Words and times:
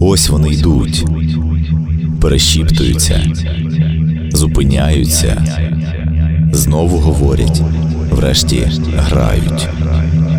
Ось 0.00 0.28
вони 0.28 0.50
йдуть, 0.50 1.06
перешіптуються, 2.20 3.32
зупиняються, 4.32 5.44
знову 6.52 6.98
говорять, 6.98 7.62
врешті 8.10 8.70
грають, 8.96 9.68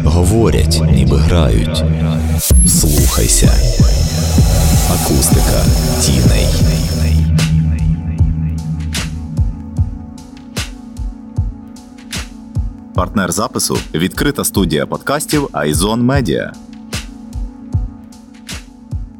говорять, 0.04 0.82
ніби 0.92 1.18
грають. 1.18 1.84
Слухайся. 2.68 3.52
Акустика 4.92 5.64
тіней. 6.02 6.48
Партнер 12.96 13.32
запису 13.32 13.78
відкрита 13.94 14.44
студія 14.44 14.86
подкастів 14.86 15.50
Айзон 15.52 16.04
Медіа. 16.06 16.54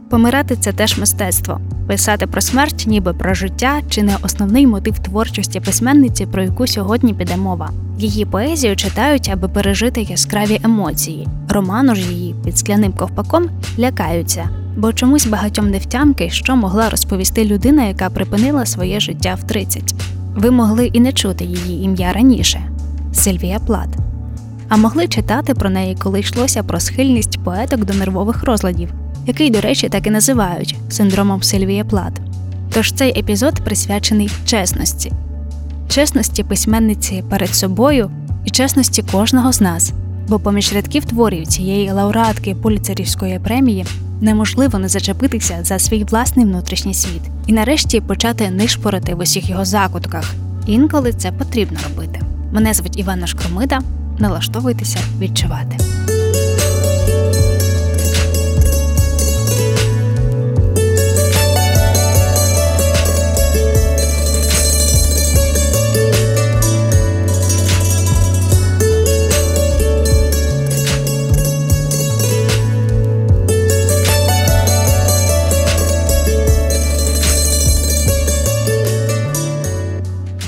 Помирати 0.10 0.56
це 0.56 0.72
теж 0.72 0.98
мистецтво. 0.98 1.60
Писати 1.88 2.28
про 2.28 2.42
смерть, 2.42 2.84
ніби 2.88 3.14
про 3.14 3.34
життя, 3.34 3.82
чи 3.90 4.04
не 4.04 4.18
основний 4.22 4.68
мотив 4.68 5.00
творчості 5.00 5.60
письменниці, 5.60 6.26
про 6.26 6.44
яку 6.44 6.68
сьогодні 6.68 7.14
піде 7.14 7.38
мова. 7.38 7.70
Її 7.98 8.26
поезію 8.26 8.76
читають, 8.76 9.30
аби 9.34 9.48
пережити 9.48 10.02
яскраві 10.02 10.62
емоції. 10.64 11.28
Роману 11.50 11.96
ж 11.96 12.02
її 12.12 12.36
під 12.46 12.58
скляним 12.58 12.94
ковпаком 12.94 13.50
лякаються, 13.80 14.50
бо 14.78 14.94
чомусь 14.94 15.28
багатьом 15.28 15.70
не 15.70 15.78
втямки, 15.78 16.30
що 16.30 16.56
могла 16.56 16.90
розповісти 16.90 17.46
людина, 17.46 17.86
яка 17.86 18.10
припинила 18.10 18.66
своє 18.66 19.00
життя 19.00 19.38
в 19.42 19.48
30. 19.48 19.94
Ви 20.36 20.52
могли 20.52 20.86
і 20.86 21.00
не 21.00 21.12
чути 21.12 21.46
її 21.46 21.84
ім'я 21.84 22.14
раніше 22.14 22.62
Сильвія 23.14 23.60
Плат. 23.60 23.90
А 24.70 24.78
могли 24.78 25.08
читати 25.08 25.54
про 25.54 25.70
неї, 25.70 25.98
коли 26.00 26.20
йшлося 26.20 26.64
про 26.64 26.80
схильність 26.80 27.40
поеток 27.44 27.86
до 27.86 27.94
нервових 27.94 28.44
розладів 28.44 28.90
який, 29.30 29.50
до 29.50 29.62
речі, 29.62 29.90
так 29.90 30.08
і 30.08 30.10
називають 30.10 30.76
синдромом 30.90 31.44
Сильвія 31.44 31.84
Плат. 31.84 32.14
Тож 32.74 32.92
цей 32.92 33.20
епізод 33.20 33.62
присвячений 33.64 34.32
чесності, 34.46 35.12
чесності 35.90 36.44
письменниці 36.44 37.24
перед 37.30 37.56
собою 37.56 38.12
і 38.46 38.50
чесності 38.50 39.04
кожного 39.12 39.54
з 39.54 39.62
нас, 39.62 39.94
бо 40.28 40.40
поміж 40.40 40.74
рядків 40.74 41.06
творів 41.06 41.48
цієї 41.48 41.92
лауреатки 41.92 42.56
Пуліцерівської 42.56 43.40
премії 43.40 43.86
неможливо 44.22 44.80
не 44.80 44.88
зачепитися 44.88 45.60
за 45.64 45.80
свій 45.80 46.04
власний 46.04 46.46
внутрішній 46.46 46.94
світ 46.94 47.22
і 47.48 47.54
нарешті 47.54 48.02
почати 48.02 48.50
нишпорити 48.50 49.16
в 49.16 49.20
усіх 49.20 49.50
його 49.50 49.66
закутках. 49.66 50.34
Інколи 50.68 51.14
це 51.14 51.32
потрібно 51.32 51.80
робити. 51.90 52.22
Мене 52.52 52.74
звуть 52.74 53.00
Івана 53.00 53.28
Шкромида. 53.28 53.80
Налаштовуйтеся 54.20 55.00
відчувати. 55.20 55.99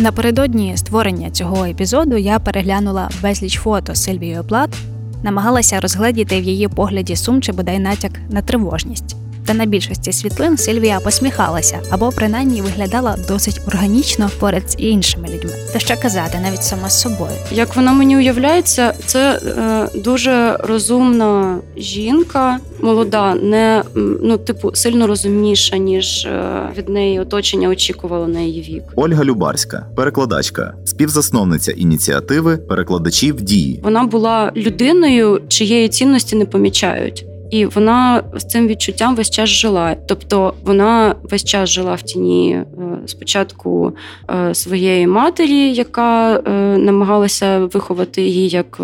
Напередодні 0.02 0.78
створення 0.78 1.30
цього 1.30 1.66
епізоду 1.66 2.18
я 2.18 2.40
переглянула 2.40 3.10
безліч 3.22 3.60
фото 3.60 3.96
Сильвії 3.96 4.40
Плат, 4.48 4.70
намагалася 5.24 5.80
розгледіти 5.80 6.42
в 6.42 6.44
її 6.44 6.68
погляді 6.68 7.16
сум 7.16 7.42
чи 7.42 7.52
бодай 7.52 7.80
натяк 7.80 8.12
на 8.30 8.42
тривожність. 8.42 9.21
Та 9.52 9.58
на 9.58 9.66
більшості 9.66 10.12
світлин 10.14 10.58
Сильвія 10.58 11.00
посміхалася 11.00 11.80
або 11.90 12.12
принаймні 12.12 12.62
виглядала 12.62 13.16
досить 13.28 13.62
органічно 13.68 14.30
поряд 14.40 14.72
з 14.72 14.76
іншими 14.78 15.28
людьми. 15.28 15.52
Та 15.74 15.80
що 15.80 15.94
казати, 16.02 16.40
навіть 16.44 16.64
сама 16.64 16.90
з 16.90 17.02
собою. 17.02 17.32
Як 17.52 17.76
вона 17.76 17.94
мені 17.94 18.18
уявляється, 18.18 18.94
це 19.06 19.40
е, 19.46 20.00
дуже 20.00 20.58
розумна 20.60 21.60
жінка, 21.78 22.60
молода, 22.82 23.36
не 23.36 23.84
ну, 23.96 24.38
типу, 24.38 24.72
сильно 24.74 25.08
розумніша, 25.08 25.78
ніж 25.78 26.26
е, 26.26 26.70
від 26.78 26.90
неї 26.90 27.20
оточення 27.20 27.70
очікувало 27.70 28.28
на 28.28 28.40
її 28.40 28.62
вік. 28.62 28.84
Ольга 28.96 29.24
Любарська, 29.24 29.86
перекладачка, 29.96 30.74
співзасновниця 30.86 31.72
ініціативи 31.72 32.58
перекладачів 32.58 33.42
дії. 33.42 33.80
Вона 33.84 34.04
була 34.04 34.52
людиною, 34.56 35.42
чиєї 35.48 35.90
цінності 35.90 36.36
не 36.36 36.46
помічають. 36.46 37.26
І 37.52 37.66
вона 37.66 38.24
з 38.34 38.44
цим 38.44 38.68
відчуттям 38.68 39.16
весь 39.16 39.30
час 39.30 39.50
жила. 39.50 39.96
Тобто 40.08 40.54
вона 40.64 41.16
весь 41.24 41.44
час 41.44 41.70
жила 41.70 41.96
в 41.96 42.02
тіні 42.02 42.52
е, 42.52 42.66
спочатку 43.06 43.94
е, 44.30 44.56
своєї 44.56 45.08
матері, 45.08 45.74
яка 45.74 46.36
е, 46.36 46.52
намагалася 46.78 47.60
виховати 47.60 48.22
її 48.22 48.50
як 48.50 48.82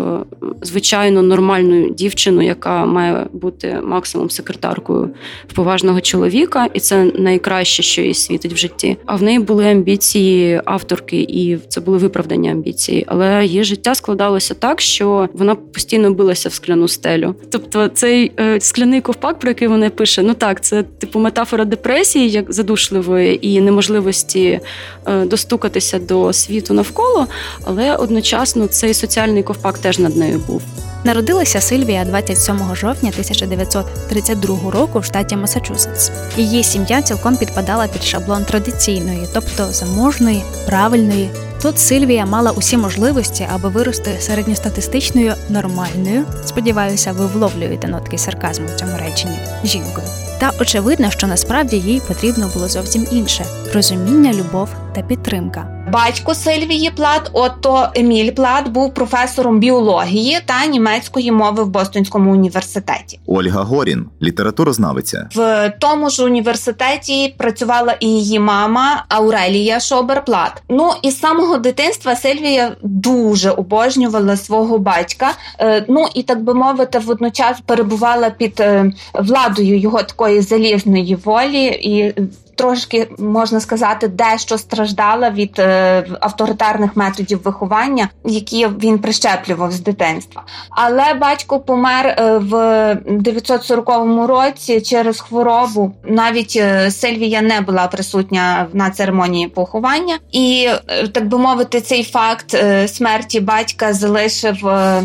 звичайну 0.62 1.22
нормальну 1.22 1.90
дівчину, 1.90 2.42
яка 2.42 2.86
має 2.86 3.26
бути 3.32 3.78
максимум 3.84 4.30
секретаркою 4.30 5.10
в 5.48 5.54
поважного 5.54 6.00
чоловіка, 6.00 6.68
і 6.74 6.80
це 6.80 7.04
найкраще, 7.04 7.82
що 7.82 8.02
їй 8.02 8.14
світить 8.14 8.52
в 8.52 8.56
житті. 8.56 8.96
А 9.06 9.16
в 9.16 9.22
неї 9.22 9.38
були 9.38 9.70
амбіції 9.70 10.60
авторки, 10.64 11.20
і 11.20 11.58
це 11.68 11.80
були 11.80 11.98
виправдані 11.98 12.50
амбіції. 12.50 13.04
Але 13.06 13.46
її 13.46 13.64
життя 13.64 13.94
складалося 13.94 14.54
так, 14.54 14.80
що 14.80 15.28
вона 15.32 15.54
постійно 15.54 16.14
билася 16.14 16.48
в 16.48 16.52
скляну 16.52 16.88
стелю. 16.88 17.34
Тобто, 17.50 17.88
цей 17.88 18.32
скляний 18.62 19.00
ковпак, 19.00 19.38
про 19.38 19.50
який 19.50 19.68
вона 19.68 19.90
пише, 19.90 20.22
ну 20.22 20.34
так, 20.34 20.60
це 20.60 20.82
типу 20.82 21.18
метафора 21.18 21.64
депресії, 21.64 22.30
як 22.30 22.52
задушливої 22.52 23.46
і 23.48 23.60
неможливості 23.60 24.60
е, 25.06 25.24
достукатися 25.24 25.98
до 25.98 26.32
світу 26.32 26.74
навколо, 26.74 27.26
але 27.64 27.96
одночасно 27.96 28.66
цей 28.66 28.94
соціальний 28.94 29.42
ковпак 29.42 29.78
теж 29.78 29.98
над 29.98 30.16
нею 30.16 30.42
був. 30.46 30.62
Народилася 31.04 31.60
Сильвія 31.60 32.04
27 32.04 32.74
жовтня 32.74 33.08
1932 33.08 34.70
року 34.70 34.98
в 34.98 35.04
штаті 35.04 35.36
Масачусетс. 35.36 36.10
Її 36.36 36.64
сім'я 36.64 37.02
цілком 37.02 37.36
підпадала 37.36 37.86
під 37.88 38.02
шаблон 38.02 38.44
традиційної, 38.44 39.28
тобто 39.34 39.72
заможної, 39.72 40.42
правильної. 40.66 41.30
Тут 41.62 41.78
Сильвія 41.78 42.26
мала 42.26 42.50
усі 42.50 42.76
можливості, 42.76 43.46
аби 43.54 43.68
вирости 43.68 44.16
середньостатистичною 44.20 45.34
нормальною. 45.48 46.24
Сподіваюся, 46.44 47.12
ви 47.12 47.26
вловлюєте 47.26 47.88
нотки 47.88 48.18
сарказму 48.18 48.66
в 48.66 48.74
цьому 48.74 48.92
реченні 48.98 49.38
жінкою. 49.64 50.06
Та 50.40 50.52
очевидно, 50.60 51.10
що 51.10 51.26
насправді 51.26 51.76
їй 51.76 52.02
потрібно 52.08 52.50
було 52.54 52.68
зовсім 52.68 53.06
інше 53.10 53.44
розуміння, 53.74 54.32
любов 54.32 54.68
та 54.94 55.02
підтримка. 55.02 55.77
Батько 55.92 56.34
Сильвії 56.34 56.90
Плат, 56.90 57.30
Отто 57.32 57.88
Еміль 57.94 58.30
Плат, 58.30 58.68
був 58.68 58.94
професором 58.94 59.58
біології 59.60 60.38
та 60.46 60.66
німецької 60.66 61.32
мови 61.32 61.64
в 61.64 61.68
Бостонському 61.68 62.32
університеті. 62.32 63.20
Ольга 63.26 63.62
Горін, 63.62 64.06
літературознавиця. 64.22 65.28
В 65.34 65.72
тому 65.78 66.10
ж 66.10 66.24
університеті 66.24 67.34
працювала 67.38 67.96
і 68.00 68.06
її 68.06 68.38
мама 68.38 69.04
Аурелія 69.08 69.78
Шобер-Плат. 69.78 70.52
Ну 70.68 70.90
і 71.02 71.10
з 71.10 71.20
самого 71.20 71.58
дитинства 71.58 72.16
Сильвія 72.16 72.76
дуже 72.82 73.50
обожнювала 73.50 74.36
свого 74.36 74.78
батька. 74.78 75.30
Е, 75.60 75.84
ну 75.88 76.06
і 76.14 76.22
так 76.22 76.42
би 76.42 76.54
мовити, 76.54 76.98
водночас 76.98 77.60
перебувала 77.66 78.30
під 78.30 78.60
е, 78.60 78.92
владою 79.14 79.78
його 79.78 80.02
такої 80.02 80.40
залізної 80.40 81.14
волі 81.14 81.64
і 81.64 82.14
трошки 82.58 83.08
можна 83.18 83.60
сказати, 83.60 84.08
дещо 84.08 84.58
страждала 84.58 85.30
від 85.30 85.58
е, 85.58 86.04
авторитарних 86.20 86.96
методів 86.96 87.40
виховання, 87.44 88.08
які 88.24 88.66
він 88.66 88.98
прищеплював 88.98 89.72
з 89.72 89.80
дитинства. 89.80 90.42
Але 90.70 91.14
батько 91.14 91.60
помер 91.60 92.06
е, 92.06 92.38
в 92.38 92.94
940 93.10 94.28
році 94.28 94.80
через 94.80 95.20
хворобу. 95.20 95.92
Навіть 96.04 96.54
е, 96.56 96.90
Сильвія 96.90 97.42
не 97.42 97.60
була 97.60 97.86
присутня 97.86 98.66
на 98.72 98.90
церемонії 98.90 99.48
поховання, 99.48 100.18
і 100.32 100.68
так 101.12 101.28
би 101.28 101.38
мовити, 101.38 101.80
цей 101.80 102.04
факт 102.04 102.56
смерті 102.86 103.40
батька 103.40 103.92
залишив 103.92 104.56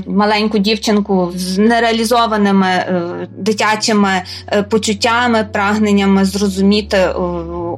маленьку 0.07 0.57
дівчинку 0.57 1.31
з 1.35 1.57
нереалізованими 1.57 2.67
дитячими 3.37 4.21
почуттями, 4.69 5.47
прагненнями 5.53 6.25
зрозуміти 6.25 6.97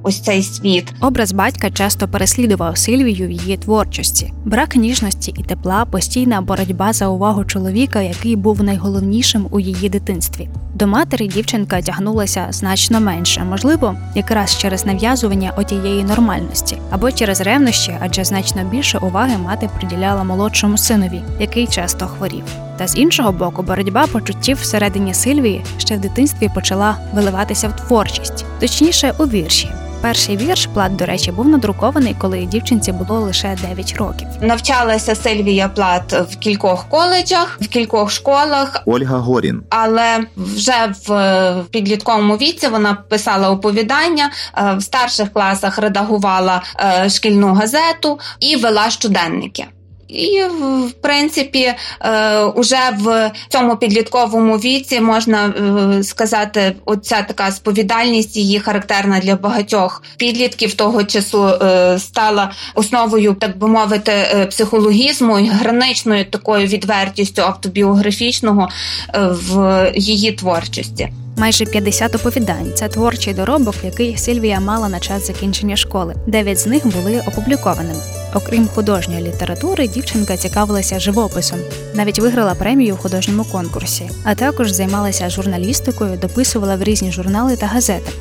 ось 0.04 0.20
цей 0.20 0.44
світ. 0.44 0.94
Образ 1.02 1.32
батька 1.32 1.72
часто 1.72 2.08
переслідував 2.08 2.78
Сильвію 2.78 3.28
в 3.28 3.32
її 3.32 3.58
творчості. 3.58 4.34
Брак 4.46 4.76
ніжності 4.76 5.34
і 5.38 5.44
тепла, 5.44 5.86
постійна 5.86 6.42
боротьба 6.42 6.94
за 6.94 7.08
увагу 7.08 7.46
чоловіка, 7.46 8.02
який 8.02 8.36
був 8.36 8.64
найголовнішим 8.64 9.48
у 9.52 9.60
її 9.60 9.90
дитинстві. 9.90 10.50
До 10.76 10.88
матері 10.88 11.28
дівчинка 11.28 11.82
тягнулася 11.82 12.48
значно 12.50 13.00
менше, 13.00 13.44
можливо, 13.44 13.96
якраз 14.16 14.58
через 14.58 14.86
нав'язування 14.86 15.54
отієї 15.58 16.04
нормальності, 16.04 16.78
або 16.92 17.12
через 17.12 17.42
ревнощі, 17.42 17.98
адже 18.00 18.24
значно 18.24 18.64
більше 18.64 18.98
уваги 18.98 19.38
мати 19.38 19.70
приділяла 19.80 20.24
молодшому 20.24 20.78
синові, 20.78 21.22
який 21.40 21.68
часто 21.68 22.08
хворів. 22.08 22.44
Та 22.78 22.88
з 22.88 22.98
іншого 22.98 23.32
боку, 23.32 23.64
боротьба 23.64 24.08
почуттів 24.08 24.58
всередині 24.58 25.14
Сильвії 25.14 25.64
ще 25.78 25.96
в 25.96 26.00
дитинстві 26.00 26.50
почала 26.56 26.98
виливатися 27.14 27.68
в 27.68 27.76
творчість, 27.76 28.46
точніше 28.60 29.14
у 29.20 29.24
вірші. 29.24 29.70
Перший 30.02 30.38
вірш 30.38 30.66
Плат, 30.74 30.96
до 30.96 31.06
речі, 31.06 31.32
був 31.32 31.48
надрукований, 31.48 32.16
коли 32.20 32.46
дівчинці 32.46 32.92
було 32.92 33.20
лише 33.20 33.58
9 33.62 33.96
років. 33.98 34.28
Навчалася 34.42 35.16
Сильвія 35.16 35.70
Плат 35.70 36.14
в 36.14 36.36
кількох 36.36 36.90
коледжах, 36.90 37.58
в 37.62 37.68
кількох 37.68 38.12
школах. 38.12 38.82
Ольга 38.86 39.18
Горін. 39.18 39.64
Але 39.70 40.20
вже 40.38 40.94
в 41.08 41.64
підлітковому 41.72 42.36
віці 42.38 42.68
вона 42.68 42.94
писала 42.94 43.50
оповідання 43.52 44.32
е, 44.58 44.76
в 44.78 44.84
старших 44.84 45.34
класах 45.34 45.78
редагувала 45.78 46.62
е, 46.80 47.10
шкільну 47.10 47.54
газету 47.54 48.20
і 48.40 48.56
вела 48.56 48.90
щоденники. 48.90 49.66
І, 50.08 50.42
в 50.44 50.92
принципі, 50.92 51.74
е, 52.02 52.40
уже 52.44 52.80
в 53.00 53.32
цьому 53.50 53.78
підлітковому 53.78 54.58
віці 54.58 55.02
можна 55.02 55.48
е, 55.48 56.04
сказати, 56.04 56.76
оця 56.86 57.22
така 57.22 57.52
сповідальність 57.52 58.38
її 58.38 58.60
характерна 58.60 59.20
для 59.20 59.36
багатьох 59.36 60.04
підлітків 60.18 60.74
того 60.74 61.04
часу 61.04 61.48
е, 61.48 62.00
стала 62.00 62.52
основою, 62.76 63.34
так 63.34 63.58
би 63.58 63.68
мовити, 63.68 64.48
психологізму 64.50 65.40
і 65.40 65.48
граничною 65.48 66.26
такою 66.26 66.68
відвертістю 66.68 67.42
автобіографічного 67.42 68.70
в 69.14 69.92
її 69.96 70.32
творчості 70.32 71.10
майже 71.38 71.66
50 71.66 72.16
оповідань. 72.16 72.72
Це 72.76 72.88
творчий 72.88 73.34
доробок, 73.34 73.76
який 73.84 74.18
Сильвія 74.18 74.60
мала 74.60 74.90
на 74.90 75.00
час 75.00 75.28
закінчення 75.28 75.76
школи. 75.76 76.16
Дев'ять 76.28 76.60
з 76.60 76.68
них 76.68 76.88
були 76.88 77.24
опублікованими. 77.28 78.00
Окрім 78.34 78.68
художньої 78.68 79.22
літератури, 79.22 79.88
дівчинка 79.88 80.38
цікавилася 80.38 81.00
живописом, 81.00 81.60
навіть 81.94 82.20
виграла 82.20 82.56
премію 82.56 82.96
в 82.96 82.98
художньому 82.98 83.44
конкурсі, 83.44 84.10
а 84.24 84.36
також 84.36 84.72
займалася 84.72 85.30
журналістикою, 85.30 86.18
дописувала 86.18 86.76
в 86.76 86.84
різні 86.84 87.12
журнали 87.12 87.58
та 87.58 87.66
газети. 87.66 88.12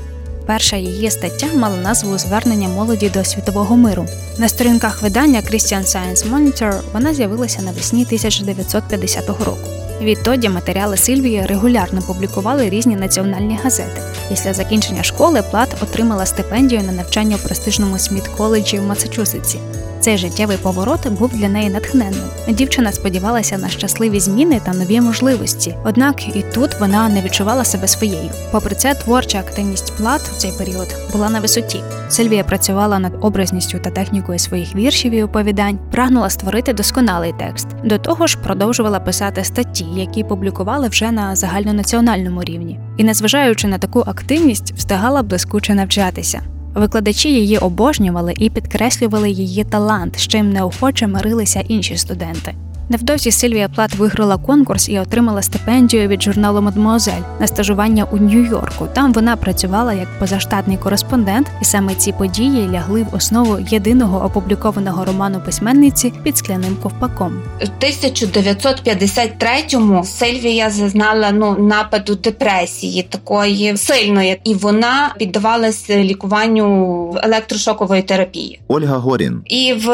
Перша 0.46 0.76
її 0.76 1.10
стаття 1.10 1.46
мала 1.54 1.76
назву 1.76 2.18
Звернення 2.18 2.68
молоді 2.68 3.10
до 3.10 3.24
світового 3.24 3.76
миру. 3.76 4.06
На 4.38 4.48
сторінках 4.48 5.02
видання 5.02 5.40
Christian 5.40 5.82
Science 5.82 6.30
Monitor 6.32 6.80
вона 6.92 7.14
з'явилася 7.14 7.62
навесні 7.62 8.02
1950 8.04 9.28
року. 9.28 9.68
Відтоді 10.00 10.48
матеріали 10.48 10.96
Сильвії 10.96 11.46
регулярно 11.46 12.02
публікували 12.02 12.70
різні 12.70 12.96
національні 12.96 13.58
газети. 13.64 14.02
Після 14.28 14.54
закінчення 14.54 15.02
школи 15.02 15.42
Плат 15.50 15.76
отримала 15.82 16.26
стипендію 16.26 16.82
на 16.82 16.92
навчання 16.92 17.36
у 17.36 17.46
престижному 17.46 17.98
Сміт 17.98 18.28
коледжі 18.28 18.78
в 18.78 18.82
Масачусетсі. 18.82 19.58
Цей 20.04 20.18
життєвий 20.18 20.56
поворот 20.56 21.08
був 21.08 21.30
для 21.34 21.48
неї 21.48 21.70
натхненним. 21.70 22.24
Дівчина 22.48 22.92
сподівалася 22.92 23.58
на 23.58 23.68
щасливі 23.68 24.20
зміни 24.20 24.60
та 24.64 24.72
нові 24.72 25.00
можливості. 25.00 25.74
Однак 25.84 26.36
і 26.36 26.44
тут 26.54 26.80
вона 26.80 27.08
не 27.08 27.22
відчувала 27.22 27.64
себе 27.64 27.88
своєю. 27.88 28.30
Попри 28.52 28.74
це, 28.74 28.94
творча 28.94 29.38
активність 29.38 29.92
плат 29.96 30.20
в 30.20 30.36
цей 30.36 30.52
період 30.58 30.96
була 31.12 31.30
на 31.30 31.40
висоті. 31.40 31.80
Сильвія 32.08 32.44
працювала 32.44 32.98
над 32.98 33.12
образністю 33.20 33.78
та 33.78 33.90
технікою 33.90 34.38
своїх 34.38 34.74
віршів 34.74 35.12
і 35.12 35.22
оповідань, 35.22 35.78
прагнула 35.90 36.30
створити 36.30 36.72
досконалий 36.72 37.34
текст. 37.38 37.66
До 37.84 37.98
того 37.98 38.26
ж, 38.26 38.38
продовжувала 38.38 39.00
писати 39.00 39.44
статті, 39.44 39.86
які 39.94 40.24
публікували 40.24 40.88
вже 40.88 41.10
на 41.10 41.36
загальнонаціональному 41.36 42.44
рівні. 42.44 42.80
І, 42.96 43.04
незважаючи 43.04 43.68
на 43.68 43.78
таку 43.78 44.00
активність, 44.06 44.72
встигала 44.76 45.22
блискуче 45.22 45.74
навчатися. 45.74 46.42
Викладачі 46.74 47.32
її 47.32 47.58
обожнювали 47.58 48.34
і 48.38 48.50
підкреслювали 48.50 49.30
її 49.30 49.64
талант, 49.64 50.18
з 50.18 50.26
чим 50.26 50.50
неохоче 50.50 51.06
мирилися 51.06 51.60
інші 51.60 51.96
студенти. 51.96 52.54
Невдовзі 52.88 53.30
Сильвія 53.30 53.68
Плат 53.68 53.94
виграла 53.94 54.36
конкурс 54.36 54.88
і 54.88 54.98
отримала 54.98 55.42
стипендію 55.42 56.08
від 56.08 56.22
журналу 56.22 56.60
Мадмуазель 56.60 57.22
на 57.40 57.46
стажування 57.46 58.06
у 58.12 58.16
Нью-Йорку. 58.16 58.88
Там 58.92 59.12
вона 59.12 59.36
працювала 59.36 59.92
як 59.92 60.18
позаштатний 60.18 60.76
кореспондент, 60.76 61.46
і 61.62 61.64
саме 61.64 61.94
ці 61.94 62.12
події 62.12 62.68
лягли 62.72 63.06
в 63.12 63.14
основу 63.14 63.58
єдиного 63.68 64.24
опублікованого 64.24 65.04
роману 65.04 65.40
письменниці 65.44 66.12
під 66.22 66.36
скляним 66.36 66.76
ковпаком. 66.82 67.42
У 67.60 67.64
1953-му 67.84 70.04
Сильвія 70.04 70.70
зазнала 70.70 71.30
ну 71.32 71.56
нападу 71.58 72.14
депресії 72.14 73.02
такої 73.02 73.76
сильної, 73.76 74.40
і 74.44 74.54
вона 74.54 75.14
піддавалася 75.18 75.96
лікуванню 75.96 77.16
електрошокової 77.22 78.02
терапії. 78.02 78.60
Ольга 78.68 78.96
Горін 78.96 79.42
і 79.44 79.72
в 79.72 79.88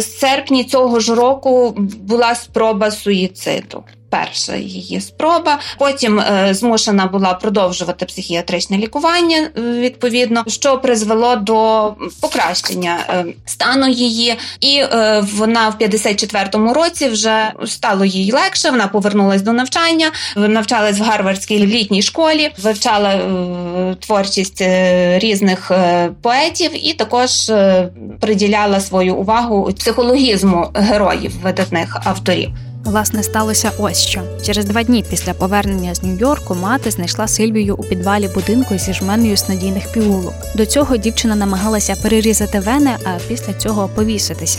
серпні 0.00 0.64
цього 0.64 1.00
ж 1.00 1.14
року 1.14 1.74
була 2.00 2.25
була 2.25 2.35
спроба 2.35 2.91
суїциду 2.91 3.83
Перша 4.20 4.56
її 4.56 5.00
спроба. 5.00 5.58
Потім 5.78 6.20
е, 6.20 6.48
змушена 6.54 7.06
була 7.06 7.34
продовжувати 7.34 8.06
психіатричне 8.06 8.78
лікування 8.78 9.36
е, 9.36 9.60
відповідно, 9.60 10.44
що 10.46 10.78
призвело 10.78 11.36
до 11.36 11.94
покращення 12.20 12.98
е, 13.08 13.24
стану 13.46 13.88
її, 13.88 14.34
і 14.60 14.82
вона 15.34 15.68
в 15.68 15.82
54-му 15.82 16.74
році 16.74 17.08
вже 17.08 17.52
стало 17.66 18.04
їй 18.04 18.32
легше. 18.32 18.70
Вона 18.70 18.88
повернулася 18.88 19.44
до 19.44 19.52
навчання, 19.52 20.10
навчалась 20.36 20.98
в 20.98 21.02
Гарвардській 21.02 21.58
літній 21.58 22.02
школі, 22.02 22.50
вивчала 22.62 23.20
творчість 24.00 24.62
різних 25.18 25.72
поетів 26.22 26.86
і 26.88 26.92
також 26.92 27.30
приділяла 28.20 28.80
свою 28.80 29.16
увагу 29.16 29.72
психологізму 29.78 30.68
героїв 30.74 31.32
видатних 31.42 31.96
авторів. 32.04 32.50
Власне, 32.86 33.22
сталося 33.22 33.72
ось 33.78 33.98
що. 33.98 34.22
Через 34.42 34.64
два 34.64 34.82
дні 34.82 35.04
після 35.10 35.34
повернення 35.34 35.94
з 35.94 36.02
Нью-Йорку 36.02 36.54
мати 36.54 36.90
знайшла 36.90 37.28
Сильвію 37.28 37.74
у 37.76 37.82
підвалі 37.82 38.28
будинку 38.34 38.78
зі 38.78 38.92
жменою 38.92 39.36
снодійних 39.36 39.92
пігулок. 39.92 40.34
До 40.54 40.66
цього 40.66 40.96
дівчина 40.96 41.34
намагалася 41.34 41.96
перерізати 42.02 42.60
вени, 42.60 42.90
а 43.04 43.18
після 43.28 43.52
цього 43.52 43.88
повіситися. 43.88 44.58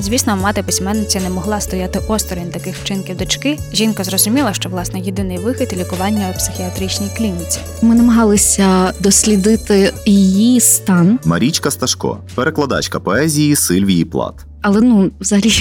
Звісно, 0.00 0.36
мати 0.36 0.62
письменниця 0.62 1.20
не 1.20 1.30
могла 1.30 1.60
стояти 1.60 2.00
осторонь 2.08 2.50
таких 2.50 2.76
вчинків 2.76 3.16
дочки. 3.16 3.58
Жінка 3.72 4.04
зрозуміла, 4.04 4.54
що 4.54 4.68
власне 4.68 5.00
єдиний 5.00 5.38
вихід 5.38 5.74
лікування 5.76 6.30
у 6.34 6.38
психіатричній 6.38 7.08
клініці. 7.16 7.58
Ми 7.82 7.94
намагалися 7.94 8.92
дослідити 9.00 9.92
її 10.06 10.60
стан. 10.60 11.18
Марічка 11.24 11.70
Сташко, 11.70 12.18
перекладачка 12.34 13.00
поезії 13.00 13.56
Сильвії 13.56 14.04
Плат. 14.04 14.34
Але 14.62 14.80
ну, 14.80 15.10
взагалі, 15.20 15.52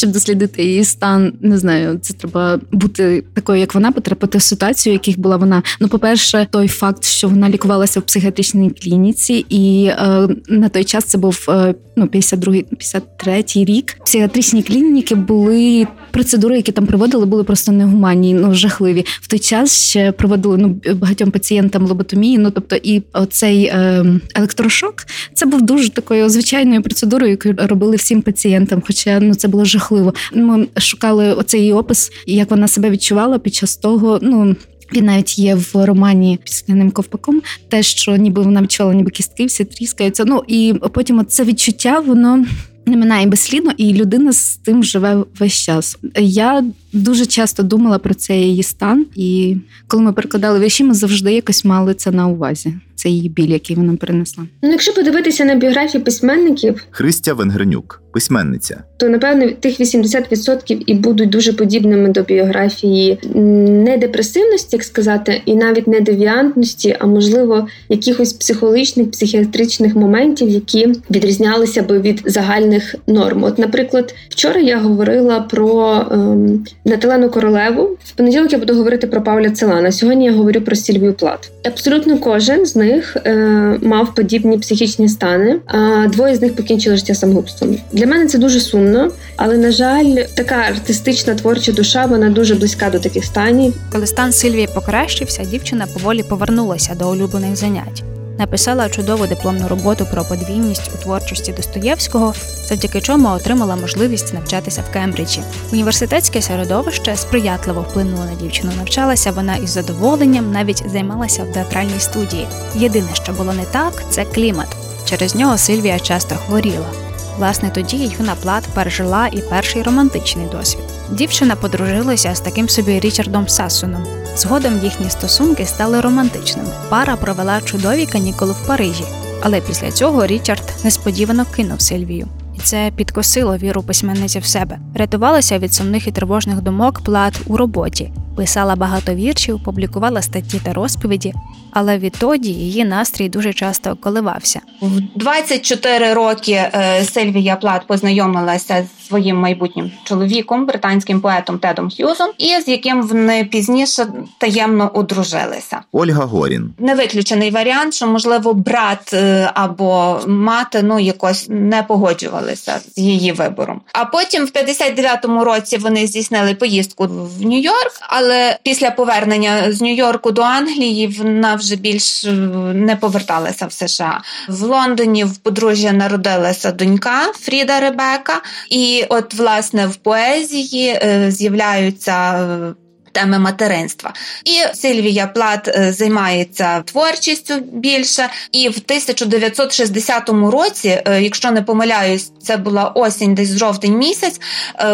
щоб 0.00 0.12
дослідити 0.12 0.64
її 0.64 0.84
стан, 0.84 1.32
не 1.40 1.58
знаю, 1.58 1.98
це 2.02 2.14
треба 2.14 2.60
бути 2.72 3.24
такою, 3.34 3.60
як 3.60 3.74
вона, 3.74 3.92
потрапити 3.92 4.38
в 4.38 4.42
ситуацію, 4.42 4.92
в 4.92 4.94
яких 4.94 5.20
була 5.20 5.36
вона. 5.36 5.62
Ну, 5.80 5.88
по-перше, 5.88 6.46
той 6.50 6.68
факт, 6.68 7.04
що 7.04 7.28
вона 7.28 7.50
лікувалася 7.50 8.00
в 8.00 8.02
психіатричній 8.02 8.70
клініці, 8.70 9.46
і 9.48 9.84
е, 9.84 10.28
на 10.48 10.68
той 10.68 10.84
час 10.84 11.04
це 11.04 11.18
був 11.18 11.46
е, 11.48 11.74
ну 11.96 12.06
52-й, 12.06 12.64
53-й 12.72 13.64
рік. 13.64 13.96
Психіатричні 14.04 14.62
клініки 14.62 15.14
були 15.14 15.86
процедури, 16.10 16.56
які 16.56 16.72
там 16.72 16.86
проводили, 16.86 17.26
були 17.26 17.44
просто 17.44 17.72
негуманні, 17.72 18.34
ну 18.34 18.54
жахливі. 18.54 19.04
В 19.20 19.28
той 19.28 19.38
час 19.38 19.88
ще 19.88 20.12
проводили 20.12 20.56
ну 20.58 20.94
багатьом 20.94 21.30
пацієнтам 21.30 21.86
лоботомії. 21.86 22.38
Ну 22.38 22.50
тобто, 22.50 22.76
і 22.76 23.02
оцей 23.12 23.64
е, 23.64 24.04
електрошок 24.34 24.94
це 25.34 25.46
був 25.46 25.62
дуже 25.62 25.90
такою 25.90 26.28
звичайною 26.28 26.82
процедурою, 26.82 27.30
яку 27.30 27.68
робили 27.68 27.96
всім 27.96 28.22
пацієнтам. 28.22 28.82
Хоча 28.86 29.20
ну 29.20 29.34
це 29.34 29.48
було 29.48 29.64
жахливо. 29.64 29.89
Ми 30.34 30.68
шукали 30.76 31.34
оцей 31.34 31.72
опис, 31.72 32.12
як 32.26 32.50
вона 32.50 32.68
себе 32.68 32.90
відчувала 32.90 33.38
під 33.38 33.54
час 33.54 33.76
того. 33.76 34.18
Ну 34.22 34.56
він 34.94 35.04
навіть 35.04 35.38
є 35.38 35.54
в 35.54 35.70
романі 35.74 36.38
під 36.44 36.52
скляним 36.52 36.90
ковпаком, 36.90 37.42
те, 37.68 37.82
що 37.82 38.16
ніби 38.16 38.42
вона 38.42 38.62
відчувала, 38.62 38.94
ніби 38.94 39.10
кістки 39.10 39.46
всі 39.46 39.64
тріскаються. 39.64 40.24
Ну 40.24 40.42
і 40.46 40.74
потім 40.92 41.26
це 41.26 41.44
відчуття, 41.44 42.00
воно 42.00 42.44
не 42.86 42.96
минає 42.96 43.26
безслідно, 43.26 43.72
і 43.76 43.94
людина 43.94 44.32
з 44.32 44.56
тим 44.56 44.84
живе 44.84 45.24
весь 45.38 45.52
час. 45.52 45.98
Я 46.18 46.64
дуже 46.92 47.26
часто 47.26 47.62
думала 47.62 47.98
про 47.98 48.14
цей 48.14 48.40
її 48.40 48.62
стан, 48.62 49.06
і 49.16 49.56
коли 49.86 50.02
ми 50.02 50.12
перекладали 50.12 50.60
вірші, 50.60 50.84
ми 50.84 50.94
завжди 50.94 51.32
якось 51.32 51.64
мали 51.64 51.94
це 51.94 52.10
на 52.10 52.28
увазі. 52.28 52.74
Це 52.94 53.08
її 53.08 53.28
біль, 53.28 53.48
який 53.48 53.76
вона 53.76 53.96
перенесла. 53.96 54.44
Ну, 54.62 54.70
якщо 54.70 54.94
подивитися 54.94 55.44
на 55.44 55.54
біографії 55.54 56.04
письменників, 56.04 56.84
Христя 56.90 57.34
Венгернюк, 57.34 58.02
письменниця. 58.12 58.82
то 58.96 59.08
напевно 59.08 59.50
тих 59.50 59.80
80% 59.80 60.82
і 60.86 60.94
будуть 60.94 61.30
дуже 61.30 61.52
подібними 61.52 62.08
до 62.08 62.22
біографії 62.22 63.18
не 63.34 63.96
депресивності, 63.96 64.76
як 64.76 64.84
сказати, 64.84 65.42
і 65.46 65.54
навіть 65.54 65.86
не 65.86 66.00
девіантності, 66.00 66.96
а 67.00 67.06
можливо 67.06 67.68
якихось 67.88 68.32
психологічних, 68.32 69.10
психіатричних 69.10 69.96
моментів, 69.96 70.48
які 70.48 70.88
відрізнялися 71.10 71.82
би 71.82 72.00
від 72.00 72.22
загальних 72.24 72.94
норм. 73.06 73.44
От, 73.44 73.58
наприклад, 73.58 74.14
вчора 74.28 74.60
я 74.60 74.78
говорила 74.78 75.40
про 75.40 76.06
ем, 76.10 76.64
Наталену 76.84 77.30
Королеву. 77.30 77.82
В 78.04 78.12
понеділок 78.12 78.52
я 78.52 78.58
буду 78.58 78.74
говорити 78.74 79.06
про 79.06 79.22
Павля 79.22 79.50
Целана. 79.50 79.92
Сьогодні 79.92 80.24
я 80.24 80.32
говорю 80.32 80.60
про 80.60 80.76
Сільвію 80.76 81.14
Плат. 81.14 81.50
Абсолютно 81.64 82.18
кожен 82.18 82.66
з 82.66 82.76
них 82.76 83.16
е, 83.24 83.34
мав 83.82 84.14
подібні 84.14 84.58
психічні 84.58 85.08
стани. 85.08 85.56
А 85.66 86.06
двоє 86.06 86.34
з 86.34 86.42
них 86.42 86.56
покінчили 86.56 86.96
життя 86.96 87.14
самогубством. 87.14 87.76
Для 87.92 88.06
мене 88.06 88.26
це 88.26 88.38
дуже 88.38 88.60
сумно, 88.60 89.10
але 89.36 89.56
на 89.56 89.70
жаль, 89.70 90.16
така 90.36 90.54
артистична 90.54 91.34
творча 91.34 91.72
душа 91.72 92.06
вона 92.06 92.30
дуже 92.30 92.54
близька 92.54 92.90
до 92.90 92.98
таких 92.98 93.24
станів. 93.24 93.74
Коли 93.92 94.06
стан 94.06 94.32
Сильвії 94.32 94.68
покращився, 94.74 95.44
дівчина 95.44 95.86
поволі 95.94 96.22
повернулася 96.22 96.94
до 96.94 97.10
улюблених 97.10 97.56
занять. 97.56 98.02
Написала 98.40 98.88
чудову 98.88 99.26
дипломну 99.26 99.68
роботу 99.68 100.06
про 100.12 100.24
подвійність 100.24 100.90
у 100.94 101.02
творчості 101.02 101.52
Достоєвського, 101.52 102.34
завдяки 102.68 103.00
чому 103.00 103.28
отримала 103.28 103.76
можливість 103.76 104.34
навчатися 104.34 104.82
в 104.90 104.92
Кембриджі. 104.92 105.40
Університетське 105.72 106.42
середовище 106.42 107.16
сприятливо 107.16 107.80
вплинуло 107.80 108.24
на 108.24 108.34
дівчину. 108.34 108.72
Навчалася 108.76 109.32
вона 109.32 109.56
із 109.56 109.70
задоволенням, 109.70 110.52
навіть 110.52 110.90
займалася 110.90 111.44
в 111.44 111.52
театральній 111.52 112.00
студії. 112.00 112.46
Єдине, 112.74 113.08
що 113.12 113.32
було 113.32 113.52
не 113.52 113.64
так, 113.64 114.04
це 114.10 114.24
клімат. 114.24 114.76
Через 115.04 115.34
нього 115.34 115.58
Сильвія 115.58 115.98
часто 115.98 116.34
хворіла. 116.34 117.09
Власне, 117.38 117.70
тоді 117.70 118.10
юна 118.18 118.34
Плат 118.42 118.64
пережила 118.74 119.26
і 119.26 119.40
перший 119.40 119.82
романтичний 119.82 120.46
досвід. 120.46 120.84
Дівчина 121.10 121.56
подружилася 121.56 122.34
з 122.34 122.40
таким 122.40 122.68
собі 122.68 123.00
Річардом 123.00 123.48
Сасуном. 123.48 124.06
Згодом 124.36 124.78
їхні 124.82 125.10
стосунки 125.10 125.66
стали 125.66 126.00
романтичними. 126.00 126.68
Пара 126.88 127.16
провела 127.16 127.60
чудові 127.60 128.06
канікули 128.06 128.52
в 128.52 128.66
Парижі, 128.66 129.04
але 129.42 129.60
після 129.60 129.90
цього 129.90 130.26
Річард 130.26 130.62
несподівано 130.84 131.46
кинув 131.56 131.80
Сильвію. 131.80 132.28
Це 132.62 132.90
підкосило 132.96 133.56
віру 133.56 133.82
письменниці 133.82 134.38
в 134.38 134.44
себе. 134.44 134.78
Рятувалася 134.94 135.58
від 135.58 135.74
сумних 135.74 136.06
і 136.06 136.12
тривожних 136.12 136.60
думок 136.60 137.00
плат 137.04 137.40
у 137.46 137.56
роботі, 137.56 138.12
писала 138.36 138.76
багато 138.76 139.14
віршів, 139.14 139.62
публікувала 139.64 140.22
статті 140.22 140.60
та 140.64 140.72
розповіді, 140.72 141.34
але 141.70 141.98
відтоді 141.98 142.48
її 142.48 142.84
настрій 142.84 143.28
дуже 143.28 143.52
часто 143.52 143.96
коливався. 143.96 144.60
В 144.82 145.00
24 145.16 146.14
роки 146.14 146.52
е, 146.52 147.04
Сильвія 147.04 147.56
Плат 147.56 147.86
познайомилася 147.86 148.86
з 148.99 148.99
своїм 149.10 149.36
майбутнім 149.36 149.90
чоловіком, 150.04 150.66
британським 150.66 151.20
поетом 151.20 151.58
Тедом 151.58 151.90
Х'юзом, 151.90 152.28
і 152.38 152.60
з 152.60 152.68
яким 152.68 153.02
вони 153.02 153.44
пізніше 153.44 154.06
таємно 154.38 154.90
одружилися. 154.94 155.80
Ольга 155.92 156.24
Горін. 156.24 156.74
Не 156.78 156.94
виключений 156.94 157.50
варіант, 157.50 157.94
що 157.94 158.06
можливо 158.06 158.54
брат 158.54 159.14
е, 159.14 159.50
або 159.54 160.20
мати 160.26 160.82
ну 160.82 161.00
якось 161.00 161.46
не 161.48 161.82
погоджувалися 161.82 162.80
з 162.96 162.98
її 162.98 163.32
вибором. 163.32 163.80
А 163.92 164.04
потім, 164.04 164.44
в 164.44 164.48
59-му 164.48 165.44
році, 165.44 165.76
вони 165.76 166.06
здійснили 166.06 166.54
поїздку 166.54 167.04
в 167.06 167.42
Нью-Йорк, 167.42 167.92
але 168.00 168.58
після 168.62 168.90
повернення 168.90 169.72
з 169.72 169.82
Нью-Йорку 169.82 170.30
до 170.30 170.42
Англії 170.42 171.06
вона 171.06 171.54
вже 171.54 171.76
більш 171.76 172.24
е, 172.24 172.30
не 172.74 172.96
поверталася 172.96 173.66
в 173.66 173.72
США. 173.72 174.20
В 174.48 174.62
Лондоні 174.62 175.24
в 175.24 175.36
подружжя 175.38 175.92
народилася 175.92 176.72
донька 176.72 177.32
Фріда 177.40 177.80
Ребека, 177.80 178.42
і 178.70 178.99
от 179.08 179.34
власне 179.34 179.86
в 179.86 179.96
поезії 179.96 180.88
е, 180.88 181.26
з'являються. 181.30 182.32
е, 182.32 182.74
Теми 183.12 183.38
материнства, 183.38 184.12
і 184.44 184.76
Сильвія 184.76 185.26
Плат 185.26 185.68
е, 185.68 185.92
займається 185.92 186.82
творчістю 186.82 187.54
більше. 187.72 188.28
І 188.52 188.68
в 188.68 188.78
1960 188.84 190.28
році, 190.28 191.02
якщо 191.20 191.50
не 191.50 191.62
помиляюсь, 191.62 192.32
це 192.42 192.56
була 192.56 192.84
осінь, 192.84 193.34
десь 193.34 193.58
жовтень 193.58 193.96
місяць. 193.96 194.40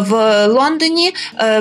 В 0.01 0.47
Лондоні 0.47 1.15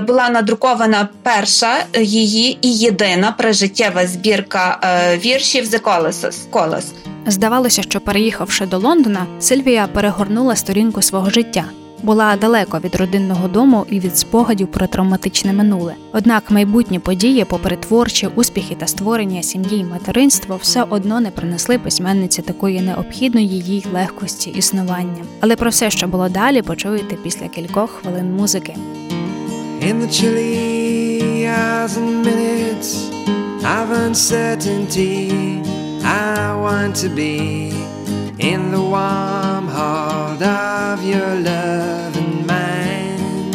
була 0.07 0.29
надрукована 0.29 1.09
перша 1.23 1.85
її 1.99 2.57
і 2.61 2.73
єдина 2.77 3.31
прижиттєва 3.31 4.07
збірка 4.07 4.79
віршів 5.25 5.65
«The 5.65 5.81
Colossus». 5.81 6.35
Колос. 6.49 6.85
Здавалося, 7.27 7.81
що 7.81 8.01
переїхавши 8.01 8.65
до 8.65 8.77
Лондона, 8.77 9.25
Сильвія 9.39 9.87
перегорнула 9.87 10.55
сторінку 10.55 11.01
свого 11.01 11.29
життя. 11.29 11.65
Була 12.03 12.35
далеко 12.35 12.79
від 12.83 12.95
родинного 12.95 13.47
дому 13.47 13.85
і 13.89 13.99
від 13.99 14.17
спогадів 14.17 14.67
про 14.67 14.87
травматичне 14.87 15.53
минуле. 15.53 15.95
Однак 16.13 16.51
майбутні 16.51 16.99
події, 16.99 17.45
попри 17.45 17.75
творчі 17.75 18.29
успіхи 18.35 18.75
та 18.75 18.87
створення 18.87 19.43
сім'ї 19.43 19.79
і 19.79 19.83
материнство, 19.83 20.59
все 20.61 20.83
одно 20.89 21.19
не 21.19 21.31
принесли 21.31 21.77
письменниці 21.77 22.41
такої 22.41 22.81
необхідної 22.81 23.47
їй 23.47 23.85
легкості 23.93 24.49
існування. 24.49 25.23
Але 25.39 25.55
про 25.55 25.69
все, 25.69 25.89
що 25.89 26.07
було 26.07 26.29
далі, 26.29 26.61
почуєте 26.61 27.15
після 27.15 27.47
кількох 27.47 27.91
хвилин 27.91 28.35
музики. 28.35 28.75
In 29.81 29.99
the 30.01 30.09
chilly 30.09 31.45
hours 31.45 31.97
and 31.97 32.25
minutes 32.25 32.91
of 33.63 33.91
uncertainty, 33.91 35.61
I 36.03 36.55
want 36.65 36.95
to 37.03 37.09
be 37.09 37.71
in 38.39 38.71
the 38.71 38.81
warm 38.81 39.67
heart 39.67 40.41
of 40.41 41.03
your 41.03 41.35
loving 41.35 42.45
mind. 42.45 43.53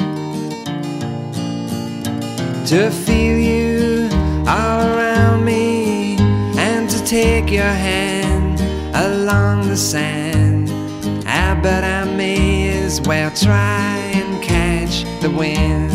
To 2.68 2.90
feel 2.90 3.38
you 3.38 4.08
all 4.46 4.86
around 4.86 5.44
me 5.44 6.16
and 6.56 6.88
to 6.88 7.04
take 7.04 7.50
your 7.50 7.64
hand 7.64 8.60
along 8.94 9.68
the 9.68 9.76
sand. 9.76 10.70
Ah, 11.26 11.58
but 11.62 11.84
I 11.84 12.04
may 12.04 12.70
as 12.70 13.00
well 13.02 13.30
try 13.30 13.98
and 14.14 14.42
catch 14.42 15.04
the 15.20 15.30
wind. 15.30 15.90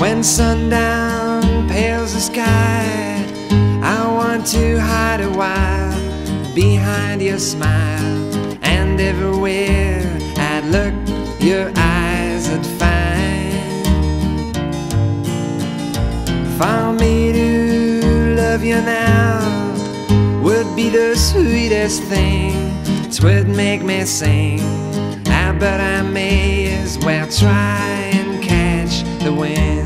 When 0.00 0.22
sundown 0.22 1.68
pales 1.68 2.14
the 2.14 2.20
sky, 2.20 3.15
I 4.36 4.38
to 4.38 4.78
hide 4.78 5.22
a 5.22 5.30
while 5.30 6.54
behind 6.54 7.22
your 7.22 7.38
smile, 7.38 8.34
and 8.62 9.00
everywhere 9.00 10.02
I'd 10.36 10.64
look, 10.66 10.92
your 11.40 11.72
eyes 11.74 12.46
I'd 12.50 12.66
find. 12.78 13.86
For 16.58 16.92
me 16.92 17.32
to 17.32 18.34
love 18.36 18.62
you 18.62 18.82
now 18.82 19.40
would 20.42 20.76
be 20.76 20.90
the 20.90 21.16
sweetest 21.16 22.02
thing. 22.02 22.52
Twould 23.10 23.48
make 23.48 23.82
me 23.82 24.04
sing. 24.04 24.60
Ah, 25.28 25.56
but 25.58 25.80
I 25.80 26.02
may 26.02 26.74
as 26.74 26.98
well 26.98 27.26
try 27.26 28.10
and 28.12 28.42
catch 28.44 29.02
the 29.24 29.32
wind. 29.32 29.85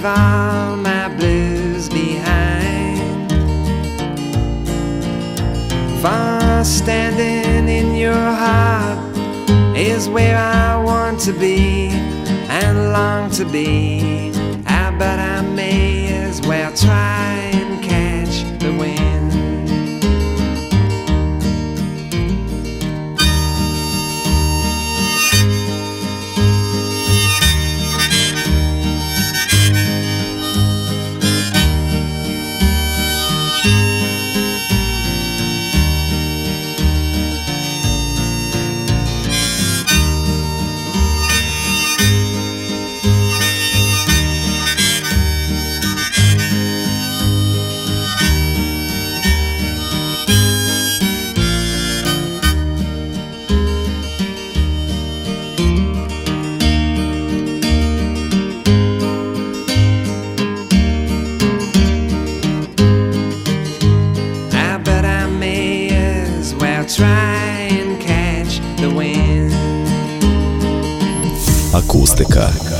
Leave 0.00 0.06
all 0.06 0.76
my 0.76 1.08
blues 1.16 1.88
behind. 1.90 3.30
For 6.00 6.64
standing 6.64 7.68
in 7.68 7.94
your 7.94 8.14
heart 8.14 8.98
is 9.76 10.08
where 10.08 10.38
I 10.38 10.82
want 10.82 11.20
to 11.20 11.32
be 11.32 11.88
and 12.48 12.92
long 12.92 13.30
to 13.32 13.44
be. 13.44 14.32
Ah, 14.66 14.94
but 14.98 15.18
I 15.18 15.29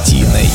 тіней. 0.05 0.49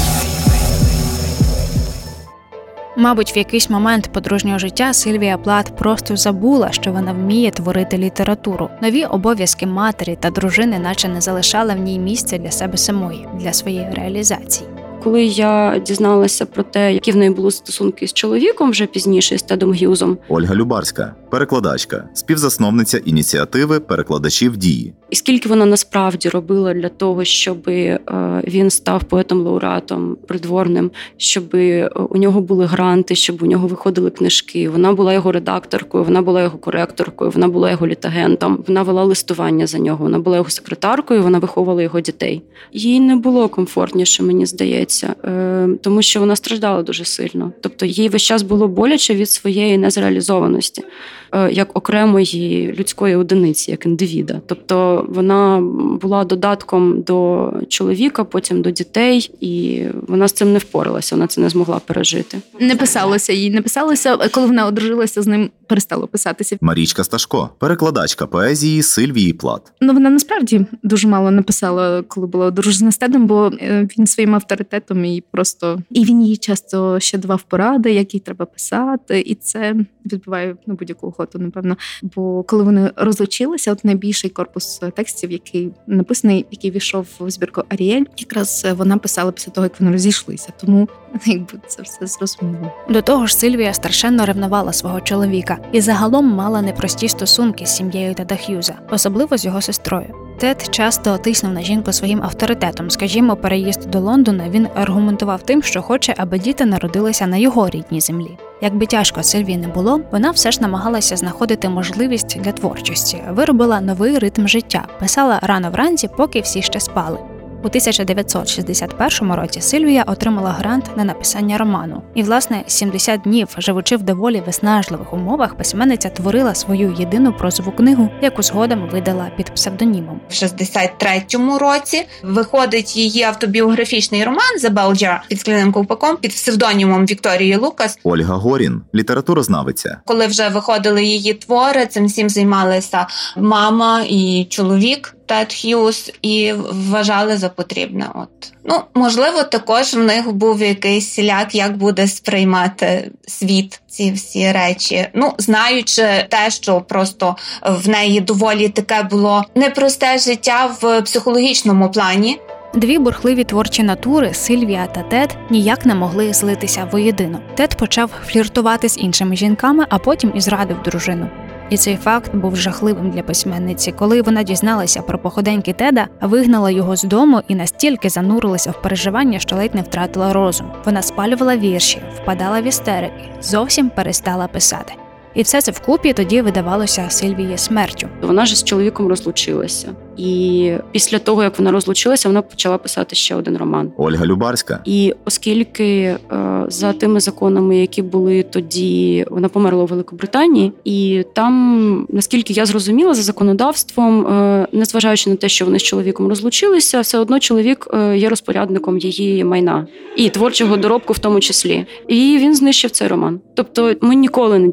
Мабуть, 2.98 3.36
в 3.36 3.38
якийсь 3.38 3.70
момент 3.70 4.10
подружнього 4.14 4.60
життя 4.60 4.94
Сильвія 4.94 5.38
Плат 5.38 5.76
просто 5.78 6.16
забула, 6.16 6.72
що 6.72 6.92
вона 6.92 7.14
вміє 7.14 7.52
творити 7.52 7.98
літературу. 7.98 8.70
Нові 8.82 9.06
обов'язки 9.06 9.66
матері 9.66 10.18
та 10.20 10.30
дружини, 10.30 10.80
наче 10.80 11.08
не 11.08 11.22
залишали 11.22 11.74
в 11.74 11.80
ній 11.80 12.00
місця 12.00 12.38
для 12.38 12.52
себе 12.52 12.78
самої, 12.78 13.28
для 13.40 13.54
своєї 13.54 13.90
реалізації. 13.94 14.70
Коли 15.04 15.26
я 15.26 15.82
дізналася 15.86 16.46
про 16.46 16.64
те, 16.64 16.94
які 16.94 17.12
в 17.12 17.16
неї 17.16 17.32
були 17.32 17.52
стосунки 17.52 18.08
з 18.08 18.14
чоловіком 18.14 18.72
вже 18.72 18.86
пізніше 18.86 19.38
з 19.38 19.44
Тедом 19.44 19.72
Г'юзом, 19.72 20.18
Ольга 20.30 20.56
Любарська, 20.56 21.16
перекладачка, 21.36 22.10
співзасновниця 22.14 22.98
ініціативи 22.98 23.80
перекладачів 23.80 24.58
дії. 24.58 24.94
і 25.10 25.16
скільки 25.16 25.50
вона 25.50 25.66
насправді 25.66 26.30
робила 26.30 26.74
для 26.74 26.90
того, 26.90 27.24
щоб 27.24 27.70
е, 27.70 28.00
він 28.48 28.70
став 28.70 29.04
поетом-лауреатом 29.10 30.16
придворним, 30.16 30.92
щоб 31.18 31.56
е, 31.56 31.88
у 32.10 32.18
нього 32.18 32.42
були 32.42 32.66
гранти, 32.66 33.16
щоб 33.16 33.44
у 33.44 33.46
нього 33.46 33.68
виходили 33.68 34.10
книжки. 34.10 34.70
Вона 34.70 34.94
була 34.94 35.14
його 35.14 35.32
редакторкою, 35.32 36.04
вона 36.04 36.22
була 36.22 36.42
його 36.42 36.58
коректоркою, 36.58 37.32
вона 37.32 37.48
була 37.48 37.72
його 37.72 37.88
літагентом. 37.88 38.64
Вона 38.68 38.84
вела 38.84 39.04
листування 39.04 39.68
за 39.68 39.80
нього. 39.80 40.04
Вона 40.04 40.20
була 40.20 40.38
його 40.38 40.50
секретаркою. 40.50 41.24
Вона 41.24 41.40
виховувала 41.40 41.82
його 41.82 42.02
дітей. 42.02 42.42
Їй 42.74 43.00
не 43.00 43.16
було 43.16 43.50
комфортніше, 43.50 44.24
мені 44.24 44.46
здається, 44.46 45.16
е, 45.26 45.68
тому 45.82 46.02
що 46.02 46.20
вона 46.20 46.36
страждала 46.36 46.84
дуже 46.84 47.06
сильно. 47.06 47.52
Тобто 47.62 47.86
їй 47.86 48.10
весь 48.10 48.22
час 48.22 48.42
було 48.42 48.68
боляче 48.68 49.16
від 49.16 49.30
своєї 49.30 49.78
незреалізованості. 49.78 50.84
Е, 51.32 51.52
Як 51.52 51.78
окремої 51.78 52.76
людської 52.80 53.16
одиниці, 53.16 53.72
як 53.72 53.86
індивіда, 53.86 54.42
тобто 54.46 55.06
вона 55.10 55.62
була 56.02 56.24
додатком 56.24 57.02
до 57.02 57.52
чоловіка, 57.70 58.24
потім 58.24 58.62
до 58.62 58.72
дітей, 58.72 59.32
і 59.42 59.84
вона 60.08 60.28
з 60.28 60.32
цим 60.32 60.54
не 60.54 60.60
впоралася. 60.60 61.16
Вона 61.16 61.28
це 61.28 61.42
не 61.42 61.50
змогла 61.50 61.80
пережити. 61.86 62.38
Не 62.60 62.76
писалося 62.76 63.34
їй, 63.34 63.50
не 63.50 63.62
писалося, 63.62 64.18
коли 64.18 64.48
вона 64.48 64.66
одружилася 64.66 65.22
з 65.22 65.28
ним, 65.28 65.50
перестало 65.68 66.08
писатися. 66.08 66.58
Марічка 66.62 67.04
Сташко, 67.04 67.50
перекладачка 67.58 68.28
поезії 68.28 68.84
Сильвії 68.84 69.34
Плат. 69.34 69.62
Ну 69.82 69.94
вона 69.94 70.10
насправді 70.10 70.66
дуже 70.84 71.08
мало 71.08 71.32
написала, 71.32 72.02
коли 72.02 72.28
була 72.28 72.46
одружена 72.46 72.92
з 72.92 72.98
Тедом, 72.98 73.28
бо 73.28 73.52
е, 73.62 73.88
він 73.98 74.08
своїм 74.08 74.36
авторитетом 74.36 75.06
і 75.06 75.24
просто 75.32 75.80
і 75.90 76.06
він 76.06 76.22
їй 76.22 76.38
часто 76.38 77.00
ще 77.00 77.18
давав 77.18 77.42
поради, 77.42 77.94
як 77.94 78.14
їй 78.14 78.20
треба 78.20 78.46
писати, 78.46 79.20
і 79.20 79.36
це 79.36 79.76
відбуває 80.06 80.56
на 80.66 80.74
будь-яку 80.74 81.08
охоту, 81.16 81.40
напевно. 81.40 81.78
Бо 82.02 82.44
коли 82.44 82.64
вони 82.64 82.92
розлучилися, 82.96 83.72
от 83.72 83.86
найбільший 83.86 84.30
корпус 84.30 84.82
текстів, 84.96 85.32
який 85.32 85.72
написаний, 85.88 86.46
який 86.52 86.72
війшов 86.72 87.08
в 87.20 87.30
збірку 87.30 87.64
Аріель, 87.70 88.04
якраз 88.18 88.68
вона 88.78 88.98
писала 88.98 89.32
після 89.32 89.52
того, 89.52 89.66
як 89.66 89.80
вони 89.80 89.92
розійшлися. 89.92 90.50
Тому 90.62 90.90
якби 91.26 91.60
це 91.68 91.82
все 91.82 92.08
зрозуміло. 92.08 92.72
До 92.90 93.02
того 93.02 93.28
ж, 93.28 93.36
Сильвія 93.36 93.74
страшенно 93.74 94.26
ревнувала 94.26 94.74
свого 94.74 95.02
чоловіка 95.02 95.58
і 95.72 95.82
загалом 95.82 96.26
мала 96.26 96.62
непрості 96.62 97.08
стосунки 97.10 97.66
з 97.66 97.76
сім'єю 97.76 98.14
Теда 98.14 98.36
Х'юза, 98.36 98.74
особливо 98.90 99.38
з 99.38 99.46
його 99.46 99.62
сестрою. 99.62 100.25
Тед 100.38 100.68
часто 100.72 101.18
тиснув 101.18 101.54
на 101.54 101.62
жінку 101.62 101.94
своїм 101.94 102.24
авторитетом. 102.24 102.90
Скажімо, 102.90 103.36
переїзд 103.36 103.90
до 103.90 104.00
Лондона 104.00 104.50
він 104.50 104.68
аргументував 104.76 105.42
тим, 105.42 105.64
що 105.64 105.82
хоче, 105.82 106.14
аби 106.18 106.40
діти 106.40 106.66
народилися 106.66 107.28
на 107.28 107.38
його 107.38 107.70
рідній 107.70 108.02
землі. 108.02 108.38
Якби 108.62 108.86
тяжко 108.86 109.24
Сильві 109.24 109.58
не 109.58 109.68
було, 109.68 110.02
вона 110.12 110.32
все 110.32 110.52
ж 110.52 110.62
намагалася 110.62 111.16
знаходити 111.16 111.70
можливість 111.70 112.40
для 112.40 112.52
творчості, 112.52 113.22
виробила 113.30 113.82
новий 113.82 114.20
ритм 114.20 114.48
життя, 114.48 114.88
писала 115.00 115.40
рано 115.42 115.72
вранці, 115.72 116.10
поки 116.18 116.42
всі 116.42 116.62
ще 116.62 116.80
спали. 116.80 117.35
У 117.64 117.68
1961 117.68 119.34
році 119.34 119.62
Сильвія 119.62 120.04
отримала 120.04 120.52
грант 120.52 120.98
на 120.98 121.04
написання 121.04 121.58
роману. 121.58 122.02
І, 122.16 122.24
власне, 122.24 122.64
70 122.68 123.22
днів, 123.22 123.48
живучи 123.58 123.98
в 123.98 124.04
доволі 124.04 124.44
виснажливих 124.46 125.14
умовах, 125.14 125.56
письменниця 125.56 126.10
творила 126.10 126.56
свою 126.56 126.96
єдину 127.00 127.34
прозову 127.34 127.72
книгу, 127.72 128.10
яку 128.22 128.44
згодом 128.44 128.90
видала 128.92 129.32
під 129.38 129.46
псевдонімом. 129.54 130.22
В 130.30 130.34
63-му 130.34 131.58
році 131.58 132.08
виходить 132.24 132.98
її 132.98 133.24
автобіографічний 133.24 134.24
роман 134.24 134.60
«The 134.64 135.20
під 135.28 135.40
скляним 135.40 135.72
ковпаком 135.72 136.18
під 136.18 136.32
псевдонімом 136.32 137.06
Вікторії 137.06 137.56
Лукас. 137.56 138.00
Ольга 138.04 138.36
Горін, 138.36 138.82
літературознавиця. 138.96 139.98
Коли 140.06 140.28
вже 140.28 140.50
виходили 140.50 141.04
її 141.04 141.34
твори, 141.34 141.86
цим 141.86 142.06
всім 142.06 142.30
займалися 142.30 143.08
мама 143.38 144.04
і 144.08 144.48
чоловік. 144.50 145.15
Тед 145.26 145.54
Х'юз 145.54 146.12
і 146.22 146.54
вважали 146.72 147.38
за 147.38 147.50
потрібне. 147.50 148.10
От 148.16 148.54
ну 148.64 148.82
можливо, 148.94 149.44
також 149.44 149.94
в 149.94 150.00
них 150.00 150.32
був 150.32 150.62
якийсь 150.62 151.10
сіляк, 151.10 151.56
як 151.56 151.78
буде 151.78 152.08
сприймати 152.08 153.12
світ 153.28 153.82
ці 153.88 154.12
всі 154.12 154.52
речі. 154.52 155.08
Ну 155.14 155.34
знаючи 155.38 156.28
те, 156.30 156.50
що 156.50 156.82
просто 156.82 157.36
в 157.62 157.90
неї 157.90 158.22
доволі 158.22 158.70
таке 158.70 159.04
було 159.04 159.46
непросте 159.56 160.18
життя 160.18 160.76
в 160.82 161.02
психологічному 161.02 161.92
плані. 161.92 162.40
Дві 162.76 162.98
бурхливі 162.98 163.44
творчі 163.44 163.84
натури 163.84 164.34
Сильвія 164.34 164.86
та 164.86 165.02
Тед 165.02 165.38
ніяк 165.50 165.86
не 165.86 165.96
могли 165.96 166.34
злитися 166.34 166.90
воєдино. 166.92 167.40
Тед 167.56 167.78
почав 167.78 168.12
фліртувати 168.28 168.90
з 168.90 168.98
іншими 168.98 169.36
жінками, 169.36 169.86
а 169.90 169.98
потім 169.98 170.32
і 170.36 170.42
зрадив 170.42 170.78
дружину. 170.84 171.30
І 171.70 171.78
цей 171.78 171.98
факт 171.98 172.36
був 172.36 172.56
жахливим 172.56 173.12
для 173.12 173.24
письменниці. 173.24 173.92
Коли 173.92 174.22
вона 174.22 174.44
дізналася 174.44 175.02
про 175.02 175.20
походеньки 175.20 175.74
Теда, 175.74 176.08
вигнала 176.22 176.72
його 176.72 176.96
з 176.96 177.04
дому 177.04 177.42
і 177.48 177.56
настільки 177.56 178.10
занурилася 178.10 178.72
в 178.72 178.82
переживання, 178.82 179.40
що 179.40 179.56
ледь 179.56 179.76
не 179.76 179.82
втратила 179.82 180.34
розум. 180.34 180.72
Вона 180.86 181.02
спалювала 181.02 181.58
вірші, 181.58 182.02
впадала 182.22 182.62
в 182.62 182.64
істерики, 182.64 183.30
зовсім 183.42 183.90
перестала 183.90 184.48
писати. 184.48 184.94
І 185.36 185.42
все 185.42 185.62
це 185.62 185.72
вкупі 185.72 186.14
тоді 186.14 186.42
видавалося 186.42 187.06
Сильвії 187.10 187.58
смертю. 187.58 188.08
Вона 188.22 188.46
ж 188.46 188.56
з 188.56 188.64
чоловіком 188.64 189.08
розлучилася, 189.08 189.96
і 190.18 190.74
після 190.92 191.20
того 191.20 191.44
як 191.44 191.60
вона 191.60 191.72
розлучилася, 191.72 192.30
вона 192.30 192.42
почала 192.42 192.78
писати 192.78 193.16
ще 193.16 193.36
один 193.36 193.58
роман. 193.58 193.92
Ольга 193.98 194.26
Любарська. 194.26 194.82
І 194.86 195.14
оскільки 195.26 195.86
е, 195.86 196.20
за 196.68 196.94
тими 196.94 197.20
законами, 197.20 197.78
які 197.78 198.02
були 198.02 198.44
тоді, 198.44 199.26
вона 199.30 199.50
померла 199.50 199.84
у 199.84 199.86
Великобританії, 199.86 200.72
і 200.84 201.26
там, 201.34 202.08
наскільки 202.10 202.54
я 202.54 202.66
зрозуміла, 202.66 203.14
за 203.14 203.22
законодавством, 203.22 204.28
е, 204.28 204.68
незважаючи 204.72 205.30
на 205.30 205.36
те, 205.36 205.50
що 205.50 205.66
вони 205.66 205.80
з 205.80 205.84
чоловіком 205.84 206.28
розлучилися, 206.28 207.02
все 207.02 207.20
одно 207.20 207.40
чоловік 207.40 207.88
е, 207.94 208.18
є 208.18 208.30
розпорядником 208.30 208.98
її 208.98 209.44
майна 209.44 209.88
і 210.16 210.30
творчого 210.30 210.78
доробку, 210.78 211.14
в 211.14 211.20
тому 211.20 211.40
числі. 211.40 211.86
І 212.08 212.38
він 212.42 212.56
знищив 212.56 212.92
цей 212.92 213.08
роман. 213.08 213.40
Тобто, 213.56 213.94
ми 214.02 214.16
ніколи 214.16 214.60
не 214.60 214.68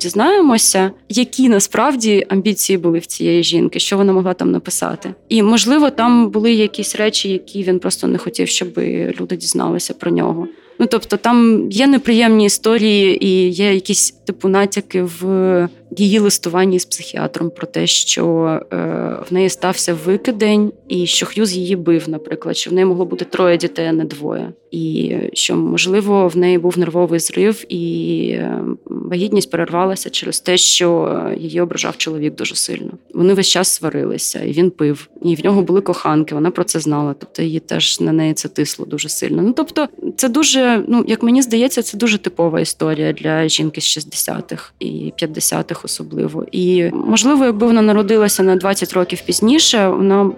дізнаємося, 0.52 0.90
які 1.08 1.48
насправді 1.48 2.26
амбіції 2.28 2.78
були 2.78 2.98
в 2.98 3.06
цієї 3.06 3.42
жінки, 3.42 3.78
що 3.78 3.96
вона 3.96 4.12
могла 4.12 4.34
там 4.34 4.52
написати. 4.52 5.14
І 5.28 5.42
можливо, 5.42 5.90
там 5.90 6.30
були 6.30 6.52
якісь 6.52 6.96
речі, 6.96 7.28
які 7.28 7.62
він 7.62 7.78
просто 7.78 8.06
не 8.06 8.18
хотів, 8.18 8.48
щоб 8.48 8.68
люди 9.20 9.36
дізналися 9.36 9.94
про 9.94 10.10
нього. 10.10 10.48
Ну 10.78 10.86
тобто, 10.86 11.16
там 11.16 11.68
є 11.70 11.86
неприємні 11.86 12.44
історії, 12.44 13.24
і 13.26 13.48
є 13.48 13.74
якісь 13.74 14.10
типу 14.10 14.48
натяки 14.48 15.02
в 15.02 15.68
її 15.96 16.18
листуванні 16.18 16.78
з 16.78 16.84
психіатром 16.84 17.50
про 17.50 17.66
те, 17.66 17.86
що 17.86 18.24
е, 18.72 18.76
в 19.30 19.32
неї 19.32 19.48
стався 19.48 19.94
викидень, 19.94 20.72
і 20.88 21.06
що 21.06 21.26
Х'юз 21.26 21.56
її 21.56 21.76
бив, 21.76 22.08
наприклад, 22.08 22.56
що 22.56 22.70
в 22.70 22.72
неї 22.72 22.84
могло 22.84 23.04
бути 23.04 23.24
троє 23.24 23.56
дітей, 23.56 23.86
а 23.86 23.92
не 23.92 24.04
двоє, 24.04 24.52
і 24.70 25.14
що 25.32 25.56
можливо 25.56 26.28
в 26.28 26.36
неї 26.36 26.58
був 26.58 26.78
нервовий 26.78 27.20
зрив, 27.20 27.64
і 27.68 28.28
е, 28.32 28.60
вагітність 28.86 29.50
перервалася 29.50 30.10
через 30.10 30.40
те, 30.40 30.56
що 30.56 31.18
її 31.38 31.60
ображав 31.60 31.96
чоловік 31.96 32.34
дуже 32.34 32.54
сильно. 32.54 32.90
Вони 33.14 33.34
весь 33.34 33.48
час 33.48 33.68
сварилися, 33.68 34.40
і 34.40 34.52
він 34.52 34.70
пив. 34.70 35.08
І 35.22 35.34
в 35.34 35.44
нього 35.44 35.62
були 35.62 35.80
коханки. 35.80 36.34
Вона 36.34 36.50
про 36.50 36.64
це 36.64 36.80
знала. 36.80 37.14
Тобто 37.18 37.42
її 37.42 37.60
теж 37.60 38.00
на 38.00 38.12
неї 38.12 38.34
це 38.34 38.48
тисло 38.48 38.86
дуже 38.86 39.08
сильно. 39.08 39.42
Ну 39.42 39.52
тобто, 39.52 39.88
це 40.16 40.28
дуже, 40.28 40.84
ну 40.88 41.04
як 41.08 41.22
мені 41.22 41.42
здається, 41.42 41.82
це 41.82 41.98
дуже 41.98 42.18
типова 42.18 42.60
історія 42.60 43.12
для 43.12 43.48
жінки 43.48 43.80
з 43.80 43.98
60-х 43.98 44.72
і 44.80 45.12
50-х 45.22 45.81
особливо. 45.84 46.44
І 46.52 46.90
можливо, 46.92 47.44
якби 47.44 47.66
вона 47.66 47.82
народилася 47.82 48.42
на 48.42 48.56
20 48.56 48.92
років 48.92 49.20
пізніше, 49.26 49.88
вона 49.88 50.30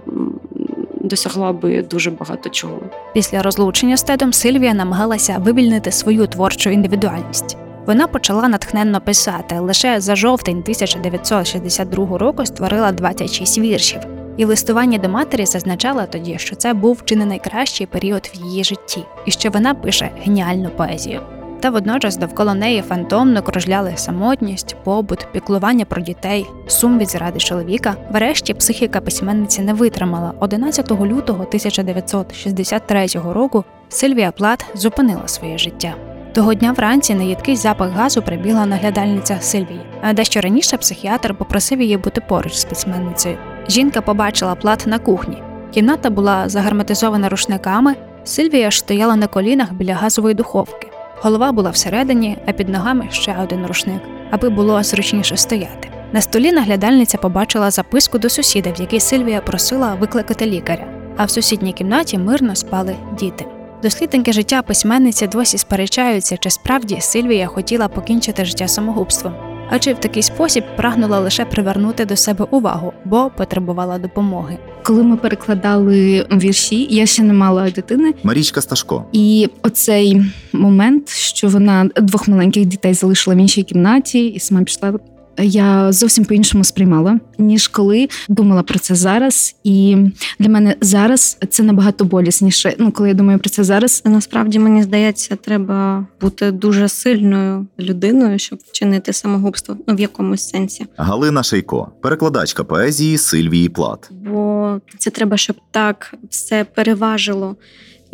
досягла 1.00 1.52
би 1.52 1.83
дуже 1.83 2.11
багато 2.11 2.48
чого. 2.48 2.80
Після 3.14 3.42
розлучення 3.42 3.96
з 3.96 4.02
Тедом 4.02 4.33
Сильвія 4.33 4.74
намагалася 4.74 5.38
вивільнити 5.38 5.92
свою 5.92 6.26
творчу 6.26 6.70
індивідуальність. 6.70 7.57
Вона 7.87 8.07
почала 8.07 8.48
натхненно 8.48 9.00
писати. 9.00 9.59
Лише 9.59 10.00
за 10.00 10.16
жовтень 10.16 10.59
1962 10.59 12.18
року 12.18 12.46
створила 12.46 12.92
26 12.92 13.59
віршів. 13.59 14.00
І 14.37 14.44
в 14.44 14.48
листуванні 14.48 14.98
до 14.98 15.09
матері 15.09 15.46
зазначала 15.46 16.07
тоді, 16.07 16.37
що 16.38 16.57
це 16.57 16.74
був 16.74 17.02
чи 17.04 17.16
не 17.16 17.26
найкращий 17.26 17.87
період 17.87 18.30
в 18.35 18.44
її 18.44 18.64
житті, 18.64 19.04
і 19.26 19.30
що 19.30 19.50
вона 19.50 19.74
пише 19.74 20.11
геніальну 20.24 20.70
поезію. 20.70 21.20
Та 21.64 21.70
водночас 21.70 22.16
довкола 22.16 22.55
неї 22.55 22.83
фантомно 22.83 23.42
кружляли 23.42 23.92
самотність, 23.96 24.77
побут, 24.85 25.27
піклування 25.33 25.85
про 25.85 26.03
дітей, 26.03 26.46
сум 26.66 26.98
від 26.98 27.11
зради 27.11 27.38
чоловіка. 27.38 27.96
Врешті 28.11 28.55
психіка 28.55 29.00
письменниці 29.00 29.62
не 29.62 29.74
витримала. 29.74 30.33
11 30.40 30.90
лютого 30.90 31.42
1963 31.44 33.07
року 33.14 33.64
Сильвія 33.88 34.33
Плат 34.33 34.66
зупинила 34.74 35.29
своє 35.29 35.59
життя. 35.59 35.94
Того 36.33 36.55
дня 36.55 36.72
вранці 36.72 37.14
на 37.14 37.22
їдкий 37.22 37.57
запах 37.57 37.90
газу 37.90 38.22
прибігла 38.22 38.66
наглядальниця 38.66 39.38
Сильвії. 39.40 39.81
А 40.03 40.12
дещо 40.12 40.40
раніше 40.40 40.77
психіатр 40.77 41.35
попросив 41.35 41.81
її 41.81 41.96
бути 41.96 42.20
поруч 42.20 42.55
з 42.55 42.64
письменницею. 42.64 43.38
Жінка 43.68 44.00
побачила 44.00 44.55
плат 44.55 44.87
на 44.87 44.98
кухні. 44.98 45.42
Кімната 45.70 46.11
була 46.11 46.48
загарматизована 46.48 47.29
рушниками. 47.29 47.94
Сильвія 48.24 48.70
ж 48.70 48.79
стояла 48.79 49.16
на 49.16 49.27
колінах 49.27 49.72
біля 49.72 49.94
газової 49.94 50.35
духовки. 50.35 50.93
Голова 51.24 51.52
була 51.52 51.70
всередині, 51.70 52.38
а 52.46 52.52
під 52.52 52.68
ногами 52.68 53.08
ще 53.10 53.37
один 53.42 53.66
рушник, 53.66 54.02
аби 54.30 54.48
було 54.48 54.82
зручніше 54.82 55.37
стояти. 55.37 55.88
На 56.12 56.20
столі 56.20 56.52
наглядальниця 56.52 57.18
побачила 57.18 57.70
записку 57.70 58.18
до 58.18 58.28
сусіда, 58.28 58.70
в 58.70 58.80
якій 58.80 59.00
Сильвія 59.00 59.40
просила 59.40 59.94
викликати 59.94 60.46
лікаря. 60.46 60.87
А 61.16 61.24
в 61.24 61.30
сусідній 61.30 61.72
кімнаті 61.72 62.18
мирно 62.18 62.56
спали 62.56 62.96
діти. 63.18 63.44
Дослідники 63.82 64.32
життя 64.32 64.62
письменниці 64.62 65.26
досі 65.26 65.58
сперечаються, 65.58 66.37
чи 66.37 66.50
справді 66.50 67.00
Сильвія 67.00 67.46
хотіла 67.46 67.88
покінчити 67.88 68.44
життя 68.44 68.68
самогубством, 68.68 69.34
а 69.70 69.79
чи 69.79 69.92
в 69.92 70.00
такий 70.00 70.22
спосіб 70.22 70.64
прагнула 70.77 71.18
лише 71.18 71.44
привернути 71.44 72.05
до 72.05 72.16
себе 72.16 72.46
увагу, 72.50 72.92
бо 73.05 73.31
потребувала 73.37 73.98
допомоги. 73.98 74.59
Коли 74.83 75.03
ми 75.03 75.16
перекладали 75.16 76.27
вірші, 76.33 76.87
я 76.90 77.07
ще 77.07 77.22
не 77.22 77.33
мала 77.33 77.70
дитини, 77.70 78.14
Марічка 78.22 78.61
Сташко. 78.61 79.05
і 79.12 79.48
оцей 79.62 80.22
момент, 80.53 81.09
що 81.09 81.48
вона 81.48 81.90
двох 81.96 82.29
маленьких 82.29 82.64
дітей 82.66 82.94
залишила 82.94 83.37
в 83.37 83.38
іншій 83.38 83.62
кімнаті 83.62 84.27
і 84.27 84.40
сама 84.40 84.62
пішла. 84.62 84.92
Я 85.38 85.92
зовсім 85.92 86.25
по-іншому 86.25 86.64
сприймала, 86.64 87.20
ніж 87.38 87.68
коли 87.68 88.09
думала 88.29 88.62
про 88.62 88.79
це 88.79 88.94
зараз. 88.94 89.57
І 89.64 89.97
для 90.38 90.49
мене 90.49 90.77
зараз 90.81 91.38
це 91.51 91.62
набагато 91.62 92.05
болісніше. 92.05 92.75
Ну, 92.79 92.92
коли 92.92 93.09
я 93.09 93.14
думаю 93.14 93.38
про 93.38 93.51
це 93.51 93.64
зараз, 93.64 94.03
Насправді 94.05 94.59
мені 94.59 94.83
здається, 94.83 95.37
треба 95.37 96.07
бути 96.20 96.51
дуже 96.51 96.88
сильною 96.88 97.66
людиною, 97.79 98.38
щоб 98.38 98.59
вчинити 98.66 99.12
самогубство 99.12 99.77
ну, 99.87 99.94
в 99.94 100.01
якомусь 100.01 100.49
сенсі. 100.49 100.87
Галина 100.97 101.42
Шейко, 101.42 101.92
перекладачка 102.03 102.64
поезії 102.64 103.18
Сильвії 103.18 103.68
Плат. 103.68 104.11
Бо 104.11 104.81
це 104.99 105.11
треба, 105.11 105.37
щоб 105.37 105.57
так 105.70 106.14
все 106.31 106.64
переважило. 106.64 107.57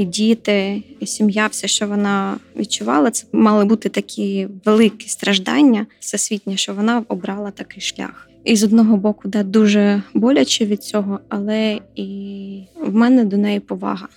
І 0.01 0.05
діти, 0.05 0.83
і 1.01 1.07
сім'я, 1.07 1.47
все, 1.47 1.69
що 1.69 1.87
вона 1.87 2.37
відчувала, 2.57 3.11
це 3.11 3.27
мали 3.33 3.65
бути 3.65 3.89
такі 3.89 4.49
великі 4.65 5.09
страждання 5.09 5.87
всесвітні, 5.99 6.57
що 6.57 6.75
вона 6.75 7.05
обрала 7.09 7.51
такий 7.51 7.83
шлях. 7.83 8.29
І 8.45 8.57
з 8.57 8.65
одного 8.65 8.97
боку, 8.97 9.29
да, 9.29 9.43
дуже 9.43 10.03
боляче 10.15 10.67
від 10.67 10.83
цього, 10.83 11.21
але 11.29 11.81
і 11.97 12.07
в 12.81 12.95
мене 12.95 13.25
до 13.25 13.37
неї 13.37 13.61
повага, 13.61 14.09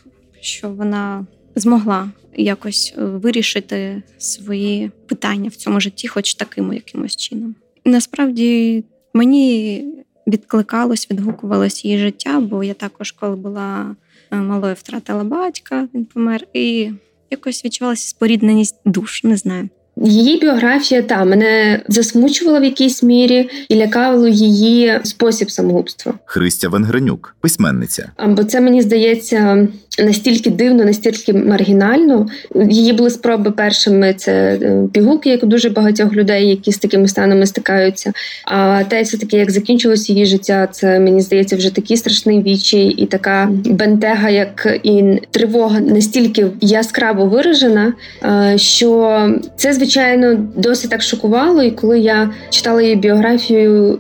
що 0.42 0.70
вона 0.70 1.26
змогла 1.56 2.12
якось 2.36 2.94
е, 2.98 3.04
вирішити 3.04 4.04
свої 4.18 4.92
питання 5.08 5.50
в 5.50 5.56
цьому 5.56 5.80
житті, 5.80 6.08
хоч 6.08 6.34
таким 6.34 6.74
якимось 6.74 7.16
чином. 7.16 7.56
Насправді 7.86 8.84
мені 9.14 9.86
відкликалось, 10.28 11.12
відгукувалось 11.12 11.86
її 11.86 11.98
життя, 11.98 12.40
бо 12.40 12.64
я 12.64 12.74
також, 12.74 13.12
коли 13.12 13.36
була 13.36 13.96
малою, 14.42 14.74
втратила 14.74 15.24
батька, 15.24 15.88
він 15.94 16.06
помер, 16.06 16.48
і 16.54 16.92
якось 17.30 17.66
відчувалася 17.66 18.08
спорідненість 18.08 18.82
душ, 18.86 19.24
не 19.24 19.38
знаю. 19.38 19.70
Її 19.96 20.40
біографія 20.40 21.02
та 21.02 21.26
мене 21.26 21.82
засмучувала 21.88 22.60
в 22.60 22.64
якійсь 22.64 23.04
мірі 23.04 23.50
і 23.70 23.76
лякало 23.76 24.28
її 24.28 25.00
спосіб 25.04 25.52
самогубства. 25.52 26.14
Христя 26.26 26.70
Венгренюк, 26.70 27.36
письменниця. 27.42 28.12
А, 28.16 28.28
Бо 28.28 28.44
це 28.44 28.62
мені 28.62 28.82
здається 28.82 29.68
настільки 30.00 30.50
дивно, 30.50 30.86
настільки 30.86 31.34
маргінально. 31.34 32.28
Її 32.70 32.94
були 32.94 33.10
спроби 33.10 33.52
першими 33.52 34.14
це 34.14 34.60
е, 34.62 34.88
пігулки, 34.94 35.30
як 35.30 35.44
у 35.44 35.46
дуже 35.46 35.70
багатьох 35.70 36.14
людей, 36.14 36.50
які 36.50 36.72
з 36.72 36.78
такими 36.78 37.08
станами 37.08 37.46
стикаються. 37.46 38.14
А 38.46 38.84
те, 38.84 39.02
все 39.02 39.18
таки, 39.18 39.38
як 39.38 39.52
закінчилось 39.52 40.10
її 40.10 40.26
життя, 40.26 40.68
це 40.72 41.00
мені 41.00 41.22
здається 41.22 41.56
вже 41.56 41.76
такий 41.76 41.98
страшний 41.98 42.44
вічі, 42.44 42.88
і 42.88 43.06
така 43.06 43.50
бентега, 43.66 44.30
як 44.30 44.80
і 44.84 45.04
тривога 45.32 45.80
настільки 45.80 46.48
яскраво 46.62 47.26
виражена, 47.26 47.94
е, 48.24 48.58
що 48.58 49.20
це 49.56 49.74
звичайно 49.84 50.36
досить 50.56 50.90
так 50.90 51.02
шокувало. 51.02 51.64
І 51.64 51.72
коли 51.72 52.00
я 52.00 52.30
читала 52.50 52.82
її 52.82 52.96
біографію, 52.96 53.98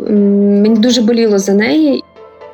мені 0.61 0.79
дуже 0.79 1.01
боліло 1.01 1.39
за 1.39 1.53
неї. 1.53 2.03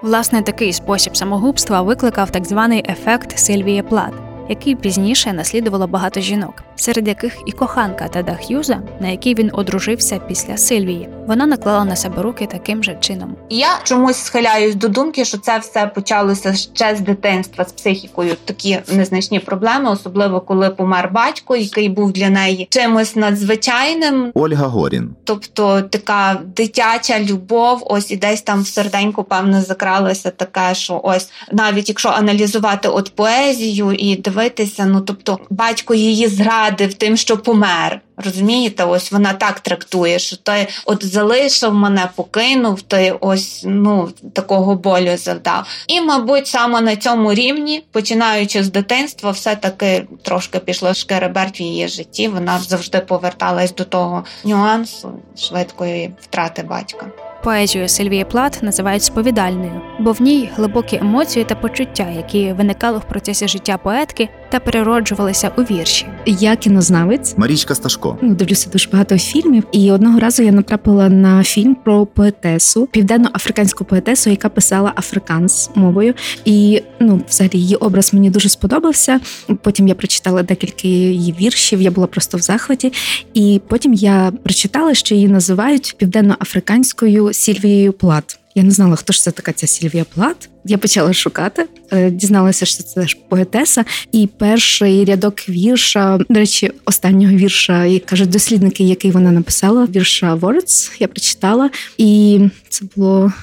Власне, 0.02 0.42
такий 0.42 0.74
спосіб 0.74 1.18
самогубства 1.18 1.82
викликав 1.82 2.32
так 2.32 2.46
званий 2.46 2.86
ефект 2.90 3.38
Сильвії 3.38 3.82
Плат, 3.82 4.14
який 4.50 4.76
пізніше 4.76 5.34
наслідувало 5.34 5.88
багато 5.88 6.20
жінок, 6.20 6.64
серед 6.76 7.08
яких 7.08 7.38
і 7.46 7.52
коханка 7.52 8.08
Теда 8.08 8.36
Х'юза, 8.36 8.82
на 9.00 9.08
якій 9.08 9.34
він 9.34 9.52
одружився 9.54 10.20
після 10.28 10.58
Сильвії. 10.58 11.10
Вона 11.28 11.46
наклала 11.46 11.86
на 11.86 11.96
себе 11.96 12.22
руки 12.22 12.48
таким 12.52 12.84
же 12.84 12.98
чином. 13.00 13.36
Я 13.50 13.68
чомусь 13.84 14.18
схиляюсь 14.18 14.76
до 14.76 14.88
думки, 14.88 15.26
що 15.26 15.38
це 15.38 15.58
все 15.58 15.88
почалося 15.88 16.54
ще 16.54 16.96
з 16.96 17.00
дитинства 17.00 17.66
з 17.66 17.72
психікою. 17.72 18.36
Такі 18.46 18.80
незначні 18.92 19.40
проблеми, 19.40 19.92
особливо 19.92 20.42
коли 20.42 20.70
помер 20.70 21.10
батько, 21.14 21.56
який 21.56 21.90
був 21.90 22.12
для 22.12 22.30
неї 22.30 22.68
чимось 22.70 23.16
надзвичайним. 23.16 24.32
Ольга 24.34 24.68
Горін. 24.68 25.16
Тобто 25.24 25.82
така 25.82 26.40
дитяча 26.56 27.20
любов, 27.20 27.84
ось 27.86 28.12
і 28.12 28.18
десь 28.18 28.42
там 28.42 28.62
в 28.62 28.68
серденьку, 28.68 29.24
певно, 29.24 29.62
закралося 29.62 30.32
таке, 30.32 30.76
що 30.76 31.02
ось 31.04 31.32
навіть 31.52 31.90
якщо 31.90 32.10
аналізувати 32.10 32.88
от 32.88 33.16
поезію 33.16 33.92
і 33.92 34.16
дивитися, 34.16 34.39
ну 34.80 35.02
тобто 35.02 35.40
батько 35.50 35.94
її 35.94 36.28
зрадив 36.28 36.94
тим, 36.94 37.18
що 37.18 37.38
помер. 37.38 38.02
Розумієте, 38.26 38.84
ось 38.84 39.12
вона 39.12 39.34
так 39.34 39.60
трактує, 39.60 40.20
що 40.20 40.36
той 40.36 40.68
от 40.86 41.06
залишив 41.06 41.74
мене, 41.74 42.10
покинув, 42.16 42.82
той 42.82 43.14
ось 43.20 43.64
ну 43.66 44.10
такого 44.34 44.76
болю 44.76 45.18
завдав. 45.18 45.68
І, 45.88 46.02
мабуть, 46.02 46.48
саме 46.48 46.82
на 46.82 46.96
цьому 46.96 47.34
рівні, 47.34 47.84
починаючи 47.92 48.64
з 48.64 48.72
дитинства, 48.72 49.32
все 49.32 49.56
таки 49.56 50.08
трошки 50.24 50.60
пішло 50.60 50.94
шкереберть 50.94 51.60
в 51.60 51.62
її 51.62 51.88
житті. 51.88 52.28
Вона 52.28 52.60
завжди 52.60 53.00
поверталась 53.00 53.76
до 53.76 53.84
того 53.84 54.24
нюансу 54.44 55.12
швидкої 55.38 56.14
втрати 56.22 56.64
батька. 56.64 57.29
Поезію 57.44 57.90
Сильвії 57.90 58.26
Плат 58.26 58.60
називають 58.62 59.04
сповідальною, 59.04 59.82
бо 60.00 60.12
в 60.12 60.22
ній 60.22 60.50
глибокі 60.56 60.98
емоції 60.98 61.46
та 61.46 61.56
почуття, 61.56 62.08
які 62.18 62.54
виникали 62.54 62.98
в 62.98 63.04
процесі 63.04 63.48
життя 63.48 63.78
поетки 63.78 64.30
та 64.50 64.60
перероджувалися 64.60 65.52
у 65.58 65.62
вірші. 65.62 66.06
я 66.26 66.56
кінознавець. 66.56 67.38
Марічка 67.38 67.76
Сташко. 67.76 68.18
Ну, 68.22 68.36
дивлюся 68.36 68.70
дуже 68.70 68.90
багато 68.90 69.18
фільмів, 69.18 69.64
і 69.72 69.92
одного 69.92 70.20
разу 70.20 70.44
я 70.44 70.52
натрапила 70.52 71.10
на 71.10 71.44
фільм 71.44 71.76
про 71.76 72.06
поетесу, 72.06 72.88
південно-африканську 72.92 73.86
поетесу, 73.86 74.30
яка 74.30 74.50
писала 74.50 74.94
африканс 74.96 75.70
мовою. 75.76 76.14
І 76.46 76.84
ну, 77.00 77.22
взагалі 77.30 77.58
її 77.58 77.76
образ 77.76 78.14
мені 78.14 78.30
дуже 78.30 78.50
сподобався. 78.50 79.20
Потім 79.62 79.88
я 79.88 79.96
прочитала 79.96 80.44
декілька 80.44 80.88
її 80.88 81.36
віршів, 81.42 81.82
я 81.82 81.92
була 81.92 82.08
просто 82.08 82.38
в 82.38 82.42
захваті. 82.42 82.94
І 83.34 83.62
потім 83.68 83.94
я 83.94 84.32
прочитала, 84.44 84.94
що 84.94 85.16
її 85.16 85.28
називають 85.28 85.96
південно-африканською 85.98 87.29
Сільвією 87.34 87.94
Плат. 87.94 88.40
Я 88.56 88.64
не 88.64 88.72
знала, 88.72 88.96
хто 88.96 89.14
ж 89.14 89.22
це 89.22 89.32
така 89.32 89.52
ця 89.52 89.68
Сільвія 89.68 90.06
Плат. 90.14 90.50
Я 90.66 90.78
почала 90.78 91.14
шукати, 91.14 91.66
е, 91.92 92.12
дізналася, 92.12 92.66
що 92.66 92.84
це 92.84 93.08
ж 93.08 93.18
поетеса. 93.30 93.86
І 94.12 94.30
перший 94.38 95.06
рядок 95.06 95.50
вірша, 95.50 96.18
до 96.30 96.40
речі, 96.40 96.72
останнього 96.86 97.34
вірша, 97.34 97.86
як 97.86 98.06
кажуть 98.06 98.30
дослідники, 98.30 98.84
який 98.84 99.12
вона 99.12 99.32
написала, 99.32 99.86
вірша 99.86 100.36
Words, 100.36 100.92
я 101.00 101.08
прочитала, 101.08 101.70
і 101.98 102.40
це 102.70 102.86
було 102.96 103.34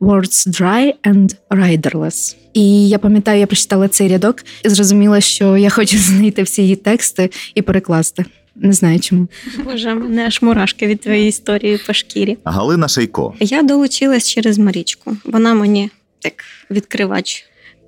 Words 0.00 0.48
dry 0.48 0.92
and 1.04 1.36
riderless. 1.50 2.36
І 2.54 2.88
я 2.88 2.98
пам'ятаю, 2.98 3.40
я 3.40 3.46
прочитала 3.46 3.88
цей 3.88 4.08
рядок 4.08 4.36
і 4.64 4.68
зрозуміла, 4.68 5.20
що 5.20 5.56
я 5.56 5.70
хочу 5.70 5.98
знайти 5.98 6.42
всі 6.42 6.62
її 6.62 6.76
тексти 6.76 7.30
і 7.54 7.62
перекласти. 7.62 8.24
Не 8.54 8.72
знаю 8.72 9.00
чому. 9.00 9.28
Боже, 9.64 9.94
мене 9.94 10.26
аж 10.26 10.42
мурашки 10.42 10.86
від 10.86 11.00
твоєї 11.00 11.28
історії 11.28 11.80
по 11.86 11.92
шкірі. 11.92 12.38
Галина 12.44 12.88
Шейко. 12.88 13.34
Я 13.40 13.62
долучилась 13.62 14.28
через 14.30 14.58
Марічку. 14.58 15.16
Вона 15.24 15.54
мені 15.54 15.90
як 16.24 16.34
відкривач, 16.70 17.44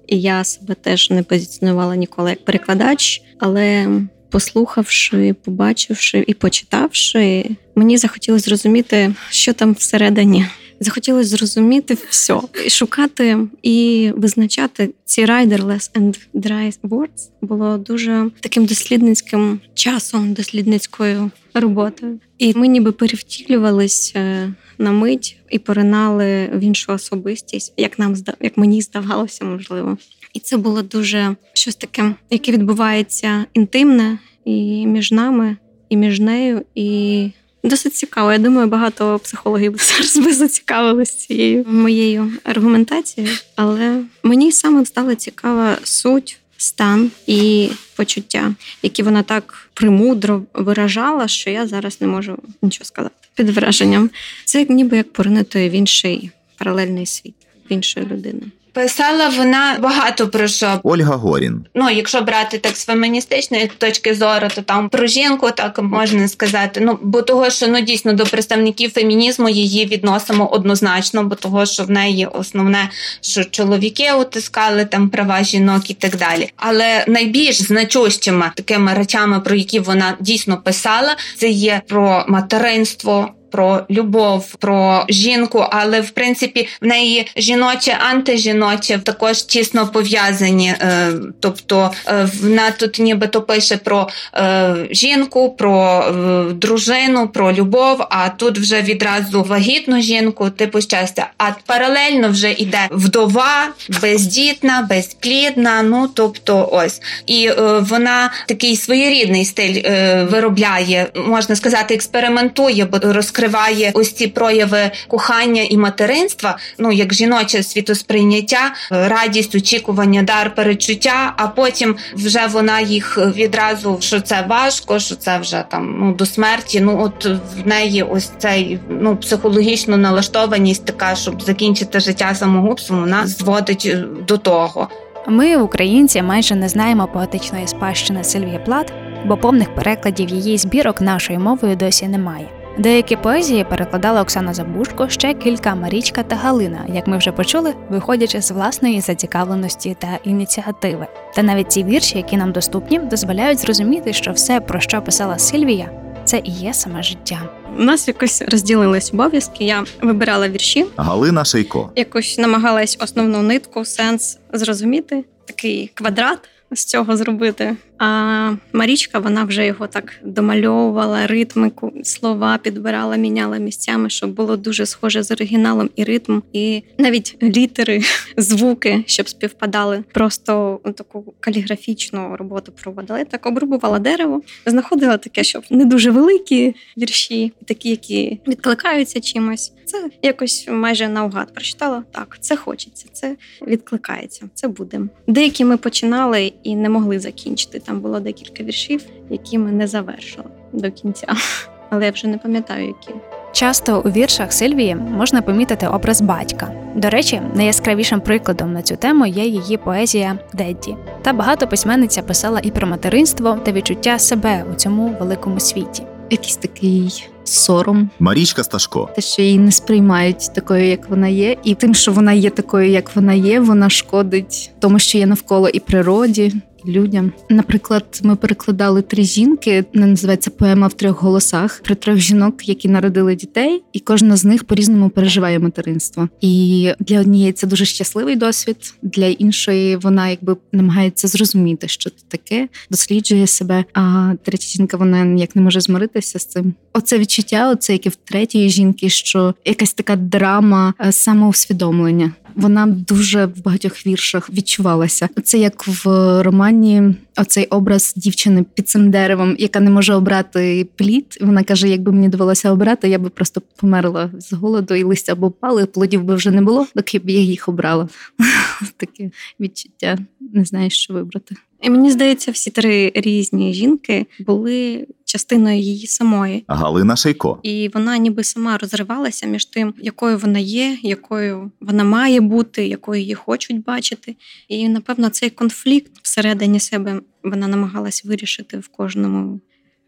і 0.06 0.20
я 0.20 0.44
себе 0.44 0.74
теж 0.74 1.10
не 1.10 1.22
позиціонувала 1.22 1.96
ніколи 1.96 2.30
як 2.30 2.44
перекладач, 2.44 3.22
але 3.38 3.88
послухавши, 4.30 5.34
побачивши 5.44 6.24
і 6.26 6.34
почитавши, 6.34 7.50
мені 7.74 7.96
захотілося 7.96 8.44
зрозуміти, 8.44 9.14
що 9.30 9.52
там 9.52 9.72
всередині 9.72 10.46
захотілося 10.84 11.28
зрозуміти 11.28 11.96
все, 12.08 12.40
шукати 12.68 13.38
і 13.62 14.10
визначати 14.16 14.90
ці 15.04 15.24
riderless 15.24 15.90
and 15.92 16.18
dry 16.34 16.74
words 16.82 17.30
було 17.40 17.78
дуже 17.78 18.30
таким 18.40 18.64
дослідницьким 18.64 19.60
часом, 19.74 20.32
дослідницькою 20.32 21.30
роботою. 21.54 22.18
І 22.38 22.54
ми 22.54 22.68
ніби 22.68 22.92
перевтілювались 22.92 24.12
е, 24.16 24.52
на 24.78 24.92
мить 24.92 25.36
і 25.50 25.58
поринали 25.58 26.50
в 26.54 26.60
іншу 26.60 26.92
особистість, 26.92 27.72
як 27.76 27.98
нам 27.98 28.16
як 28.40 28.56
мені 28.56 28.82
здавалося, 28.82 29.44
можливо. 29.44 29.98
І 30.34 30.40
це 30.40 30.56
було 30.56 30.82
дуже 30.82 31.36
щось 31.52 31.76
таке, 31.76 32.14
яке 32.30 32.52
відбувається 32.52 33.44
інтимне 33.54 34.18
і 34.44 34.86
між 34.86 35.12
нами, 35.12 35.56
і 35.88 35.96
між 35.96 36.20
нею, 36.20 36.62
і 36.74 37.30
досить 37.68 37.94
цікаво. 37.94 38.32
Я 38.32 38.38
думаю, 38.38 38.68
багато 38.68 39.18
психологів 39.18 39.76
зараз 39.78 40.16
би 40.16 40.34
зацікавилися 40.34 41.16
цією 41.16 41.64
моєю 41.68 42.32
аргументацією, 42.44 43.32
але 43.56 44.02
мені 44.22 44.52
саме 44.52 44.86
стала 44.86 45.14
цікава 45.14 45.78
суть. 45.84 46.38
Стан 46.56 47.10
і 47.26 47.70
почуття, 47.96 48.54
які 48.82 49.02
вона 49.02 49.22
так 49.22 49.68
примудро 49.74 50.42
виражала, 50.54 51.28
що 51.28 51.50
я 51.50 51.66
зараз 51.66 52.00
не 52.00 52.06
можу 52.06 52.38
нічого 52.62 52.84
сказати 52.84 53.14
під 53.34 53.50
враженням. 53.50 54.10
Це 54.44 54.66
ніби 54.68 54.96
як 54.96 55.12
поринути 55.12 55.68
в 55.68 55.72
інший 55.72 56.30
паралельний 56.58 57.06
світ 57.06 57.34
в 57.70 57.72
іншої 57.72 58.06
людини. 58.06 58.42
Писала 58.74 59.28
вона 59.28 59.76
багато 59.80 60.28
про 60.28 60.48
що. 60.48 60.80
Ольга 60.82 61.16
Горін. 61.16 61.66
Ну, 61.74 61.90
якщо 61.90 62.20
брати 62.20 62.58
так 62.58 62.76
з 62.76 62.84
феміністичної 62.84 63.70
точки 63.78 64.14
зору, 64.14 64.48
то 64.54 64.62
там 64.62 64.88
про 64.88 65.06
жінку 65.06 65.50
так 65.50 65.82
можна 65.82 66.28
сказати. 66.28 66.80
Ну 66.80 66.98
бо 67.02 67.22
того, 67.22 67.50
що 67.50 67.68
ну 67.68 67.80
дійсно 67.80 68.12
до 68.12 68.24
представників 68.24 68.92
фемінізму 68.92 69.48
її 69.48 69.86
відносимо 69.86 70.46
однозначно, 70.46 71.24
бо 71.24 71.34
того, 71.34 71.66
що 71.66 71.84
в 71.84 71.90
неї 71.90 72.26
основне, 72.26 72.90
що 73.20 73.44
чоловіки 73.44 74.12
утискали 74.12 74.84
там 74.84 75.08
права 75.08 75.44
жінок 75.44 75.90
і 75.90 75.94
так 75.94 76.16
далі. 76.16 76.50
Але 76.56 77.04
найбільш 77.08 77.62
значущими 77.62 78.50
такими 78.54 78.94
речами, 78.94 79.40
про 79.40 79.54
які 79.54 79.80
вона 79.80 80.16
дійсно 80.20 80.56
писала, 80.56 81.16
це 81.36 81.48
є 81.48 81.82
про 81.88 82.24
материнство 82.28 83.34
про 83.54 83.80
любов, 83.90 84.54
про 84.54 85.04
жінку, 85.08 85.66
але 85.70 86.00
в 86.00 86.10
принципі 86.10 86.68
в 86.80 86.86
неї 86.86 87.26
жіноче, 87.36 87.98
антижіноче 88.10 88.98
також 88.98 89.42
тісно 89.42 89.86
пов'язані. 89.86 90.68
Е, 90.68 91.12
тобто 91.40 91.90
е, 92.08 92.28
вона 92.42 92.70
тут 92.70 92.98
нібито 92.98 93.42
пише 93.42 93.76
про 93.76 94.08
е, 94.34 94.74
жінку, 94.90 95.50
про 95.50 96.04
дружину, 96.52 97.28
про 97.28 97.52
любов. 97.52 98.06
А 98.10 98.28
тут 98.28 98.58
вже 98.58 98.82
відразу 98.82 99.42
вагітну 99.42 100.00
жінку, 100.00 100.50
типу 100.50 100.80
щастя. 100.80 101.30
А 101.38 101.50
паралельно 101.66 102.28
вже 102.28 102.52
йде 102.52 102.88
вдова, 102.90 103.68
бездітна, 104.02 104.86
безплідна. 104.90 105.82
Ну 105.82 106.08
тобто, 106.14 106.68
ось 106.72 107.00
і 107.26 107.50
вона 107.80 108.30
такий 108.48 108.76
своєрідний 108.76 109.44
стиль 109.44 109.82
виробляє, 110.30 111.06
можна 111.26 111.56
сказати, 111.56 111.94
експериментує, 111.94 112.84
бо 112.84 112.98
розкриває 113.02 113.43
розкриває 113.44 113.90
ось 113.94 114.12
ці 114.12 114.26
прояви 114.26 114.90
кохання 115.08 115.62
і 115.62 115.76
материнства, 115.76 116.58
ну 116.78 116.92
як 116.92 117.14
жіноче 117.14 117.62
світосприйняття, 117.62 118.74
радість, 118.90 119.54
очікування, 119.54 120.22
дар, 120.22 120.54
перечуття. 120.54 121.34
А 121.36 121.46
потім 121.46 121.96
вже 122.14 122.46
вона 122.46 122.80
їх 122.80 123.18
відразу 123.18 123.98
що 124.00 124.20
це 124.20 124.44
важко, 124.48 124.98
що 124.98 125.14
це 125.14 125.38
вже 125.38 125.64
там 125.68 125.96
ну 126.00 126.14
до 126.14 126.26
смерті. 126.26 126.80
Ну 126.80 127.02
от 127.02 127.26
в 127.26 127.66
неї 127.66 128.02
ось 128.02 128.30
цей 128.38 128.78
ну 128.88 129.16
психологічно 129.16 129.96
налаштованість, 129.96 130.84
така 130.84 131.14
щоб 131.14 131.42
закінчити 131.42 132.00
життя 132.00 132.34
самогубством, 132.34 133.00
вона 133.00 133.26
зводить 133.26 133.96
до 134.28 134.38
того. 134.38 134.88
Ми, 135.28 135.56
українці, 135.56 136.22
майже 136.22 136.54
не 136.54 136.68
знаємо 136.68 137.08
поетичної 137.12 137.66
спадщини 137.66 138.24
Сильвії 138.24 138.60
Плат, 138.64 138.92
бо 139.26 139.36
повних 139.36 139.74
перекладів 139.74 140.28
її 140.28 140.58
збірок 140.58 141.00
нашою 141.00 141.40
мовою 141.40 141.76
досі 141.76 142.08
немає. 142.08 142.63
Деякі 142.78 143.16
поезії 143.16 143.64
перекладала 143.64 144.22
Оксана 144.22 144.54
Забушко, 144.54 145.08
ще 145.08 145.34
кілька 145.34 145.74
Марічка 145.74 146.22
та 146.22 146.36
Галина, 146.36 146.84
як 146.94 147.06
ми 147.06 147.18
вже 147.18 147.32
почули, 147.32 147.74
виходячи 147.90 148.42
з 148.42 148.50
власної 148.50 149.00
зацікавленості 149.00 149.96
та 149.98 150.18
ініціативи. 150.24 151.06
Та 151.34 151.42
навіть 151.42 151.72
ці 151.72 151.84
вірші, 151.84 152.16
які 152.16 152.36
нам 152.36 152.52
доступні, 152.52 152.98
дозволяють 152.98 153.58
зрозуміти, 153.58 154.12
що 154.12 154.32
все, 154.32 154.60
про 154.60 154.80
що 154.80 155.02
писала 155.02 155.38
Сильвія, 155.38 155.90
це 156.24 156.40
і 156.44 156.50
є 156.50 156.74
саме 156.74 157.02
життя. 157.02 157.48
У 157.78 157.82
нас 157.82 158.08
якось 158.08 158.42
розділились 158.42 159.12
обов'язки. 159.12 159.64
Я 159.64 159.84
вибирала 160.02 160.48
вірші. 160.48 160.86
Галина 160.96 161.44
Шейко 161.44 161.90
якось 161.96 162.38
намагалась 162.38 162.96
основну 163.00 163.42
нитку, 163.42 163.84
сенс 163.84 164.38
зрозуміти. 164.52 165.24
Такий 165.44 165.90
квадрат 165.94 166.38
з 166.70 166.84
цього 166.84 167.16
зробити. 167.16 167.76
А 167.98 168.54
Марічка 168.72 169.18
вона 169.18 169.44
вже 169.44 169.66
його 169.66 169.86
так 169.86 170.12
домальовувала, 170.24 171.26
ритмику, 171.26 171.92
слова 172.02 172.58
підбирала, 172.58 173.16
міняла 173.16 173.58
місцями, 173.58 174.10
щоб 174.10 174.30
було 174.30 174.56
дуже 174.56 174.86
схоже 174.86 175.22
з 175.22 175.30
оригіналом 175.30 175.90
і 175.96 176.04
ритм, 176.04 176.40
і 176.52 176.82
навіть 176.98 177.36
літери, 177.42 178.02
звуки, 178.36 179.04
щоб 179.06 179.28
співпадали. 179.28 180.04
Просто 180.12 180.80
таку 180.96 181.34
каліграфічну 181.40 182.36
роботу 182.36 182.72
проводила. 182.82 183.18
Я 183.18 183.24
Так 183.24 183.46
обрубувала 183.46 183.98
дерево, 183.98 184.42
знаходила 184.66 185.16
таке, 185.16 185.44
щоб 185.44 185.64
не 185.70 185.84
дуже 185.84 186.10
великі 186.10 186.74
вірші, 186.98 187.52
такі, 187.64 187.90
які 187.90 188.40
відкликаються 188.48 189.20
чимось. 189.20 189.72
Це 189.84 190.10
якось 190.22 190.68
майже 190.70 191.08
наугад 191.08 191.54
прочитала. 191.54 192.04
Так, 192.10 192.36
це 192.40 192.56
хочеться, 192.56 193.06
це 193.12 193.36
відкликається, 193.66 194.48
це 194.54 194.68
буде. 194.68 195.00
Деякі 195.26 195.64
ми 195.64 195.76
починали 195.76 196.52
і 196.62 196.76
не 196.76 196.88
могли 196.88 197.18
закінчити. 197.18 197.80
Там 197.86 198.00
було 198.00 198.20
декілька 198.20 198.64
віршів, 198.64 199.06
які 199.30 199.58
ми 199.58 199.72
не 199.72 199.86
завершили 199.86 200.46
до 200.72 200.90
кінця, 200.90 201.26
але 201.90 202.04
я 202.04 202.10
вже 202.10 202.26
не 202.26 202.38
пам'ятаю, 202.38 202.86
які. 202.86 203.20
Часто 203.52 204.02
у 204.04 204.10
віршах 204.10 204.52
Сильвії 204.52 204.94
можна 204.94 205.42
помітити 205.42 205.86
образ 205.86 206.20
батька. 206.20 206.70
До 206.94 207.10
речі, 207.10 207.40
найяскравішим 207.54 208.20
прикладом 208.20 208.72
на 208.72 208.82
цю 208.82 208.96
тему 208.96 209.26
є 209.26 209.44
її 209.44 209.76
поезія 209.76 210.38
Дедді. 210.52 210.96
Та 211.22 211.32
багато 211.32 211.66
письменниця 211.66 212.22
писала 212.22 212.60
і 212.62 212.70
про 212.70 212.86
материнство 212.86 213.58
та 213.64 213.72
відчуття 213.72 214.18
себе 214.18 214.64
у 214.72 214.74
цьому 214.74 215.16
великому 215.20 215.60
світі. 215.60 216.02
Якийсь 216.30 216.56
такий 216.56 217.28
сором. 217.44 218.10
Марічка 218.18 218.64
Сташко. 218.64 219.08
Те, 219.14 219.22
що 219.22 219.42
її 219.42 219.58
не 219.58 219.72
сприймають 219.72 220.54
такою, 220.54 220.84
як 220.84 221.10
вона 221.10 221.28
є, 221.28 221.56
і 221.64 221.74
тим, 221.74 221.94
що 221.94 222.12
вона 222.12 222.32
є 222.32 222.50
такою, 222.50 222.90
як 222.90 223.16
вона 223.16 223.32
є, 223.32 223.60
вона 223.60 223.90
шкодить 223.90 224.70
тому, 224.78 224.98
що 224.98 225.18
є 225.18 225.26
навколо 225.26 225.68
і 225.68 225.80
природі, 225.80 226.52
людям. 226.86 227.32
Наприклад, 227.50 228.20
ми 228.22 228.36
перекладали 228.36 229.02
три 229.02 229.24
жінки, 229.24 229.84
називається 229.92 230.50
поема 230.50 230.86
в 230.86 230.92
трьох 230.92 231.22
голосах 231.22 231.80
про 231.84 231.94
трьох 231.94 232.18
жінок, 232.18 232.68
які 232.68 232.88
народили 232.88 233.34
дітей, 233.34 233.82
і 233.92 234.00
кожна 234.00 234.36
з 234.36 234.44
них 234.44 234.64
по 234.64 234.74
різному 234.74 235.08
переживає 235.08 235.58
материнство. 235.58 236.28
І 236.40 236.90
для 237.00 237.20
однієї 237.20 237.52
це 237.52 237.66
дуже 237.66 237.84
щасливий 237.84 238.36
досвід, 238.36 238.94
для 239.02 239.26
іншої 239.26 239.96
вона 239.96 240.28
якби 240.28 240.56
намагається 240.72 241.28
зрозуміти, 241.28 241.88
що 241.88 242.10
це 242.10 242.24
таке, 242.28 242.68
досліджує 242.90 243.46
себе. 243.46 243.84
А 243.94 244.32
третя 244.42 244.66
жінка 244.66 244.96
вона 244.96 245.24
ніяк 245.24 245.56
не 245.56 245.62
може 245.62 245.80
змиритися 245.80 246.38
з 246.38 246.46
цим. 246.46 246.74
Оце 246.92 247.18
відчуття, 247.18 247.70
оце 247.70 247.92
яке 247.92 248.10
в 248.10 248.16
третьої 248.16 248.70
жінки, 248.70 249.08
що 249.08 249.54
якась 249.64 249.94
така 249.94 250.16
драма 250.16 250.94
е, 251.00 251.12
самоусвідомлення 251.12 252.32
вона 252.56 252.86
дуже 252.86 253.46
в 253.46 253.62
багатьох 253.62 254.06
віршах 254.06 254.50
відчувалася. 254.50 255.28
Це 255.44 255.58
як 255.58 255.86
в 255.86 256.08
романі 256.42 257.14
оцей 257.36 257.66
образ 257.66 258.14
дівчини 258.16 258.64
під 258.74 258.88
цим 258.88 259.10
деревом, 259.10 259.56
яка 259.58 259.80
не 259.80 259.90
може 259.90 260.14
обрати 260.14 260.88
плід. 260.96 261.38
Вона 261.40 261.62
каже: 261.62 261.88
якби 261.88 262.12
мені 262.12 262.28
довелося 262.28 262.72
обрати, 262.72 263.08
я 263.08 263.18
би 263.18 263.28
просто 263.28 263.62
померла 263.76 264.30
з 264.38 264.52
голоду, 264.52 264.94
і 264.94 265.02
листя 265.02 265.34
б 265.34 265.42
опали, 265.42 265.86
плодів 265.86 266.24
би 266.24 266.34
вже 266.34 266.50
не 266.50 266.62
було, 266.62 266.86
доки 266.94 267.18
б 267.18 267.30
я 267.30 267.40
їх 267.40 267.68
обрала. 267.68 268.08
Таке 268.96 269.30
відчуття 269.60 270.18
не 270.40 270.64
знаєш, 270.64 270.92
що 270.92 271.14
вибрати. 271.14 271.56
І 271.82 271.90
мені 271.90 272.10
здається, 272.10 272.50
всі 272.50 272.70
три 272.70 273.12
різні 273.14 273.74
жінки 273.74 274.26
були 274.40 275.06
частиною 275.34 275.78
її 275.78 276.06
самої. 276.06 276.64
Галина 276.68 277.16
Шейко. 277.16 277.58
І 277.62 277.90
вона 277.94 278.18
ніби 278.18 278.44
сама 278.44 278.78
розривалася 278.78 279.46
між 279.46 279.64
тим, 279.64 279.94
якою 279.98 280.38
вона 280.38 280.58
є, 280.58 280.98
якою 281.02 281.70
вона 281.80 282.04
має 282.04 282.40
бути, 282.40 282.86
якою 282.86 283.20
її 283.20 283.34
хочуть 283.34 283.84
бачити. 283.84 284.36
І 284.68 284.88
напевно 284.88 285.28
цей 285.28 285.50
конфлікт 285.50 286.12
всередині 286.22 286.80
себе 286.80 287.20
вона 287.42 287.68
намагалась 287.68 288.24
вирішити 288.24 288.78
в 288.78 288.88
кожному 288.88 289.60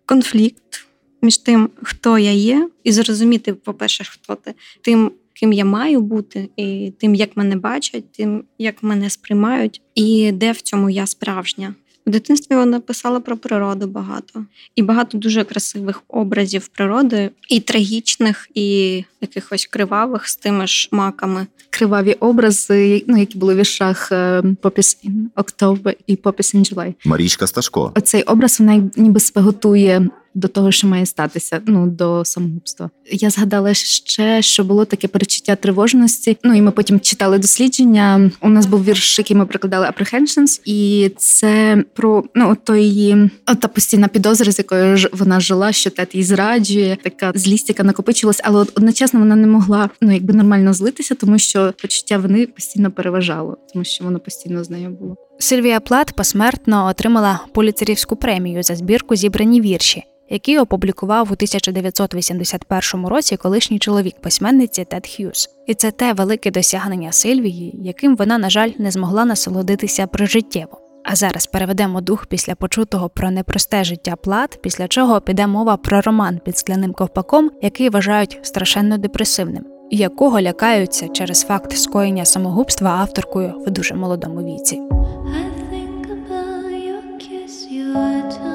конфлікт 0.06 0.86
між 1.22 1.38
тим, 1.38 1.70
хто 1.82 2.18
я 2.18 2.32
є, 2.32 2.68
і 2.84 2.92
зрозуміти, 2.92 3.54
по-перше, 3.54 4.04
хто 4.04 4.34
ти 4.34 4.54
тим. 4.82 5.12
Ким 5.38 5.52
я 5.52 5.64
маю 5.64 6.00
бути, 6.00 6.48
і 6.56 6.92
тим, 6.98 7.14
як 7.14 7.36
мене 7.36 7.56
бачать, 7.56 8.12
тим 8.12 8.44
як 8.58 8.82
мене 8.82 9.10
сприймають, 9.10 9.82
і 9.94 10.32
де 10.32 10.52
в 10.52 10.60
цьому 10.60 10.90
я 10.90 11.06
справжня 11.06 11.74
У 12.06 12.10
дитинстві 12.10 12.54
вона 12.54 12.80
писала 12.80 13.20
про 13.20 13.36
природу 13.36 13.86
багато 13.86 14.44
і 14.76 14.82
багато 14.82 15.18
дуже 15.18 15.44
красивих 15.44 16.02
образів 16.08 16.68
природи, 16.68 17.30
і 17.48 17.60
трагічних, 17.60 18.48
і 18.54 19.04
якихось 19.20 19.66
кривавих 19.66 20.28
з 20.28 20.36
тими 20.36 20.66
ж 20.66 20.88
маками. 20.92 21.46
Криваві 21.70 22.12
образи, 22.12 23.04
ну 23.06 23.16
які 23.16 23.38
були 23.38 23.54
в 23.54 23.56
віршах 23.56 24.12
Попіс 24.60 24.98
Poppies 25.04 25.28
October 25.36 25.96
і 26.06 26.16
Попіс 26.16 26.54
July. 26.54 26.94
Марічка 27.04 27.46
Сташко. 27.46 27.92
Оцей 27.96 28.22
образ 28.22 28.60
вона 28.60 28.90
ніби 28.96 29.20
спеготує 29.20 29.56
готує 29.96 30.10
до 30.36 30.48
того, 30.48 30.72
що 30.72 30.86
має 30.86 31.06
статися, 31.06 31.60
ну 31.66 31.86
до 31.86 32.24
самогубства. 32.24 32.90
Я 33.10 33.30
згадала 33.30 33.74
ще, 33.74 34.42
що 34.42 34.64
було 34.64 34.84
таке 34.84 35.08
перечуття 35.08 35.56
тривожності. 35.56 36.38
Ну 36.44 36.54
і 36.54 36.62
ми 36.62 36.70
потім 36.70 37.00
читали 37.00 37.38
дослідження. 37.38 38.30
У 38.40 38.48
нас 38.48 38.66
був 38.66 38.84
вірш, 38.84 39.18
який 39.18 39.36
ми 39.36 39.46
прикладали 39.46 39.86
apprehensions, 39.86 40.60
і 40.64 41.10
це 41.16 41.84
про 41.94 42.24
ну 42.34 42.56
то 42.64 42.76
її 42.76 43.30
та 43.60 43.68
постійна 43.68 44.08
підозра, 44.08 44.52
з 44.52 44.58
якою 44.58 44.96
ж 44.96 45.10
вона 45.12 45.40
жила, 45.40 45.72
що 45.72 45.90
тет 45.90 46.14
її 46.14 46.24
зраджує, 46.24 46.98
така 47.02 47.32
злість, 47.34 47.68
яка 47.68 47.82
накопичилась, 47.82 48.40
але 48.44 48.60
одночасно 48.60 49.20
вона 49.20 49.36
не 49.36 49.46
могла 49.46 49.90
ну 50.00 50.12
якби 50.12 50.34
нормально 50.34 50.74
злитися, 50.74 51.14
тому 51.14 51.38
що 51.38 51.74
почуття 51.82 52.18
вини 52.18 52.46
постійно 52.46 52.90
переважало, 52.90 53.56
тому 53.72 53.84
що 53.84 54.04
воно 54.04 54.18
постійно 54.18 54.64
з 54.64 54.70
нею 54.70 54.90
було. 54.90 55.16
Сильвія 55.38 55.80
Плат 55.80 56.12
посмертно 56.16 56.86
отримала 56.86 57.40
поліцерівську 57.52 58.16
премію 58.16 58.62
за 58.62 58.76
збірку 58.76 59.16
зібрані 59.16 59.60
вірші 59.60 60.02
який 60.30 60.58
опублікував 60.58 61.22
у 61.30 61.32
1981 61.32 63.06
році 63.06 63.36
колишній 63.36 63.78
чоловік 63.78 64.20
письменниці 64.20 64.84
Тед 64.84 65.06
Х'юз. 65.06 65.50
І 65.66 65.74
це 65.74 65.90
те 65.90 66.12
велике 66.12 66.50
досягнення 66.50 67.12
Сильвії, 67.12 67.78
яким 67.82 68.16
вона, 68.16 68.38
на 68.38 68.50
жаль, 68.50 68.70
не 68.78 68.90
змогла 68.90 69.24
насолодитися 69.24 70.06
прижиттєво. 70.06 70.80
А 71.04 71.16
зараз 71.16 71.46
переведемо 71.46 72.00
дух 72.00 72.26
після 72.26 72.54
почутого 72.54 73.08
про 73.08 73.30
непросте 73.30 73.84
життя 73.84 74.16
плат, 74.16 74.58
після 74.62 74.88
чого 74.88 75.20
піде 75.20 75.46
мова 75.46 75.76
про 75.76 76.00
роман 76.00 76.40
під 76.44 76.58
скляним 76.58 76.92
ковпаком, 76.92 77.50
який 77.62 77.88
вважають 77.88 78.38
страшенно 78.42 78.98
депресивним, 78.98 79.64
і 79.90 79.96
якого 79.96 80.40
лякаються 80.40 81.08
через 81.08 81.42
факт 81.42 81.72
скоєння 81.72 82.24
самогубства 82.24 82.90
авторкою 82.90 83.54
в 83.66 83.70
дуже 83.70 83.94
молодому 83.94 84.44
віці. 84.44 84.82
Акустика 87.96 88.45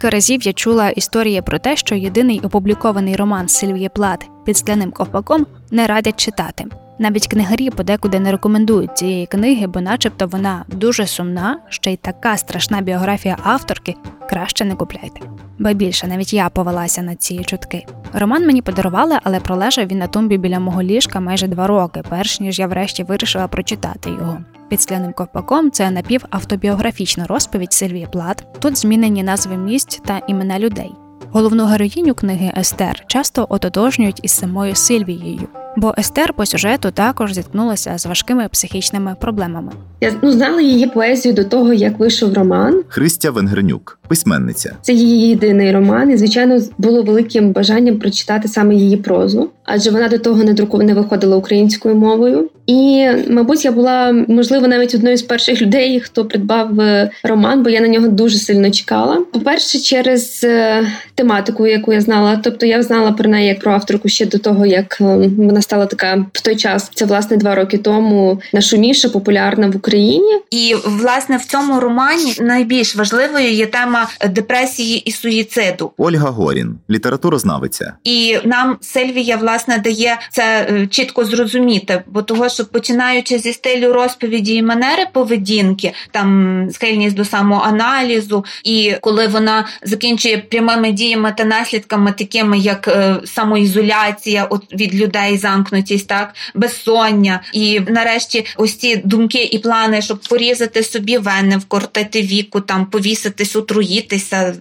Кілька 0.00 0.10
разів 0.10 0.42
я 0.42 0.52
чула 0.52 0.90
історії 0.90 1.42
про 1.42 1.58
те, 1.58 1.76
що 1.76 1.94
єдиний 1.94 2.40
опублікований 2.40 3.16
роман 3.16 3.48
Сильвії 3.48 3.88
Плат 3.88 4.28
під 4.44 4.56
скляним 4.56 4.90
ковпаком 4.90 5.46
не 5.70 5.86
радять 5.86 6.20
читати. 6.20 6.64
Навіть 6.98 7.26
книгарі 7.26 7.70
подекуди 7.70 8.20
не 8.20 8.32
рекомендують 8.32 8.98
цієї 8.98 9.26
книги, 9.26 9.66
бо, 9.66 9.80
начебто, 9.80 10.26
вона 10.26 10.64
дуже 10.68 11.06
сумна, 11.06 11.58
ще 11.68 11.92
й 11.92 11.96
така 11.96 12.36
страшна 12.36 12.80
біографія 12.80 13.36
авторки. 13.42 13.94
Краще 14.30 14.64
не 14.64 14.74
купляйте. 14.74 15.20
Ба 15.58 15.72
більше 15.72 16.06
навіть 16.06 16.32
я 16.32 16.48
повелася 16.48 17.02
на 17.02 17.14
ці 17.14 17.44
чутки. 17.44 17.86
Роман 18.12 18.46
мені 18.46 18.62
подарували, 18.62 19.18
але 19.22 19.40
пролежав 19.40 19.86
він 19.86 19.98
на 19.98 20.06
тумбі 20.06 20.38
біля 20.38 20.60
мого 20.60 20.82
ліжка 20.82 21.20
майже 21.20 21.46
два 21.46 21.66
роки, 21.66 22.02
перш 22.08 22.40
ніж 22.40 22.58
я 22.58 22.66
врешті 22.66 23.02
вирішила 23.02 23.48
прочитати 23.48 24.10
його. 24.10 24.38
Під 24.68 24.82
скляним 24.82 25.12
ковпаком 25.12 25.70
це 25.70 25.90
напівавтобіографічна 25.90 27.26
розповідь 27.26 27.72
Сильвії 27.72 28.08
Плат. 28.12 28.46
Тут 28.58 28.78
змінені 28.78 29.22
назви 29.22 29.56
місць 29.56 30.00
та 30.04 30.18
імена 30.26 30.58
людей. 30.58 30.92
Головну 31.32 31.64
героїню 31.64 32.14
книги 32.14 32.52
Естер 32.56 33.04
часто 33.06 33.46
ототожнюють 33.48 34.20
із 34.22 34.30
самою 34.30 34.74
Сильвією. 34.74 35.48
Бо 35.76 35.94
Естер 35.98 36.32
по 36.32 36.46
сюжету 36.46 36.90
також 36.90 37.34
зіткнулася 37.34 37.98
з 37.98 38.06
важкими 38.06 38.48
психічними 38.48 39.16
проблемами. 39.20 39.72
Я 40.00 40.12
ну 40.22 40.32
знала 40.32 40.60
її 40.60 40.86
поезію 40.86 41.34
до 41.34 41.44
того, 41.44 41.72
як 41.72 41.98
вийшов 41.98 42.34
роман. 42.34 42.82
Христя 42.88 43.30
Венгернюк, 43.30 43.98
письменниця. 44.08 44.76
Це 44.82 44.92
її 44.92 45.28
єдиний 45.28 45.72
роман, 45.72 46.10
і 46.10 46.16
звичайно 46.16 46.60
було 46.78 47.02
великим 47.02 47.52
бажанням 47.52 47.98
прочитати 47.98 48.48
саме 48.48 48.74
її 48.74 48.96
прозу, 48.96 49.50
адже 49.64 49.90
вона 49.90 50.08
до 50.08 50.18
того 50.18 50.44
не 50.44 50.54
друку 50.54 50.82
не 50.82 50.94
виходила 50.94 51.36
українською 51.36 51.94
мовою. 51.94 52.50
І, 52.70 53.08
мабуть, 53.28 53.64
я 53.64 53.72
була 53.72 54.12
можливо 54.28 54.68
навіть 54.68 54.94
одною 54.94 55.16
з 55.16 55.22
перших 55.22 55.62
людей, 55.62 56.00
хто 56.00 56.24
придбав 56.24 56.80
е, 56.80 57.10
роман, 57.22 57.62
бо 57.62 57.70
я 57.70 57.80
на 57.80 57.88
нього 57.88 58.08
дуже 58.08 58.38
сильно 58.38 58.70
чекала. 58.70 59.24
По-перше, 59.32 59.78
через 59.78 60.40
е, 60.44 60.86
тематику, 61.14 61.66
яку 61.66 61.92
я 61.92 62.00
знала, 62.00 62.40
тобто 62.44 62.66
я 62.66 62.82
знала 62.82 63.12
про 63.12 63.30
неї 63.30 63.48
як 63.48 63.60
про 63.60 63.72
авторку 63.72 64.08
ще 64.08 64.26
до 64.26 64.38
того, 64.38 64.66
як 64.66 64.98
е, 65.00 65.04
вона 65.38 65.62
стала 65.62 65.86
така 65.86 66.26
в 66.32 66.40
той 66.40 66.56
час. 66.56 66.90
Це 66.94 67.04
власне 67.04 67.36
два 67.36 67.54
роки 67.54 67.78
тому 67.78 68.40
нашуміша, 68.52 69.08
популярна 69.08 69.68
в 69.68 69.76
Україні. 69.76 70.40
І 70.50 70.74
власне 70.84 71.36
в 71.36 71.44
цьому 71.44 71.80
романі 71.80 72.34
найбільш 72.40 72.96
важливою 72.96 73.52
є 73.52 73.66
тема 73.66 74.08
депресії 74.30 74.98
і 74.98 75.12
суїциду. 75.12 75.92
Ольга 75.96 76.30
Горін, 76.30 76.78
літературознавиця. 76.90 77.92
І 78.04 78.38
нам 78.44 78.76
Сильвія 78.80 79.36
власне 79.36 79.78
дає 79.78 80.18
це 80.30 80.68
чітко 80.90 81.24
зрозуміти, 81.24 82.02
бо 82.06 82.22
того, 82.22 82.48
що 82.48 82.59
починаючи 82.64 83.38
зі 83.38 83.52
стилю 83.52 83.92
розповіді 83.92 84.54
і 84.54 84.62
манери 84.62 85.06
поведінки, 85.12 85.92
там 86.10 86.68
схильність 86.72 87.16
до 87.16 87.24
самоаналізу, 87.24 88.44
і 88.64 88.94
коли 89.00 89.26
вона 89.26 89.66
закінчує 89.82 90.38
прямими 90.38 90.92
діями 90.92 91.34
та 91.36 91.44
наслідками, 91.44 92.12
такими 92.12 92.58
як 92.58 92.88
е, 92.88 93.16
самоізоляція 93.24 94.44
от 94.44 94.72
від 94.72 94.94
людей, 94.94 95.36
замкнутість, 95.36 96.06
так 96.06 96.34
безсоння, 96.54 97.40
і 97.52 97.80
нарешті 97.80 98.46
ось 98.56 98.74
ці 98.74 98.96
думки 98.96 99.48
і 99.52 99.58
плани, 99.58 100.02
щоб 100.02 100.18
порізати 100.18 100.82
собі 100.82 101.18
вени, 101.18 101.56
вкоротити 101.56 102.22
віку, 102.22 102.60
там 102.60 102.86
повіситись, 102.86 103.56
отруїтися, 103.56 104.54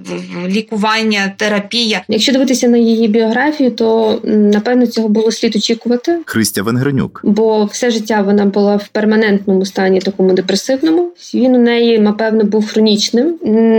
лікування, 0.47 1.33
терапія. 1.37 2.01
Якщо 2.07 2.31
дивитися 2.31 2.67
на 2.67 2.77
її 2.77 3.07
біографію, 3.07 3.71
то 3.71 4.19
напевно 4.23 4.87
цього 4.87 5.09
було 5.09 5.31
слід 5.31 5.55
очікувати. 5.55 6.19
Христя 6.25 6.61
Венгернюк, 6.61 7.21
бо 7.23 7.65
все 7.79 7.91
життя 7.91 8.21
вона 8.21 8.45
була 8.45 8.75
в 8.75 8.87
перманентному 8.87 9.65
стані, 9.65 9.99
такому 9.99 10.33
депресивному. 10.33 11.11
Він 11.33 11.55
у 11.55 11.57
неї, 11.57 11.99
напевно, 11.99 12.43
був 12.43 12.67
хронічним, 12.67 13.35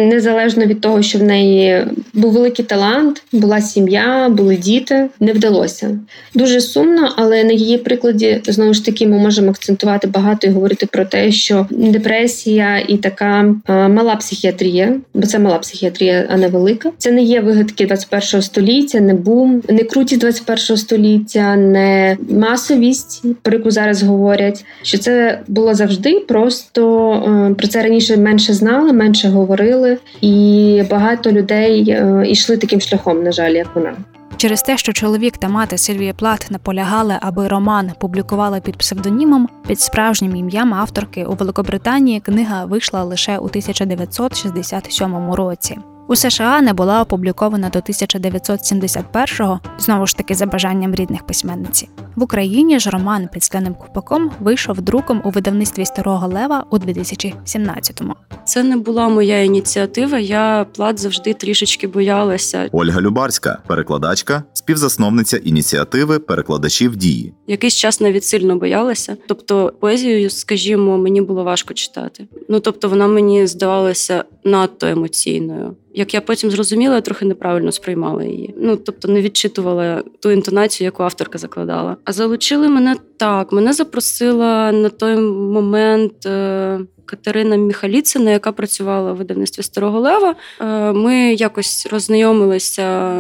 незалежно 0.09 0.65
від 0.65 0.81
того, 0.81 1.03
що 1.03 1.19
в 1.19 1.23
неї 1.23 1.85
був 2.15 2.33
великий 2.33 2.65
талант, 2.65 3.23
була 3.33 3.61
сім'я, 3.61 4.29
були 4.29 4.57
діти. 4.57 5.09
Не 5.21 5.33
вдалося. 5.33 5.99
Дуже 6.35 6.61
сумно, 6.61 7.13
але 7.17 7.45
на 7.45 7.53
її 7.53 7.79
прикладі 7.79 8.41
знову 8.45 8.75
ж 8.75 8.85
таки 8.85 9.07
ми 9.07 9.19
можемо 9.19 9.51
акцентувати 9.51 10.07
багато 10.07 10.47
і 10.47 10.51
говорити 10.51 10.87
про 10.87 11.05
те, 11.05 11.33
що 11.33 11.67
депресія 11.71 12.79
і 12.89 12.97
така 12.97 13.55
а, 13.67 13.89
мала 13.89 14.17
психіатрія, 14.17 14.97
бо 15.15 15.27
це 15.27 15.39
мала 15.39 15.59
психіатрія, 15.59 16.27
а 16.31 16.37
не 16.37 16.49
велика. 16.49 16.91
Це 16.99 17.11
не 17.11 17.23
є 17.23 17.41
вигадки 17.41 17.87
21-го 17.87 18.43
століття, 18.43 19.01
не 19.01 19.15
бум, 19.15 19.63
не 19.69 19.85
крутість 19.85 20.25
21-го 20.25 20.77
століття, 20.77 21.57
не 21.57 22.17
масовість, 22.31 23.23
про 23.43 23.59
зараз 23.71 23.90
говорять. 24.03 24.65
Що 24.83 24.99
це 24.99 25.41
було 25.49 25.75
завжди, 25.75 26.21
просто 26.21 27.13
е, 27.51 27.55
про 27.55 27.67
це 27.67 27.83
раніше 27.83 28.17
менше 28.17 28.53
знали, 28.53 28.93
менше 28.93 29.29
говорили, 29.29 29.99
і 30.21 30.83
багато 30.91 31.33
людей 31.33 31.91
е, 31.91 32.25
йшли 32.27 32.57
таким 32.57 32.81
шляхом, 32.81 33.23
на 33.23 33.33
жаль, 33.33 33.53
як 33.53 33.67
вона. 33.75 33.97
Через 34.37 34.63
те, 34.63 34.77
що 34.77 34.93
чоловік 34.93 35.37
та 35.37 35.49
мати 35.49 35.79
Сильвії 35.79 36.13
Плат 36.13 36.47
наполягали, 36.51 37.17
аби 37.21 37.49
роман 37.49 37.93
публікували 37.99 38.61
під 38.61 38.77
псевдонімом, 38.77 39.49
під 39.69 39.81
справжнім 39.81 40.37
ім'ям 40.37 40.75
авторки 40.75 41.25
у 41.25 41.35
Великобританії 41.35 42.21
книга 42.21 42.65
вийшла 42.65 43.05
лише 43.05 43.39
у 43.39 43.45
1967 43.45 45.33
році. 45.33 45.79
У 46.11 46.17
США 46.17 46.61
не 46.61 46.73
була 46.73 47.03
опублікована 47.03 47.69
до 47.69 47.79
1971-го, 47.79 49.61
знову 49.79 50.07
ж 50.07 50.17
таки 50.17 50.35
за 50.35 50.47
бажанням 50.47 50.95
рідних 50.95 51.27
письменниці. 51.27 51.89
В 52.17 52.23
Україні 52.23 52.79
ж 52.79 52.91
роман 52.91 53.29
під 53.33 53.45
скляним 53.45 53.75
купаком 53.75 54.31
вийшов 54.41 54.81
друком 54.81 55.23
у 55.25 55.31
видавництві 55.31 55.85
Старого 55.85 56.29
Лева 56.29 56.65
у 56.71 56.79
2017-му. 56.79 58.15
Це 58.45 58.63
не 58.63 58.77
була 58.77 59.09
моя 59.09 59.43
ініціатива. 59.43 60.19
Я 60.19 60.67
плат 60.75 60.99
завжди 60.99 61.35
трішечки 61.35 61.87
боялася. 61.87 62.69
Ольга 62.73 63.01
Любарська, 63.01 63.59
перекладачка, 63.67 64.43
співзасновниця 64.53 65.37
ініціативи 65.37 66.19
перекладачів 66.19 66.97
дії. 66.97 67.35
Якийсь 67.47 67.77
час 67.77 68.01
навіть 68.01 68.25
сильно 68.25 68.57
боялася. 68.57 69.17
Тобто, 69.29 69.73
поезію, 69.81 70.31
скажімо, 70.31 70.99
мені 70.99 71.21
було 71.21 71.45
важко 71.45 71.75
читати. 71.75 72.29
Ну 72.49 72.61
тобто, 72.61 72.89
вона 72.89 73.07
мені 73.07 73.47
здавалася 73.47 74.25
надто 74.45 74.87
емоційною. 74.87 75.77
Як 75.95 76.15
я 76.15 76.21
потім 76.21 76.51
зрозуміла, 76.51 76.95
я 76.95 77.01
трохи 77.01 77.25
неправильно 77.25 77.73
сприймала 77.73 78.25
її. 78.25 78.55
Ну 78.59 78.77
тобто 78.77 79.09
не 79.09 79.23
відчитувала 79.23 80.03
ту 80.21 80.31
інтонацію, 80.31 80.85
яку 80.85 81.03
авторка 81.03 81.39
закладала. 81.39 81.97
А 82.05 82.13
залучили 82.13 82.69
мене 82.69 82.97
так. 83.17 83.53
Мене 83.53 83.73
запросила 83.73 84.73
на 84.73 84.89
той 84.89 85.17
момент. 85.21 86.27
Е, 86.27 86.81
Катерина 87.11 87.57
Міхаліцина, 87.57 88.31
яка 88.31 88.53
працювала 88.53 89.13
в 89.13 89.17
видавництві 89.17 89.63
Старого 89.63 90.01
Лева. 90.01 90.35
Е, 90.61 90.93
ми 90.93 91.35
якось 91.35 91.89
роззнайомилися 91.91 93.15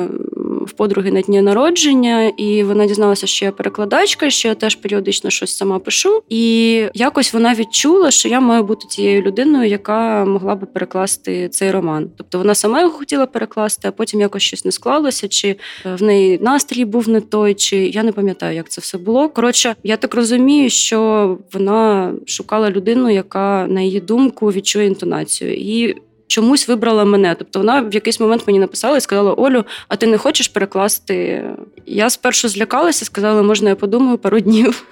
в 0.61 0.73
подруги 0.73 1.11
на 1.11 1.21
дні 1.21 1.43
народження, 1.43 2.33
і 2.37 2.63
вона 2.63 2.87
дізналася, 2.87 3.27
що 3.27 3.45
я 3.45 3.53
перекладачка, 3.53 4.31
що 4.31 4.49
я 4.49 4.55
теж 4.55 4.75
періодично 4.75 5.31
щось 5.31 5.57
сама 5.57 5.79
пишу. 5.79 6.23
І 6.29 6.85
якось 6.95 7.33
вона 7.33 7.55
відчула, 7.55 8.11
що 8.11 8.29
я 8.29 8.41
маю 8.41 8.63
бути 8.63 8.87
тією 8.87 9.23
людиною, 9.23 9.71
яка 9.71 10.25
могла 10.25 10.55
би 10.55 10.67
перекласти 10.67 11.49
цей 11.49 11.71
роман. 11.71 12.11
Тобто 12.17 12.39
вона 12.39 12.55
сама 12.55 12.81
його 12.81 12.93
хотіла 12.93 13.27
перекласти, 13.27 13.89
а 13.89 13.91
потім 13.91 14.21
якось 14.21 14.43
щось 14.43 14.65
не 14.65 14.73
склалося, 14.73 15.29
чи 15.29 15.57
в 15.99 16.03
неї 16.03 16.39
настрій 16.43 16.85
був 16.85 17.09
не 17.09 17.21
той, 17.21 17.55
чи 17.55 17.77
я 17.77 18.03
не 18.03 18.13
пам'ятаю, 18.13 18.57
як 18.57 18.69
це 18.69 18.81
все 18.81 18.99
було. 18.99 19.29
Коротше, 19.29 19.75
я 19.83 19.97
так 19.97 20.15
розумію, 20.15 20.71
що 20.71 21.39
вона 21.53 22.13
шукала 22.27 22.71
людину, 22.71 23.11
яка 23.11 23.67
на 23.69 23.81
її 23.81 24.01
думку 24.01 24.47
відчує 24.47 24.87
інтонацію. 24.87 25.55
І 25.55 25.97
чомусь 26.31 26.69
вибрала 26.69 27.05
мене. 27.05 27.35
Тобто 27.39 27.59
вона 27.59 27.81
в 27.81 27.95
якийсь 27.95 28.21
момент 28.21 28.43
мені 28.47 28.59
написала 28.59 28.97
і 28.97 29.01
сказала: 29.01 29.35
Олю, 29.35 29.65
а 29.89 29.97
ти 29.97 30.07
не 30.07 30.19
хочеш 30.19 30.49
перекласти? 30.49 31.45
Я 31.87 32.11
спершу 32.11 32.49
злякалася, 32.49 33.05
сказала, 33.05 33.43
можна 33.43 33.69
я 33.69 33.77
подумаю 33.77 34.19
пару 34.19 34.41
днів. 34.41 34.87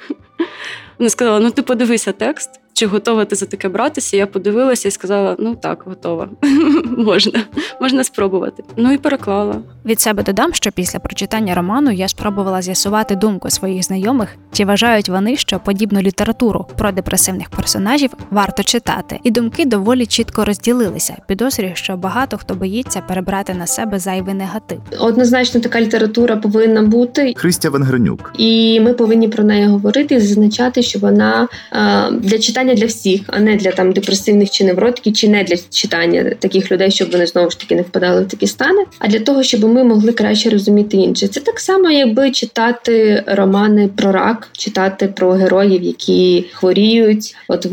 Вона 0.99 1.11
сказала: 1.11 1.41
ну 1.41 1.51
ти 1.51 1.63
подивися 1.63 2.13
текст 2.13 2.51
чи 2.79 2.87
готова 2.87 3.25
ти 3.25 3.37
за 3.37 3.47
таке 3.47 3.69
братися? 3.69 4.17
Я 4.17 4.27
подивилася 4.27 4.89
і 4.89 4.91
сказала: 4.91 5.37
ну 5.39 5.55
так, 5.55 5.83
готова. 5.87 6.29
Можна, 6.97 7.45
можна 7.81 8.05
спробувати. 8.05 8.63
Ну 8.77 8.93
і 8.93 8.99
переклала. 8.99 9.55
Від 9.85 10.01
себе 10.01 10.23
додам, 10.23 10.55
що 10.55 10.73
після 10.73 10.99
прочитання 10.99 11.55
роману 11.55 11.91
я 11.91 12.09
спробувала 12.09 12.63
з'ясувати 12.63 13.17
думку 13.17 13.51
своїх 13.51 13.83
знайомих, 13.83 14.29
чи 14.53 14.65
вважають 14.65 15.09
вони, 15.09 15.37
що 15.37 15.59
подібну 15.59 16.01
літературу 16.01 16.67
про 16.79 16.93
депресивних 16.93 17.51
персонажів 17.51 18.11
варто 18.31 18.63
читати, 18.63 19.21
і 19.23 19.31
думки 19.31 19.65
доволі 19.65 20.07
чітко 20.07 20.45
розділилися. 20.45 21.17
Підозрюю, 21.29 21.73
що 21.75 21.97
багато 21.97 22.39
хто 22.39 22.55
боїться 22.55 23.01
перебрати 23.01 23.55
на 23.55 23.67
себе 23.67 23.99
зайвий 23.99 24.35
негатив. 24.35 24.81
Однозначно, 24.99 25.61
така 25.61 25.81
література 25.81 26.37
повинна 26.37 26.83
бути. 26.83 27.35
Христя 27.37 27.71
Венгернюк, 27.71 28.33
і 28.39 28.81
ми 28.81 28.93
повинні 28.93 29.29
про 29.29 29.45
неї 29.45 29.67
говорити 29.67 30.15
і 30.15 30.21
зазначати, 30.21 30.83
що 30.83 30.99
вона 30.99 31.49
а, 31.71 32.11
для 32.11 32.39
читання 32.39 32.68
для 32.75 32.87
всіх, 32.87 33.21
а 33.27 33.41
не 33.41 33.57
для 33.57 33.71
там 33.71 33.93
депресивних 33.93 34.51
чи 34.51 34.65
невротиків, 34.65 35.13
чи 35.13 35.29
не 35.29 35.45
для 35.45 35.57
читання 35.71 36.33
таких 36.39 36.73
людей, 36.73 36.91
щоб 36.91 37.11
вони 37.13 37.27
знову 37.27 37.51
ж 37.51 37.61
таки 37.61 37.75
не 37.75 37.83
впадали 37.83 38.21
в 38.21 38.29
такі 38.29 38.47
стани, 38.47 38.85
а 38.99 39.09
для 39.09 39.21
того, 39.21 39.43
щоб 39.43 39.65
ми 39.65 39.85
могли 39.85 40.13
краще 40.13 40.51
розуміти 40.51 40.97
інше. 40.97 41.29
Це 41.29 41.41
так 41.41 41.61
само, 41.61 41.91
якби 41.91 42.31
читати 42.31 43.25
романи 43.27 43.89
про 43.97 44.13
рак, 44.13 44.49
читати 44.53 45.09
про 45.17 45.31
героїв, 45.31 45.83
які 45.83 46.45
хворіють. 46.53 47.37
От 47.49 47.67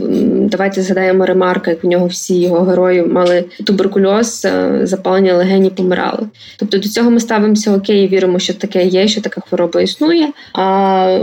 давайте 0.49 0.81
згадаємо 0.81 1.25
ремарка, 1.25 1.71
як 1.71 1.83
в 1.83 1.87
нього 1.87 2.07
всі 2.07 2.41
його 2.41 2.65
герої 2.65 3.01
мали 3.01 3.45
туберкульоз, 3.63 4.45
е, 4.45 4.79
запалення 4.83 5.33
легені 5.33 5.69
помирали. 5.69 6.27
Тобто 6.57 6.77
до 6.77 6.89
цього 6.89 7.11
ми 7.11 7.19
ставимося 7.19 7.75
окей, 7.75 8.07
віримо, 8.07 8.39
що 8.39 8.53
таке 8.53 8.85
є, 8.85 9.07
що 9.07 9.21
така 9.21 9.41
хвороба 9.41 9.81
існує. 9.81 10.29
А 10.53 11.19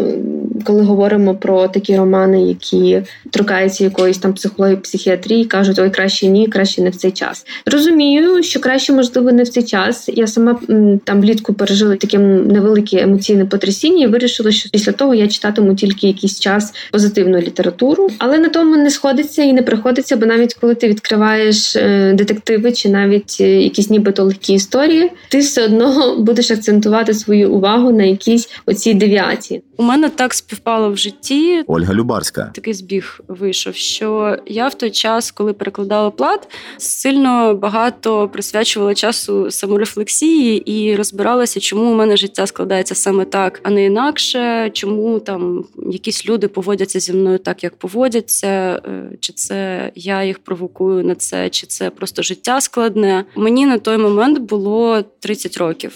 коли 0.64 0.82
говоримо 0.82 1.34
про 1.34 1.68
такі 1.68 1.96
романи, 1.96 2.42
які 2.42 3.02
торкають 3.30 3.61
торкається 3.62 3.84
якоїсь 3.84 4.18
там 4.18 4.32
психології, 4.32 4.76
психіатрії, 4.76 5.44
кажуть, 5.44 5.78
ой, 5.78 5.90
краще 5.90 6.26
ні, 6.26 6.48
краще 6.48 6.82
не 6.82 6.90
в 6.90 6.96
цей 6.96 7.10
час. 7.10 7.46
Розумію, 7.66 8.42
що 8.42 8.60
краще 8.60 8.92
можливо 8.92 9.32
не 9.32 9.42
в 9.42 9.48
цей 9.48 9.62
час. 9.62 10.08
Я 10.08 10.26
сама 10.26 10.60
там 11.04 11.20
влітку 11.20 11.54
пережила 11.54 11.96
таке 11.96 12.18
невелике 12.18 13.02
емоційне 13.02 13.44
потрясіння 13.44 14.04
і 14.04 14.06
вирішила, 14.06 14.52
що 14.52 14.70
після 14.70 14.92
того 14.92 15.14
я 15.14 15.28
читатиму 15.28 15.74
тільки 15.74 16.06
якийсь 16.06 16.40
час 16.40 16.74
позитивну 16.92 17.38
літературу, 17.38 18.08
але 18.18 18.38
на 18.38 18.48
тому 18.48 18.76
не 18.76 18.90
сходиться 18.90 19.42
і 19.42 19.52
не 19.52 19.62
приходиться, 19.62 20.16
бо 20.16 20.26
навіть 20.26 20.54
коли 20.54 20.74
ти 20.74 20.88
відкриваєш 20.88 21.76
е, 21.76 22.12
детективи 22.12 22.72
чи 22.72 22.88
навіть 22.88 23.36
е, 23.40 23.62
якісь 23.62 23.90
нібито 23.90 24.24
легкі 24.24 24.54
історії, 24.54 25.10
ти 25.28 25.38
все 25.38 25.64
одно 25.64 26.16
будеш 26.18 26.50
акцентувати 26.50 27.14
свою 27.14 27.52
увагу 27.52 27.92
на 27.92 28.04
якісь 28.04 28.48
оці 28.66 28.94
девіації. 28.94 29.62
У 29.76 29.82
мене 29.82 30.08
так 30.08 30.34
співпало 30.34 30.90
в 30.90 30.96
житті. 30.96 31.62
Ольга 31.66 31.94
Любарська 31.94 32.50
такий 32.54 32.74
збіг 32.74 33.20
вийшов, 33.28 33.51
що 33.52 34.36
я 34.46 34.68
в 34.68 34.74
той 34.74 34.90
час, 34.90 35.30
коли 35.30 35.52
перекладала 35.52 36.10
плат, 36.10 36.48
сильно 36.76 37.54
багато 37.54 38.28
присвячувала 38.28 38.94
часу 38.94 39.50
саморефлексії 39.50 40.72
і 40.72 40.96
розбиралася, 40.96 41.60
чому 41.60 41.92
у 41.92 41.94
мене 41.94 42.16
життя 42.16 42.46
складається 42.46 42.94
саме 42.94 43.24
так, 43.24 43.60
а 43.62 43.70
не 43.70 43.84
інакше, 43.84 44.70
чому 44.72 45.20
там 45.20 45.64
якісь 45.90 46.26
люди 46.28 46.48
поводяться 46.48 47.00
зі 47.00 47.12
мною 47.12 47.38
так, 47.38 47.64
як 47.64 47.76
поводяться, 47.76 48.82
е, 48.86 49.16
чи 49.20 49.32
це 49.32 49.90
я 49.94 50.24
їх 50.24 50.38
провокую 50.38 51.04
на 51.04 51.14
це, 51.14 51.50
чи 51.50 51.66
це 51.66 51.90
просто 51.90 52.22
життя 52.22 52.60
складне. 52.60 53.24
Мені 53.36 53.66
на 53.66 53.78
той 53.78 53.96
момент 53.96 54.38
було 54.38 55.02
30 55.20 55.56
років. 55.56 55.92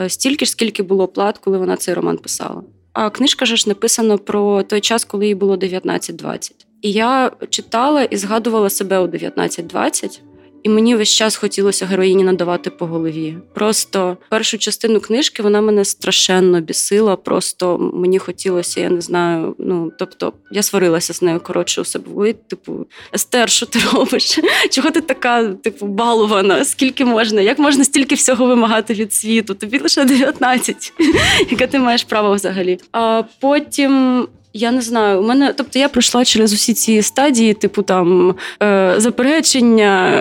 Е, 0.00 0.08
стільки 0.08 0.44
ж, 0.44 0.50
скільки 0.50 0.82
було 0.82 1.08
плат, 1.08 1.38
коли 1.38 1.58
вона 1.58 1.76
цей 1.76 1.94
роман 1.94 2.18
писала. 2.18 2.62
А 2.92 3.10
книжка 3.10 3.46
ж 3.46 3.68
написана 3.68 4.16
про 4.18 4.62
той 4.62 4.80
час, 4.80 5.04
коли 5.04 5.26
їй 5.26 5.34
було 5.34 5.56
19-20. 5.56 6.52
І 6.82 6.92
я 6.92 7.30
читала 7.50 8.02
і 8.02 8.16
згадувала 8.16 8.70
себе 8.70 8.98
у 8.98 9.06
19-20, 9.06 10.20
і 10.62 10.68
мені 10.68 10.96
весь 10.96 11.08
час 11.08 11.36
хотілося 11.36 11.86
героїні 11.86 12.24
надавати 12.24 12.70
по 12.70 12.86
голові. 12.86 13.36
Просто 13.54 14.16
першу 14.30 14.58
частину 14.58 15.00
книжки 15.00 15.42
вона 15.42 15.60
мене 15.60 15.84
страшенно 15.84 16.60
бісила. 16.60 17.16
Просто 17.16 17.78
мені 17.94 18.18
хотілося, 18.18 18.80
я 18.80 18.90
не 18.90 19.00
знаю. 19.00 19.54
Ну 19.58 19.92
тобто 19.98 20.32
я 20.50 20.62
сварилася 20.62 21.14
з 21.14 21.22
нею 21.22 21.40
коротше 21.40 21.80
у. 21.80 22.48
Типу, 22.48 22.86
Естер, 23.14 23.50
що 23.50 23.66
ти 23.66 23.78
робиш? 23.92 24.38
Чого 24.70 24.90
ти 24.90 25.00
така, 25.00 25.44
типу, 25.48 25.86
балувана? 25.86 26.64
Скільки 26.64 27.04
можна? 27.04 27.40
Як 27.40 27.58
можна 27.58 27.84
стільки 27.84 28.14
всього 28.14 28.46
вимагати 28.46 28.94
від 28.94 29.12
світу? 29.12 29.54
Тобі 29.54 29.78
лише 29.78 30.04
19. 30.04 30.92
Яке 31.50 31.66
ти 31.66 31.78
маєш 31.78 32.04
право 32.04 32.34
взагалі? 32.34 32.78
А 32.92 33.22
потім 33.40 34.26
я 34.58 34.72
не 34.72 34.80
знаю, 34.80 35.20
у 35.20 35.22
мене, 35.22 35.54
тобто 35.56 35.78
я 35.78 35.88
пройшла 35.88 36.24
через 36.24 36.52
усі 36.52 36.74
ці 36.74 37.02
стадії, 37.02 37.54
типу 37.54 37.82
там 37.82 38.34
е, 38.62 38.94
заперечення, 38.96 40.12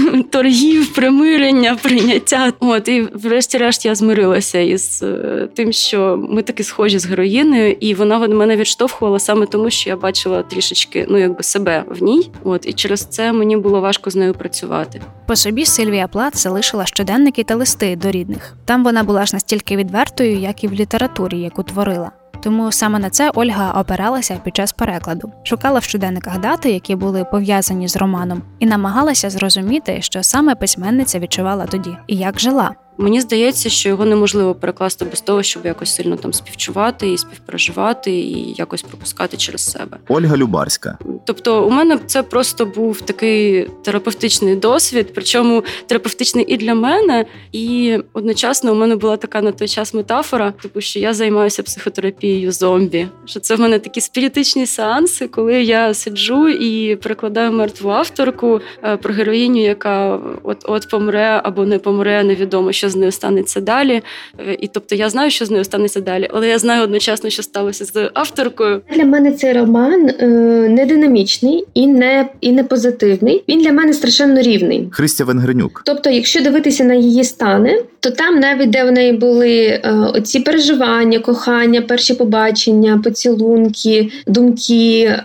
торгів, 0.30 0.92
примирення, 0.92 1.76
прийняття. 1.82 2.52
От 2.60 2.88
і 2.88 3.08
врешті-решт 3.14 3.84
я 3.84 3.94
змирилася 3.94 4.58
із 4.58 5.02
е, 5.02 5.48
тим, 5.54 5.72
що 5.72 6.26
ми 6.30 6.42
таки 6.42 6.64
схожі 6.64 6.98
з 6.98 7.06
героїною, 7.06 7.76
і 7.80 7.94
вона 7.94 8.18
мене 8.18 8.56
відштовхувала 8.56 9.18
саме 9.18 9.46
тому, 9.46 9.70
що 9.70 9.90
я 9.90 9.96
бачила 9.96 10.42
трішечки 10.42 11.06
ну 11.08 11.18
якби 11.18 11.42
себе 11.42 11.84
в 11.88 12.02
ній. 12.02 12.30
От 12.44 12.66
і 12.66 12.72
через 12.72 13.04
це 13.04 13.32
мені 13.32 13.56
було 13.56 13.80
важко 13.80 14.10
з 14.10 14.16
нею 14.16 14.34
працювати. 14.34 15.00
По 15.26 15.36
собі 15.36 15.66
Сильвія 15.66 16.08
Плат 16.08 16.38
залишила 16.38 16.86
щоденники 16.86 17.44
та 17.44 17.54
листи 17.54 17.96
до 17.96 18.10
рідних. 18.10 18.56
Там 18.64 18.84
вона 18.84 19.02
була 19.02 19.26
ж 19.26 19.36
настільки 19.36 19.76
відвертою, 19.76 20.38
як 20.38 20.64
і 20.64 20.68
в 20.68 20.72
літературі, 20.72 21.40
яку 21.40 21.62
творила. 21.62 22.21
Тому 22.42 22.72
саме 22.72 22.98
на 22.98 23.10
це 23.10 23.30
Ольга 23.34 23.80
опиралася 23.80 24.40
під 24.44 24.56
час 24.56 24.72
перекладу, 24.72 25.32
шукала 25.44 25.78
в 25.78 25.82
щоденниках 25.82 26.40
дати, 26.40 26.70
які 26.70 26.94
були 26.94 27.24
пов'язані 27.24 27.88
з 27.88 27.96
романом, 27.96 28.42
і 28.58 28.66
намагалася 28.66 29.30
зрозуміти, 29.30 30.02
що 30.02 30.22
саме 30.22 30.54
письменниця 30.54 31.18
відчувала 31.18 31.66
тоді 31.66 31.96
і 32.06 32.16
як 32.16 32.40
жила. 32.40 32.74
Мені 32.98 33.20
здається, 33.20 33.68
що 33.68 33.88
його 33.88 34.04
неможливо 34.04 34.54
перекласти 34.54 35.04
без 35.04 35.20
того, 35.20 35.42
щоб 35.42 35.66
якось 35.66 35.94
сильно 35.94 36.16
там 36.16 36.32
співчувати 36.32 37.12
і 37.12 37.18
співпереживати, 37.18 38.10
і 38.10 38.54
якось 38.58 38.82
пропускати 38.82 39.36
через 39.36 39.70
себе. 39.70 39.98
Ольга 40.08 40.36
Любарська. 40.36 40.98
Тобто, 41.24 41.66
у 41.66 41.70
мене 41.70 41.98
це 42.06 42.22
просто 42.22 42.66
був 42.66 43.00
такий 43.00 43.68
терапевтичний 43.82 44.56
досвід, 44.56 45.10
причому 45.14 45.64
терапевтичний 45.86 46.44
і 46.48 46.56
для 46.56 46.74
мене, 46.74 47.26
і 47.52 47.98
одночасно 48.12 48.72
у 48.72 48.74
мене 48.74 48.96
була 48.96 49.16
така 49.16 49.42
на 49.42 49.52
той 49.52 49.68
час 49.68 49.94
метафора, 49.94 50.52
типу, 50.62 50.80
що 50.80 50.98
я 50.98 51.14
займаюся 51.14 51.62
психотерапією 51.62 52.52
зомбі. 52.52 53.08
Що 53.24 53.40
це 53.40 53.54
в 53.54 53.60
мене 53.60 53.78
такі 53.78 54.00
спіритичні 54.00 54.66
сеанси, 54.66 55.28
коли 55.28 55.62
я 55.62 55.94
сиджу 55.94 56.48
і 56.48 56.96
перекладаю 56.96 57.52
мертву 57.52 57.90
авторку 57.90 58.60
е, 58.84 58.96
про 58.96 59.14
героїню, 59.14 59.62
яка 59.62 60.20
от 60.42 60.64
от 60.64 60.88
помре 60.88 61.40
або 61.44 61.64
не 61.64 61.78
помре, 61.78 62.24
невідомо 62.24 62.72
що 62.82 62.90
з 62.90 62.96
нею 62.96 63.12
станеться 63.12 63.60
далі. 63.60 64.02
Е, 64.38 64.56
і 64.60 64.66
тобто 64.66 64.94
я 64.94 65.10
знаю, 65.10 65.30
що 65.30 65.44
з 65.44 65.50
нею 65.50 65.64
станеться 65.64 66.00
далі, 66.00 66.28
але 66.32 66.48
я 66.48 66.58
знаю 66.58 66.82
одночасно, 66.82 67.30
що 67.30 67.42
сталося 67.42 67.84
з 67.84 68.10
авторкою. 68.14 68.80
Для 68.94 69.04
мене 69.04 69.32
цей 69.32 69.52
роман 69.52 70.10
е, 70.18 70.26
не 70.68 70.86
динамічний 70.86 71.64
і 71.74 71.86
не 71.86 72.28
і 72.40 72.52
не 72.52 72.64
позитивний. 72.64 73.44
Він 73.48 73.60
для 73.62 73.72
мене 73.72 73.92
страшенно 73.92 74.42
рівний. 74.42 74.88
Христя 74.90 75.24
Венгренюк. 75.24 75.82
Тобто, 75.84 76.10
якщо 76.10 76.40
дивитися 76.40 76.84
на 76.84 76.94
її 76.94 77.24
стани, 77.24 77.82
то 78.00 78.10
там 78.10 78.40
навіть 78.40 78.70
де 78.70 78.84
в 78.84 78.92
неї 78.92 79.12
були 79.12 79.50
е, 79.58 79.92
оці 80.14 80.40
переживання, 80.40 81.18
кохання, 81.18 81.82
перші 81.82 82.14
побачення, 82.14 83.00
поцілунки, 83.04 84.10
думки, 84.26 85.00
е, 85.02 85.20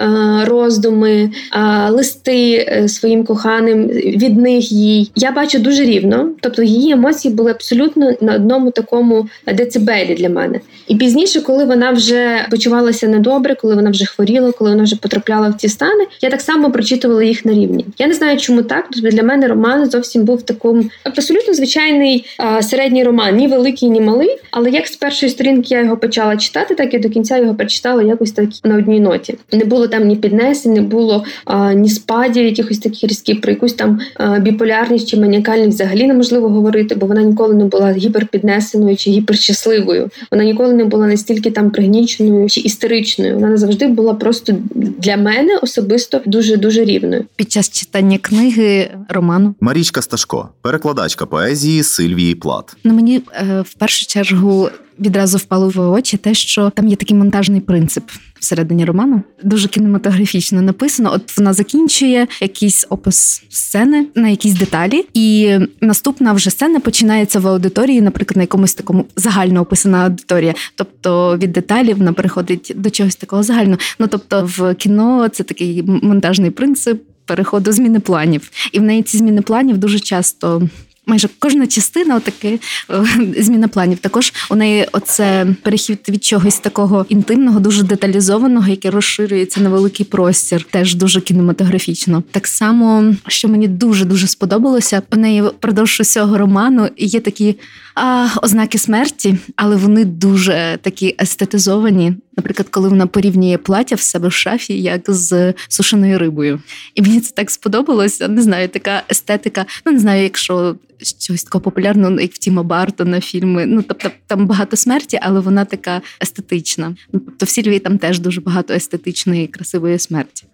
роздуми, 0.45 1.30
е, 1.53 1.89
листи 1.89 2.68
е, 2.68 2.88
своїм 2.88 3.24
коханим 3.24 3.88
від 3.88 4.38
них 4.38 4.72
їй. 4.72 5.12
Я 5.16 5.32
бачу 5.32 5.60
дуже 5.60 5.84
рівно. 5.84 6.30
Тобто 6.41 6.64
її 6.64 6.91
емоції 6.91 7.34
були 7.34 7.47
абсолютно 7.52 8.14
на 8.22 8.36
одному 8.36 8.72
такому 8.72 9.28
децибелі 9.54 10.16
для 10.16 10.30
мене. 10.30 10.60
І 10.88 10.95
пізніше, 10.95 11.41
коли 11.41 11.66
вона 11.66 11.91
вже 11.91 12.48
почувалася 12.52 13.08
недобре, 13.08 13.56
коли 13.56 13.76
вона 13.76 13.89
вже 13.89 14.06
хворіла, 14.06 14.52
коли 14.52 14.70
вона 14.70 14.84
вже 14.84 14.95
потрапляла 14.95 15.50
в 15.50 15.54
ці 15.54 15.70
стани, 15.70 16.06
я 16.22 16.30
так 16.30 16.41
само 16.41 16.72
прочитувала 16.72 17.24
їх 17.24 17.45
на 17.45 17.54
рівні. 17.54 17.86
Я 17.98 18.08
не 18.08 18.14
знаю, 18.14 18.38
чому 18.38 18.62
так. 18.62 18.88
Тобто 18.93 19.10
для 19.10 19.24
мене 19.24 19.48
роман 19.48 19.89
зовсім 19.89 20.24
був 20.24 20.41
такому 20.41 20.84
абсолютно 21.04 21.54
звичайний 21.54 22.26
середній 22.62 23.04
роман, 23.04 23.36
ні 23.36 23.48
великий, 23.48 23.89
ні 23.89 24.02
малий. 24.02 24.38
Але 24.52 24.70
як 24.70 24.88
з 24.88 24.95
першої 24.95 25.32
сторінки 25.32 25.74
я 25.74 25.82
його 25.82 25.98
почала 25.98 26.38
читати, 26.38 26.76
так 26.76 26.93
і 26.93 27.00
до 27.00 27.10
кінця 27.10 27.38
його 27.38 27.56
прочитала 27.56 28.04
якось 28.04 28.32
так 28.32 28.50
на 28.64 28.78
одній 28.78 29.00
ноті. 29.00 29.36
Не 29.52 29.66
було 29.66 29.88
там 29.88 30.08
ні 30.08 30.16
піднесень, 30.16 30.74
не 30.74 30.82
було 30.82 31.26
а, 31.45 31.74
ні 31.74 31.89
спадів, 31.89 32.45
якихось 32.45 32.80
таких 32.80 33.04
різких 33.04 33.41
про 33.41 33.52
якусь 33.52 33.74
там 33.74 34.00
а, 34.16 34.39
біполярність 34.39 35.08
чи 35.08 35.18
маніакальність 35.18 35.74
взагалі 35.80 36.08
неможливо 36.08 36.50
говорити, 36.50 36.95
бо 36.95 37.06
вона 37.06 37.22
ніколи 37.38 37.53
не 37.53 37.65
була 37.65 37.91
гіперпіднесеною 37.91 38.97
чи 38.97 39.11
гіперщасливою. 39.11 40.09
Вона 40.31 40.43
ніколи 40.43 40.73
не 40.73 40.85
була 40.85 41.07
настільки 41.07 41.51
там 41.51 41.71
пригніченою 41.71 42.49
чи 42.49 42.61
істеричною. 42.61 43.39
Вона 43.39 43.57
завжди 43.57 43.88
була 43.88 44.13
просто 44.13 44.55
для 44.75 45.17
мене 45.17 45.57
особисто 45.57 46.21
дуже 46.25 46.57
дуже 46.57 46.85
рівною. 46.85 47.25
Під 47.35 47.51
час 47.51 47.69
читання 47.69 48.17
книги 48.17 48.91
роману 49.09 49.55
Марічка 49.61 50.01
Сташко, 50.01 50.49
перекладачка 50.61 51.25
поезії 51.25 51.83
Сильвії 51.83 52.35
Плат. 52.35 52.75
Ну 52.83 52.93
мені 52.93 53.21
е, 53.33 53.61
в 53.61 53.73
першу 53.73 54.05
чергу 54.05 54.69
відразу 55.00 55.38
впало 55.38 55.70
в 55.70 55.80
очі 55.80 56.18
те, 56.18 56.34
що 56.34 56.70
там 56.70 56.88
є 56.88 56.95
такий 56.95 57.18
монтажний 57.18 57.62
принцип 57.62 58.04
всередині 58.39 58.86
роману. 58.86 59.22
Дуже 59.43 59.68
кінематографічно 59.68 60.62
написано. 60.62 61.12
От 61.14 61.38
вона 61.38 61.54
закінчує 61.54 62.28
якийсь 62.41 62.86
опис 62.89 63.43
сцени 63.50 64.08
на 64.16 64.30
якісь 64.30 64.54
деталі, 64.54 65.06
і 65.14 65.58
наступна 65.82 66.34
вже 66.34 66.50
сцена 66.50 66.80
починається 66.80 67.39
в 67.39 67.48
аудиторії, 67.48 68.02
наприклад, 68.02 68.38
на 68.38 68.43
якомусь 68.43 68.74
такому 68.74 69.06
загально 69.16 69.62
описана 69.62 70.04
аудиторія. 70.04 70.54
Тобто 70.76 71.38
від 71.38 71.52
деталів 71.52 71.98
вона 71.98 72.14
переходить 72.14 72.72
до 72.76 72.89
чогось 72.89 73.16
такого 73.16 73.43
загального. 73.43 73.80
Ну 74.00 74.08
тобто, 74.08 74.50
в 74.58 74.76
кіно 74.76 75.30
це 75.30 75.43
такий 75.43 75.84
монтажний 75.84 76.52
принцип. 76.52 77.02
Переходу 77.26 77.72
зміни 77.72 78.00
планів, 78.00 78.52
і 78.72 78.80
в 78.80 78.82
неї 78.82 79.04
ці 79.04 79.18
зміни 79.18 79.41
планів 79.41 79.78
дуже 79.78 80.00
часто 80.00 80.70
майже 81.08 81.30
кожна 81.39 81.68
частина, 81.68 82.16
отаки 82.16 82.60
е, 82.89 83.05
зміна 83.43 83.68
планів. 83.68 83.97
Також 83.97 84.34
у 84.49 84.55
неї 84.55 84.88
оце 84.91 85.47
перехід 85.64 85.99
від 86.10 86.24
чогось 86.24 86.60
такого 86.60 87.05
інтимного, 87.10 87.60
дуже 87.60 87.84
деталізованого, 87.84 88.68
яке 88.68 88.89
розширюється 88.89 89.62
на 89.62 89.70
великий 89.70 90.05
простір, 90.05 90.64
теж 90.64 90.95
дуже 90.95 91.22
кінематографічно. 91.22 92.24
Так 92.32 92.47
само, 92.47 93.16
що 93.28 93.47
мені 93.47 93.68
дуже 93.68 94.05
дуже 94.05 94.28
сподобалося, 94.28 95.01
у 95.12 95.16
неї 95.16 95.41
впродовж 95.41 95.99
усього 95.99 96.38
роману 96.38 96.89
є 96.97 97.20
такі 97.20 97.55
а, 97.95 98.28
ознаки 98.41 98.78
смерті, 98.78 99.38
але 99.55 99.76
вони 99.76 100.05
дуже 100.05 100.80
такі 100.82 101.16
естетизовані. 101.22 102.14
Наприклад, 102.38 102.69
коли 102.69 102.89
вона 102.89 103.07
порівнює 103.07 103.57
плаття 103.57 103.95
в 103.95 103.99
себе 103.99 104.27
в 104.27 104.33
шафі, 104.33 104.81
як 104.81 105.01
з 105.07 105.53
сушеною 105.67 106.19
рибою. 106.19 106.61
І 106.95 107.01
мені 107.01 107.19
це 107.19 107.31
так 107.35 107.51
сподобалося. 107.51 108.27
Не 108.27 108.41
знаю, 108.41 108.67
така 108.67 109.03
естетика. 109.11 109.65
Ну 109.85 109.91
не 109.91 109.99
знаю, 109.99 110.23
якщо 110.23 110.75
щось 111.01 111.43
такого 111.43 111.61
популярного, 111.61 112.19
як 112.19 112.31
в 112.31 112.38
Тіма 112.38 112.63
Бартона, 112.63 113.21
фільми. 113.21 113.65
Ну 113.65 113.81
тобто 113.81 114.11
там 114.27 114.47
багато 114.47 114.77
смерті, 114.77 115.19
але 115.21 115.39
вона 115.39 115.65
така 115.65 116.01
естетична. 116.21 116.95
Ну, 117.13 117.19
тобто 117.19 117.45
в 117.45 117.49
Сільвії 117.49 117.79
там 117.79 117.97
теж 117.97 118.19
дуже 118.19 118.41
багато 118.41 118.73
естетичної, 118.73 119.47
красивої 119.47 119.99
смерті. 119.99 120.45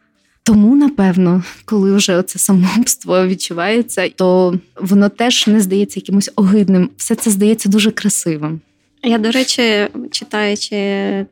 Тому, 0.43 0.75
напевно, 0.75 1.43
коли 1.65 1.95
вже 1.95 2.23
це 2.23 2.39
самогубство 2.39 3.27
відчувається, 3.27 4.09
то 4.09 4.59
воно 4.81 5.09
теж 5.09 5.47
не 5.47 5.61
здається 5.61 5.99
якимось 5.99 6.31
огидним. 6.36 6.89
Все 6.97 7.15
це 7.15 7.31
здається 7.31 7.69
дуже 7.69 7.91
красивим. 7.91 8.61
Я, 9.06 9.18
до 9.18 9.32
речі, 9.32 9.88
читаючи 10.12 10.76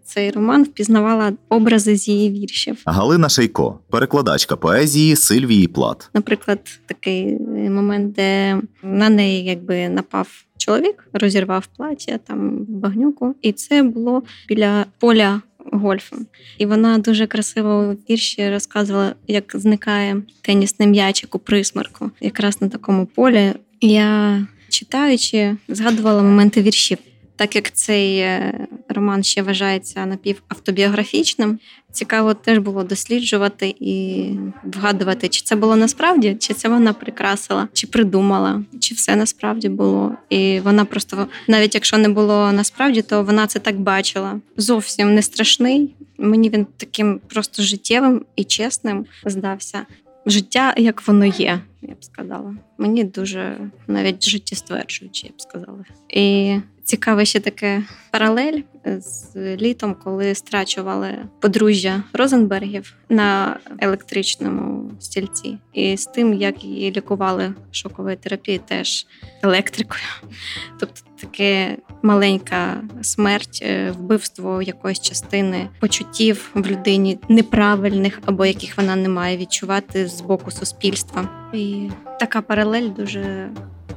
цей 0.04 0.32
роман, 0.32 0.64
впізнавала 0.64 1.34
образи 1.50 1.96
з 1.96 2.08
її 2.08 2.32
віршів. 2.32 2.82
Галина 2.86 3.30
Шейко, 3.30 3.80
перекладачка 3.90 4.56
поезії 4.56 5.16
Сильвії 5.16 5.68
Плат. 5.68 6.10
Наприклад, 6.14 6.60
такий 6.86 7.40
момент, 7.70 8.14
де 8.14 8.62
на 8.84 9.10
неї 9.10 9.44
якби 9.44 9.90
напав 9.90 10.28
чоловік, 10.58 11.08
розірвав 11.14 11.68
плаття, 11.78 12.20
там 12.28 12.66
багнюку, 12.68 13.36
і 13.42 13.52
це 13.52 13.84
було 13.84 14.24
біля 14.48 14.86
поля. 15.00 15.42
Гольфу, 15.74 16.16
і 16.58 16.66
вона 16.66 16.98
дуже 16.98 17.28
красиво 17.28 17.70
у 17.74 18.12
вірші 18.12 18.50
розказувала, 18.50 19.16
як 19.28 19.52
зникає 19.54 20.22
тенісний 20.42 20.88
м'ячик 20.88 21.36
у 21.36 21.40
присмерку, 21.40 22.12
якраз 22.22 22.62
на 22.62 22.70
такому 22.70 23.06
полі. 23.06 23.54
Я 23.82 24.48
читаючи, 24.70 25.56
згадувала 25.68 26.24
моменти 26.24 26.62
віршів. 26.62 26.98
Так 27.42 27.56
як 27.56 27.72
цей 27.72 28.18
е, 28.18 28.68
роман 28.90 29.24
ще 29.24 29.42
вважається 29.42 30.06
напівавтобіографічним, 30.06 31.60
цікаво 31.92 32.34
теж 32.34 32.58
було 32.58 32.84
досліджувати 32.84 33.76
і 33.80 34.26
вгадувати, 34.64 35.28
чи 35.30 35.42
це 35.42 35.56
було 35.56 35.76
насправді, 35.76 36.38
чи 36.40 36.54
це 36.54 36.70
вона 36.70 36.94
прикрасила, 36.94 37.68
чи 37.74 37.88
придумала, 37.88 38.64
чи 38.80 38.96
все 38.96 39.16
насправді 39.16 39.70
було. 39.70 40.16
І 40.30 40.60
вона 40.60 40.86
просто, 40.86 41.28
навіть 41.48 41.76
якщо 41.76 41.98
не 41.98 42.10
було 42.10 42.52
насправді, 42.52 43.02
то 43.02 43.24
вона 43.24 43.48
це 43.48 43.60
так 43.60 43.80
бачила. 43.80 44.40
Зовсім 44.58 45.16
не 45.16 45.22
страшний. 45.22 45.96
Мені 46.18 46.50
він 46.50 46.68
таким 46.78 47.20
просто 47.28 47.64
життєвим 47.64 48.26
і 48.36 48.44
чесним 48.44 49.06
здався. 49.26 49.86
Життя, 50.26 50.74
як 50.78 51.08
воно 51.08 51.26
є, 51.26 51.62
я 51.82 51.94
б 51.94 52.04
сказала. 52.04 52.56
Мені 52.78 53.04
дуже 53.04 53.58
навіть 53.88 54.30
життєстверджуюче, 54.30 55.28
я 55.28 55.34
б 55.38 55.42
сказала. 55.42 55.86
І 56.10 56.56
Цікаве 56.92 57.26
ще 57.26 57.40
таке 57.40 57.84
паралель 58.12 58.62
з 58.86 59.36
літом, 59.36 59.96
коли 60.04 60.36
страчували 60.36 61.18
подружжя 61.40 62.04
Розенбергів 62.14 62.94
на 63.10 63.60
електричному 63.80 64.92
стільці, 65.00 65.58
і 65.74 65.98
з 65.98 66.06
тим, 66.06 66.34
як 66.34 66.64
її 66.64 66.92
лікували 66.92 67.54
шоковою 67.72 68.18
терапією, 68.18 68.64
теж 68.68 69.08
електрикою. 69.42 70.04
Тобто 70.80 71.02
таке 71.22 71.78
маленька 72.02 72.84
смерть, 73.02 73.60
е, 73.62 73.92
вбивство 73.92 74.62
якоїсь 74.62 75.02
частини 75.02 75.70
почуттів 75.80 76.52
в 76.54 76.68
людині 76.68 77.20
неправильних 77.30 78.20
або 78.26 78.46
яких 78.46 78.78
вона 78.78 78.96
не 78.96 79.10
має 79.10 79.38
відчувати 79.38 80.08
з 80.08 80.22
боку 80.22 80.52
суспільства. 80.52 81.50
І 81.54 81.90
така 82.20 82.42
паралель 82.42 82.90
дуже 82.90 83.50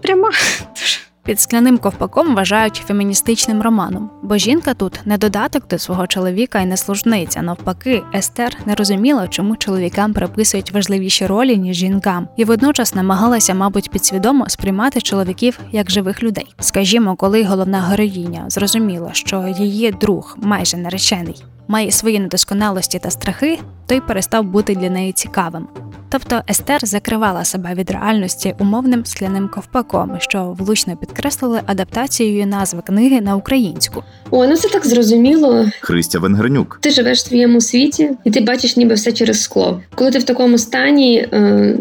пряма. 0.02 0.30
дуже. 0.80 1.03
Під 1.24 1.40
скляним 1.40 1.78
ковпаком 1.78 2.34
вважають 2.34 2.84
феміністичним 2.86 3.62
романом, 3.62 4.10
бо 4.22 4.36
жінка 4.36 4.74
тут 4.74 5.00
не 5.04 5.18
додаток 5.18 5.68
до 5.68 5.78
свого 5.78 6.06
чоловіка 6.06 6.60
і 6.60 6.66
не 6.66 6.76
служниця. 6.76 7.42
Навпаки, 7.42 8.02
Естер 8.14 8.56
не 8.66 8.74
розуміла, 8.74 9.28
чому 9.28 9.56
чоловікам 9.56 10.12
приписують 10.12 10.72
важливіші 10.72 11.26
ролі 11.26 11.56
ніж 11.56 11.76
жінкам, 11.76 12.28
і 12.36 12.44
водночас 12.44 12.94
намагалася, 12.94 13.54
мабуть, 13.54 13.90
підсвідомо 13.90 14.48
сприймати 14.48 15.00
чоловіків 15.00 15.60
як 15.72 15.90
живих 15.90 16.22
людей. 16.22 16.54
Скажімо, 16.60 17.16
коли 17.16 17.44
головна 17.44 17.80
героїня 17.80 18.44
зрозуміла, 18.48 19.10
що 19.12 19.54
її 19.58 19.90
друг 19.90 20.36
майже 20.40 20.76
наречений 20.76 21.44
має 21.68 21.90
свої 21.90 22.20
недосконалості 22.20 22.98
та 22.98 23.10
страхи, 23.10 23.58
той 23.86 24.00
перестав 24.00 24.44
бути 24.44 24.74
для 24.74 24.90
неї 24.90 25.12
цікавим. 25.12 25.66
Тобто 26.08 26.42
Естер 26.50 26.86
закривала 26.86 27.44
себе 27.44 27.74
від 27.74 27.90
реальності 27.90 28.54
умовним 28.58 29.04
скляним 29.04 29.48
ковпаком, 29.54 30.16
що 30.18 30.56
влучно 30.58 30.96
підкреслили 30.96 31.60
адаптацією 31.66 32.46
назви 32.46 32.82
книги 32.86 33.20
на 33.20 33.36
українську. 33.36 34.02
О, 34.30 34.46
ну 34.46 34.56
це 34.56 34.68
так 34.68 34.86
зрозуміло. 34.86 35.66
Христя 35.80 36.18
Венгернюк. 36.18 36.78
Ти 36.80 36.90
живеш 36.90 37.18
в 37.18 37.26
своєму 37.26 37.60
світі, 37.60 38.10
і 38.24 38.30
ти 38.30 38.40
бачиш 38.40 38.76
ніби 38.76 38.94
все 38.94 39.12
через 39.12 39.42
скло. 39.42 39.80
Коли 39.94 40.10
ти 40.10 40.18
в 40.18 40.24
такому 40.24 40.58
стані. 40.58 41.28
Е- 41.32 41.76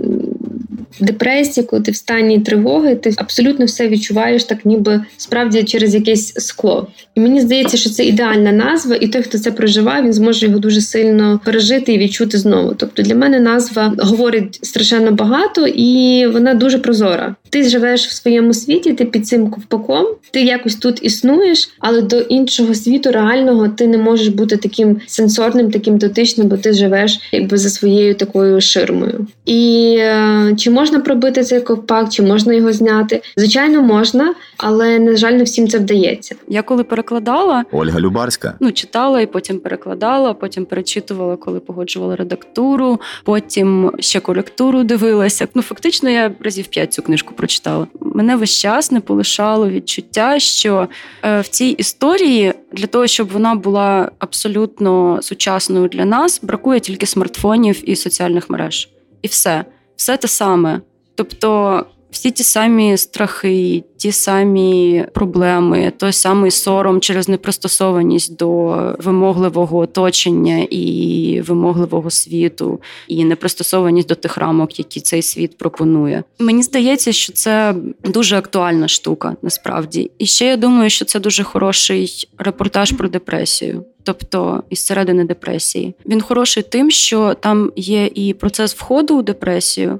депресії, 1.00 1.68
коли 1.68 1.82
ти 1.82 1.91
в 1.91 1.96
стані 1.96 2.39
тривоги, 2.39 2.96
ти 2.96 3.14
абсолютно 3.18 3.66
все 3.66 3.88
відчуваєш 3.88 4.44
так, 4.44 4.66
ніби 4.66 5.02
справді 5.18 5.64
через 5.64 5.96
якесь 5.96 6.34
скло. 6.38 6.88
І 7.16 7.20
мені 7.20 7.41
здається, 7.41 7.78
що 7.78 7.89
це 7.89 8.06
ідеальна 8.06 8.52
назва, 8.52 8.96
і 8.96 9.08
той, 9.08 9.22
хто 9.22 9.38
це 9.38 9.52
проживає, 9.52 10.04
він 10.04 10.14
зможе 10.14 10.46
його 10.46 10.60
дуже 10.60 10.82
сильно 10.82 11.39
пережити 11.46 11.94
і 11.94 11.98
відчути 11.98 12.38
знову. 12.38 12.74
Тобто 12.78 13.04
для 13.04 13.16
мене 13.16 13.39
назва 13.39 13.94
говорить 13.98 14.60
страшенно 14.64 15.12
багато, 15.12 15.68
і 15.68 16.28
вона 16.28 16.54
дуже 16.54 16.80
прозора. 16.80 17.36
Ти 17.50 17.64
живеш 17.64 18.08
в 18.08 18.12
своєму 18.12 18.54
світі, 18.54 18.94
ти 18.94 19.06
під 19.06 19.28
цим 19.28 19.50
ковпаком, 19.50 20.08
ти 20.32 20.41
якось 20.41 20.76
тут 20.76 21.00
існуєш, 21.02 21.70
але 21.80 22.02
до 22.02 22.20
іншого 22.20 22.74
світу 22.74 23.12
реального 23.12 23.68
ти 23.68 23.88
не 23.88 23.98
можеш 23.98 24.28
бути 24.28 24.58
таким 24.58 25.02
сенсорним, 25.08 25.72
таким 25.72 25.98
дотичним, 25.98 26.48
бо 26.48 26.58
ти 26.58 26.74
живеш 26.74 27.20
якби 27.32 27.58
за 27.58 27.70
своєю 27.70 28.16
такою 28.16 28.62
ширмою. 28.62 29.28
І 29.46 29.96
е, 30.00 30.56
чи 30.58 30.72
можна 30.84 31.00
пробити 31.00 31.44
цей 31.44 31.62
ковпак, 31.62 32.10
чи 32.10 32.24
можна 32.24 32.54
його 32.54 32.74
зняти? 32.74 33.22
Звичайно, 33.38 33.82
можна, 33.82 34.34
але 34.58 35.00
на 35.00 35.16
жаль, 35.16 35.32
не 35.32 35.44
всім 35.44 35.68
це 35.68 35.78
вдається. 35.78 36.36
Я 36.48 36.62
коли 36.62 36.84
перекладала 36.84 37.66
Ольга 37.72 38.00
Любарська, 38.00 38.54
ну 38.60 38.72
читала 38.72 39.22
і 39.22 39.26
потім 39.26 39.60
перекладала, 39.60 40.34
потім 40.34 40.66
перечитувала, 40.66 41.36
коли 41.36 41.60
погоджувала 41.60 42.16
редактуру, 42.16 43.00
потім 43.24 43.92
ще 44.00 44.20
коректуру 44.20 44.84
дивилася. 44.84 45.48
Ну 45.56 45.62
фактично, 45.62 46.10
я 46.10 46.32
разів 46.40 46.68
п'ять 46.68 46.94
цю 46.94 47.02
книжку 47.02 47.34
прочитала. 47.34 47.88
Мене 48.02 48.36
весь 48.36 48.60
час 48.60 48.92
не 48.92 49.00
полишало 49.00 49.70
відчуття, 49.70 50.40
що 50.40 50.88
е, 51.24 51.42
в 51.42 51.48
цій 51.48 51.66
історії 51.66 52.54
для 52.72 52.88
того, 52.88 53.08
щоб 53.08 53.30
вона 53.30 53.56
була 53.56 54.12
абсолютно 54.20 55.20
сучасною 55.22 55.88
для 55.88 56.06
нас, 56.06 56.40
бракує 56.44 56.80
тільки 56.80 57.06
смартфонів 57.06 57.90
і 57.90 57.96
соціальних 57.96 58.50
мереж, 58.50 58.90
і 59.22 59.28
все, 59.28 59.66
все 59.96 60.18
те 60.18 60.28
саме. 60.28 60.82
Тобто 61.16 61.80
всі 62.14 62.32
ті 62.32 62.44
самі 62.44 62.98
страхи, 62.98 63.84
ті 63.98 64.12
самі 64.12 65.06
проблеми, 65.14 65.94
той 65.98 66.14
самий 66.14 66.52
сором 66.52 67.02
через 67.02 67.30
непристосованість 67.30 68.38
до 68.38 68.76
вимогливого 69.00 69.78
оточення 69.78 70.68
і 70.70 71.41
вимогливого 71.48 72.10
світу, 72.10 72.82
і 73.08 73.26
непристосованість 73.26 74.08
до 74.08 74.16
тих 74.16 74.38
рамок, 74.38 74.80
які 74.80 75.02
цей 75.02 75.22
світ 75.22 75.58
пропонує. 75.58 76.24
Мені 76.39 76.64
здається, 76.64 77.12
що 77.12 77.34
це 77.34 77.76
дуже 78.04 78.38
актуальна 78.38 78.88
штука 78.88 79.36
насправді. 79.41 80.12
І 80.18 80.26
ще 80.26 80.46
я 80.46 80.58
думаю, 80.58 80.89
що 80.89 81.06
це 81.06 81.20
дуже 81.20 81.44
хороший 81.44 82.28
репортаж 82.38 82.91
про 82.91 83.10
депресію. 83.10 83.86
Тобто 84.04 84.64
із 84.70 84.86
середини 84.86 85.24
депресії 85.24 85.95
він 86.06 86.22
хороший 86.22 86.64
тим, 86.64 86.91
що 86.91 87.34
там 87.34 87.72
є 87.76 88.10
і 88.16 88.34
процес 88.34 88.76
входу 88.76 89.18
у 89.18 89.22
депресію, 89.22 89.99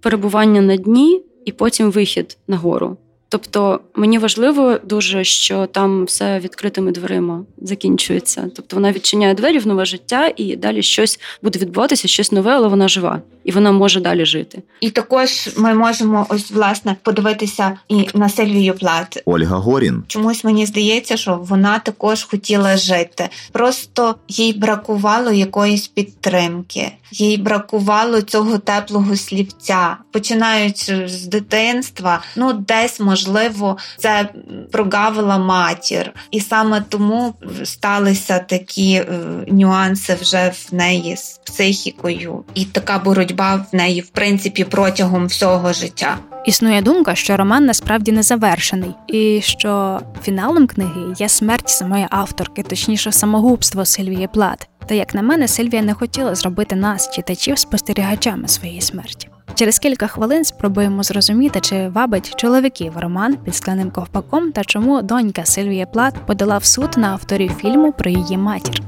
перебування 0.00 0.60
на 0.60 0.76
дні 0.76 1.22
і 1.44 1.52
потім 1.52 1.90
вихід 1.90 2.38
нагору. 2.48 2.96
Тобто 3.32 3.80
мені 3.94 4.18
важливо 4.18 4.78
дуже, 4.84 5.24
що 5.24 5.66
там 5.66 6.04
все 6.04 6.38
відкритими 6.38 6.92
дверима 6.92 7.44
закінчується. 7.62 8.50
Тобто 8.56 8.76
вона 8.76 8.92
відчиняє 8.92 9.34
двері 9.34 9.58
в 9.58 9.66
нове 9.66 9.84
життя, 9.84 10.32
і 10.36 10.56
далі 10.56 10.82
щось 10.82 11.20
буде 11.42 11.58
відбуватися, 11.58 12.08
щось 12.08 12.32
нове, 12.32 12.52
але 12.52 12.68
вона 12.68 12.88
жива 12.88 13.22
і 13.44 13.52
вона 13.52 13.72
може 13.72 14.00
далі 14.00 14.26
жити. 14.26 14.62
І 14.80 14.90
також 14.90 15.50
ми 15.56 15.74
можемо 15.74 16.26
ось 16.28 16.50
власне 16.50 16.96
подивитися 17.02 17.78
і 17.88 18.08
на 18.14 18.28
Сильвію 18.28 18.74
Плат. 18.74 19.22
Ольга 19.24 19.56
Горін. 19.56 20.04
Чомусь 20.06 20.44
мені 20.44 20.66
здається, 20.66 21.16
що 21.16 21.40
вона 21.42 21.78
також 21.78 22.24
хотіла 22.24 22.76
жити. 22.76 23.28
Просто 23.52 24.14
їй 24.28 24.52
бракувало 24.52 25.32
якоїсь 25.32 25.88
підтримки, 25.88 26.92
їй 27.12 27.36
бракувало 27.36 28.22
цього 28.22 28.58
теплого 28.58 29.16
слівця, 29.16 29.96
починаючи 30.12 31.08
з 31.08 31.26
дитинства. 31.26 32.22
Ну, 32.36 32.52
десь 32.52 33.00
можливо 33.26 33.76
це 33.98 34.28
прогавила 34.72 35.38
матір, 35.38 36.12
і 36.30 36.40
саме 36.40 36.84
тому 36.88 37.34
сталися 37.64 38.38
такі 38.38 38.94
е, 38.94 39.04
нюанси 39.48 40.16
вже 40.20 40.52
в 40.54 40.74
неї 40.74 41.16
з 41.16 41.40
психікою, 41.44 42.44
і 42.54 42.64
така 42.64 42.98
боротьба 42.98 43.66
в 43.72 43.76
неї 43.76 44.00
в 44.00 44.08
принципі 44.08 44.64
протягом 44.64 45.26
всього 45.26 45.72
життя. 45.72 46.18
Існує 46.46 46.82
думка, 46.82 47.14
що 47.14 47.36
роман 47.36 47.66
насправді 47.66 48.12
не 48.12 48.22
завершений, 48.22 48.90
і 49.08 49.40
що 49.42 50.00
фіналом 50.22 50.66
книги 50.66 51.14
є 51.18 51.28
смерть 51.28 51.68
самої 51.68 52.06
авторки, 52.10 52.62
точніше, 52.62 53.12
самогубство 53.12 53.84
Сильвії 53.84 54.28
Плат. 54.34 54.68
Та 54.88 54.94
як 54.94 55.14
на 55.14 55.22
мене, 55.22 55.48
Сильвія 55.48 55.82
не 55.82 55.94
хотіла 55.94 56.34
зробити 56.34 56.76
нас, 56.76 57.10
читачів, 57.10 57.58
спостерігачами 57.58 58.48
своєї 58.48 58.80
смерті. 58.80 59.28
Через 59.54 59.78
кілька 59.78 60.06
хвилин 60.06 60.44
спробуємо 60.44 61.02
зрозуміти, 61.02 61.60
чи 61.60 61.88
вабить 61.88 62.36
чоловіків 62.36 62.92
роман 62.96 63.36
під 63.36 63.54
скляним 63.54 63.90
ковпаком 63.90 64.52
та 64.52 64.64
чому 64.64 65.02
донька 65.02 65.44
Сильвія 65.44 65.86
Плат 65.86 66.14
подала 66.26 66.58
в 66.58 66.64
суд 66.64 66.90
на 66.96 67.08
авторів 67.08 67.54
фільму 67.54 67.92
про 67.92 68.10
її 68.10 68.38
матір. 68.38 68.82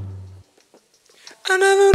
I 1.51 1.59
never 1.59 1.95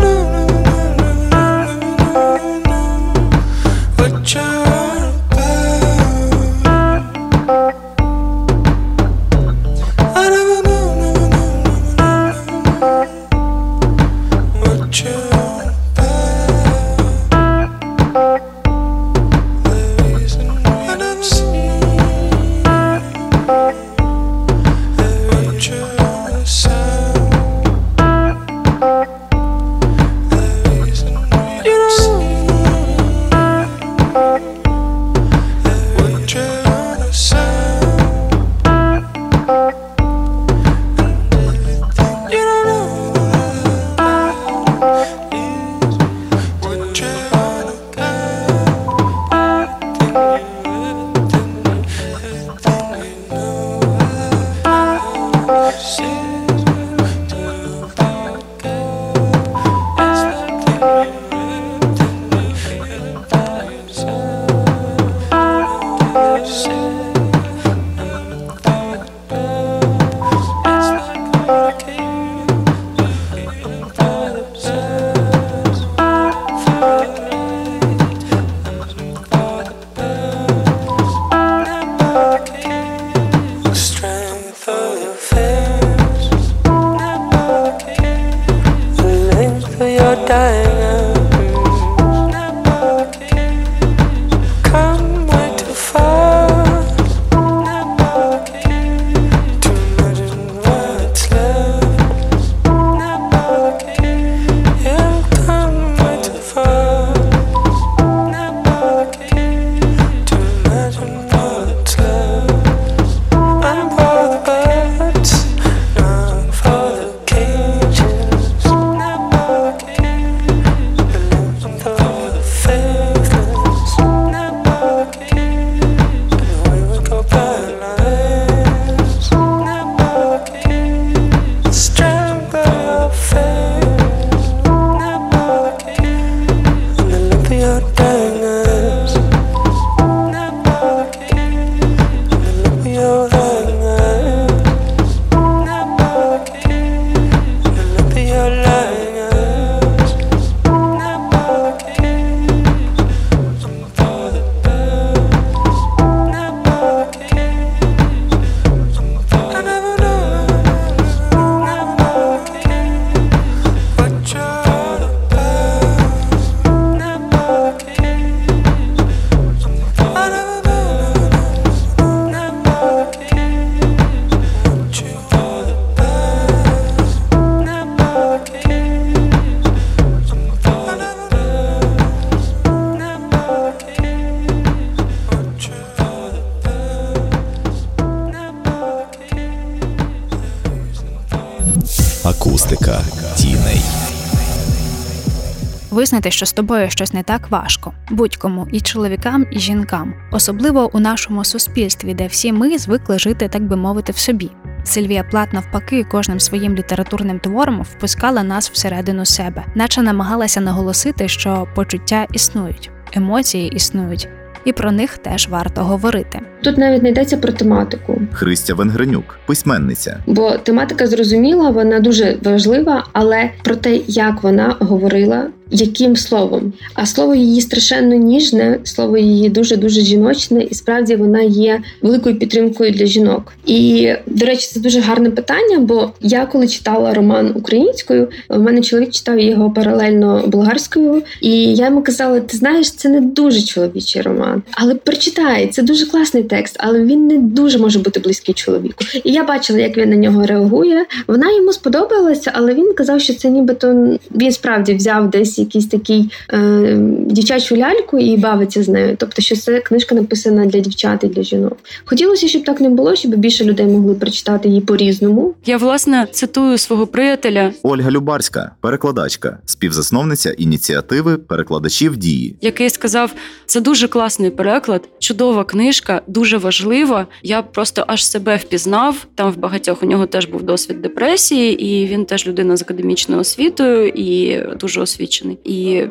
Визнати, 196.00 196.32
що 196.32 196.45
з 196.45 196.54
тобою 196.54 196.89
щось 196.89 197.14
не 197.14 197.24
так 197.24 197.52
важко 197.52 197.93
будь-кому 198.12 198.68
і 198.72 198.82
чоловікам, 198.82 199.45
і 199.52 199.60
жінкам, 199.60 200.14
особливо 200.32 200.89
у 200.93 201.00
нашому 201.00 201.45
суспільстві, 201.45 202.14
де 202.14 202.28
всі 202.28 202.54
ми 202.54 202.78
звикли 202.78 203.20
жити, 203.20 203.47
так 203.47 203.64
би 203.64 203.76
мовити, 203.76 204.12
в 204.12 204.18
собі. 204.18 204.50
Сильвія 204.84 205.24
Плат, 205.24 205.54
навпаки, 205.54 206.04
кожним 206.04 206.39
своїм 206.39 206.76
літературним 206.76 207.39
твором 207.39 207.82
впускала 207.82 208.43
нас 208.43 208.72
всередину 208.72 209.26
себе, 209.26 209.66
наче 209.76 210.02
намагалася 210.02 210.62
наголосити, 210.62 211.28
що 211.28 211.68
почуття 211.76 212.28
існують, 212.34 212.91
емоції 213.14 213.70
існують, 213.70 214.30
і 214.66 214.74
про 214.74 214.91
них 214.91 215.18
теж 215.18 215.47
варто 215.50 215.84
говорити. 215.84 216.39
Тут 216.64 216.78
навіть 216.78 217.04
не 217.04 217.10
йдеться 217.10 217.38
про 217.38 217.52
тематику, 217.52 218.22
Христя 218.34 218.74
Венгренюк, 218.74 219.39
письменниця. 219.45 220.18
бо 220.28 220.52
тематика 220.52 221.08
зрозуміла, 221.08 221.70
вона 221.70 222.00
дуже 222.00 222.38
важлива, 222.43 223.06
але 223.14 223.50
про 223.64 223.76
те, 223.76 223.95
як 224.08 224.43
вона 224.43 224.76
говорила, 224.80 225.47
яким 225.72 226.15
словом. 226.15 226.74
А 226.93 227.05
слово 227.05 227.36
її 227.36 227.61
страшенно 227.61 228.15
ніжне, 228.15 228.80
слово 228.84 229.17
її 229.17 229.49
дуже 229.49 229.78
дуже 229.78 230.01
жіночне, 230.01 230.63
і 230.63 230.74
справді 230.74 231.15
вона 231.15 231.41
є 231.41 231.82
великою 232.01 232.39
підтримкою 232.39 232.91
для 232.91 233.05
жінок. 233.05 233.53
І 233.65 234.11
до 234.28 234.45
речі, 234.45 234.70
це 234.74 234.80
дуже 234.80 234.99
гарне 234.99 235.32
питання. 235.32 235.80
Бо 235.80 236.11
я 236.22 236.45
коли 236.45 236.67
читала 236.67 237.13
роман 237.13 237.51
українською, 237.55 238.28
у 238.49 238.59
мене 238.59 238.82
чоловік 238.82 239.11
читав 239.11 239.39
його 239.39 239.72
паралельно 239.72 240.43
болгарською, 240.47 241.24
і 241.41 241.76
я 241.76 241.86
йому 241.86 242.03
казала: 242.03 242.39
ти 242.39 242.57
знаєш, 242.57 242.91
це 242.91 243.09
не 243.09 243.22
дуже 243.22 243.61
чоловічий 243.61 244.22
роман, 244.22 244.63
але 244.72 244.95
прочитай, 244.95 245.67
це 245.67 245.82
дуже 245.82 246.05
класний 246.05 246.43
текст, 246.43 246.76
але 246.80 247.01
він 247.01 247.28
не 247.28 247.38
дуже 247.38 247.78
може 247.78 247.99
бути 247.99 248.20
близький 248.20 248.55
чоловіку. 248.55 249.05
І 249.24 249.32
я 249.32 249.43
бачила, 249.43 249.80
як 249.80 249.97
він 249.97 250.09
на 250.09 250.15
нього 250.15 250.45
реагує. 250.45 251.05
Вона 251.28 251.51
йому 251.51 251.74
сподобалася, 251.74 252.51
але 252.55 252.74
він 252.74 252.93
казав, 252.93 253.22
що 253.22 253.34
це 253.34 253.49
нібито 253.49 254.17
він 254.36 254.51
справді 254.51 254.93
взяв 254.93 255.30
десь 255.30 255.59
якийсь 255.60 255.88
такий 255.88 256.32
е, 256.53 256.97
дівчачу 257.26 257.78
ляльку 257.78 258.20
і 258.20 258.38
бавиться 258.38 258.84
з 258.84 258.89
нею. 258.89 259.16
Тобто, 259.20 259.41
що 259.41 259.55
це 259.55 259.80
книжка 259.80 260.16
написана 260.16 260.66
для 260.66 260.80
дівчат 260.80 261.24
і 261.24 261.28
для 261.28 261.43
жінок. 261.43 261.78
Хотілося, 262.05 262.47
щоб 262.47 262.64
так 262.64 262.82
не 262.82 262.89
було, 262.89 263.16
щоб 263.16 263.36
більше 263.36 263.66
людей 263.66 263.86
могли 263.86 264.14
прочитати 264.14 264.70
її 264.70 264.82
по-різному. 264.82 265.55
Я 265.66 265.78
власне 265.78 266.28
цитую 266.32 266.78
свого 266.78 267.07
приятеля, 267.07 267.72
Ольга 267.84 268.12
Любарська, 268.12 268.72
перекладачка, 268.82 269.57
співзасновниця 269.66 270.51
ініціативи 270.51 271.38
перекладачів 271.38 272.18
дії. 272.18 272.55
який 272.62 272.89
сказав: 272.89 273.34
це 273.66 273.82
дуже 273.82 274.07
класний 274.07 274.49
переклад, 274.49 275.10
чудова 275.20 275.64
книжка, 275.64 276.22
дуже 276.28 276.57
важлива. 276.57 277.28
Я 277.43 277.62
просто 277.62 278.03
аж 278.07 278.26
себе 278.26 278.55
впізнав. 278.55 279.28
Там 279.36 279.51
в 279.51 279.57
багатьох 279.57 280.03
у 280.03 280.05
нього 280.05 280.26
теж 280.26 280.45
був 280.45 280.64
досвід 280.64 281.01
депресії, 281.01 281.86
і 281.86 282.07
він 282.07 282.26
теж 282.26 282.47
людина 282.47 282.78
з 282.78 282.82
академічною 282.82 283.41
освітою 283.41 284.07
і 284.07 284.60
дуже 284.80 285.01
освічений, 285.50 285.58
і 285.64 286.08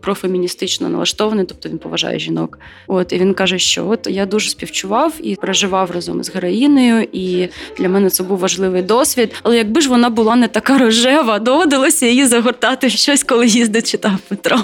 профеміністично 0.00 0.88
налаштований, 0.88 1.44
тобто 1.44 1.68
він 1.68 1.78
поважає 1.78 2.18
жінок. 2.18 2.58
От 2.86 3.12
і 3.12 3.18
він 3.18 3.34
каже, 3.34 3.58
що 3.58 3.88
от 3.88 4.06
я 4.10 4.26
дуже 4.26 4.50
співчував 4.50 5.14
і 5.22 5.36
переживав 5.36 5.90
разом 5.90 6.24
з 6.24 6.30
героїнею, 6.30 7.08
і 7.12 7.48
для 7.78 7.88
мене 7.88 8.10
це 8.10 8.22
був 8.22 8.38
важливий 8.38 8.82
досвід. 8.82 9.34
Але 9.42 9.56
якби 9.56 9.80
ж 9.80 9.88
вона 9.88 10.10
була 10.10 10.36
не 10.36 10.48
така 10.48 10.78
рожева, 10.78 11.38
доводилося 11.38 12.06
її 12.06 12.26
загортати 12.26 12.86
в 12.86 12.90
щось, 12.90 13.24
коли 13.24 13.46
їздить 13.46 13.90
читав 13.90 14.18
Петро. 14.28 14.58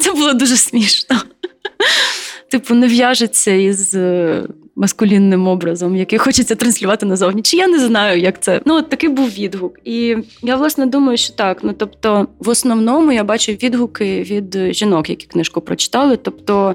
Це 0.00 0.12
було 0.12 0.32
дуже 0.32 0.56
смішно. 0.56 1.16
Типу, 2.50 2.74
не 2.74 2.86
в'яжеться 2.86 3.50
із 3.50 3.94
е, 3.94 4.42
маскулінним 4.78 5.48
образом, 5.48 5.96
який 5.96 6.18
хочеться 6.18 6.54
транслювати 6.54 7.06
назовні. 7.06 7.42
Чи 7.42 7.56
я 7.56 7.66
не 7.66 7.78
знаю, 7.78 8.20
як 8.20 8.42
це. 8.42 8.60
Ну, 8.64 8.74
от 8.74 8.88
такий 8.88 9.08
був 9.08 9.28
відгук. 9.28 9.78
І 9.84 10.16
я 10.42 10.56
власне 10.56 10.86
думаю, 10.86 11.18
що 11.18 11.34
так. 11.34 11.58
Ну 11.62 11.74
тобто, 11.78 12.26
в 12.38 12.48
основному 12.48 13.12
я 13.12 13.24
бачу 13.24 13.52
відгуки 13.52 14.22
від 14.22 14.74
жінок, 14.74 15.10
які 15.10 15.26
книжку 15.26 15.60
прочитали. 15.60 16.16
Тобто, 16.16 16.74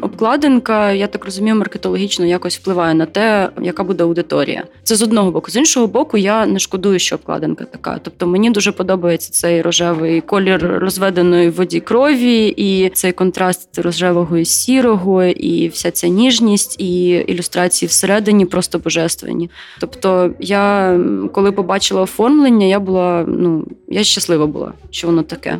обкладинка, 0.00 0.92
я 0.92 1.06
так 1.06 1.24
розумію, 1.24 1.56
маркетологічно 1.56 2.26
якось 2.26 2.56
впливає 2.56 2.94
на 2.94 3.06
те, 3.06 3.50
яка 3.62 3.84
буде 3.84 4.04
аудиторія. 4.04 4.64
Це 4.82 4.96
з 4.96 5.02
одного 5.02 5.30
боку. 5.30 5.50
З 5.50 5.56
іншого 5.56 5.86
боку, 5.86 6.18
я 6.18 6.46
не 6.46 6.58
шкодую, 6.58 6.98
що 6.98 7.14
обкладинка 7.14 7.64
така. 7.64 8.00
Тобто, 8.02 8.26
мені 8.26 8.50
дуже 8.50 8.72
подобається 8.72 9.30
цей 9.32 9.62
рожевий 9.62 10.20
колір 10.20 10.78
розведеної 10.78 11.48
в 11.48 11.54
воді 11.54 11.80
крові, 11.80 12.46
і 12.46 12.88
цей 12.88 13.12
контраст 13.12 13.78
рожевого 13.78 14.38
і 14.38 14.44
сірого, 14.44 15.24
і 15.24 15.68
вся 15.68 15.90
ця 15.90 16.08
ніжність, 16.08 16.80
і 16.80 17.24
ілюстрації 17.44 17.88
всередині 17.88 18.46
просто 18.46 18.78
божественні. 18.78 19.50
Тобто, 19.80 20.30
я 20.40 20.98
коли 21.32 21.52
побачила 21.52 22.02
оформлення, 22.02 22.66
я 22.66 22.80
була 22.80 23.24
ну 23.28 23.66
я 23.88 24.04
щаслива 24.04 24.46
була, 24.46 24.72
що 24.90 25.06
воно 25.06 25.22
таке. 25.22 25.58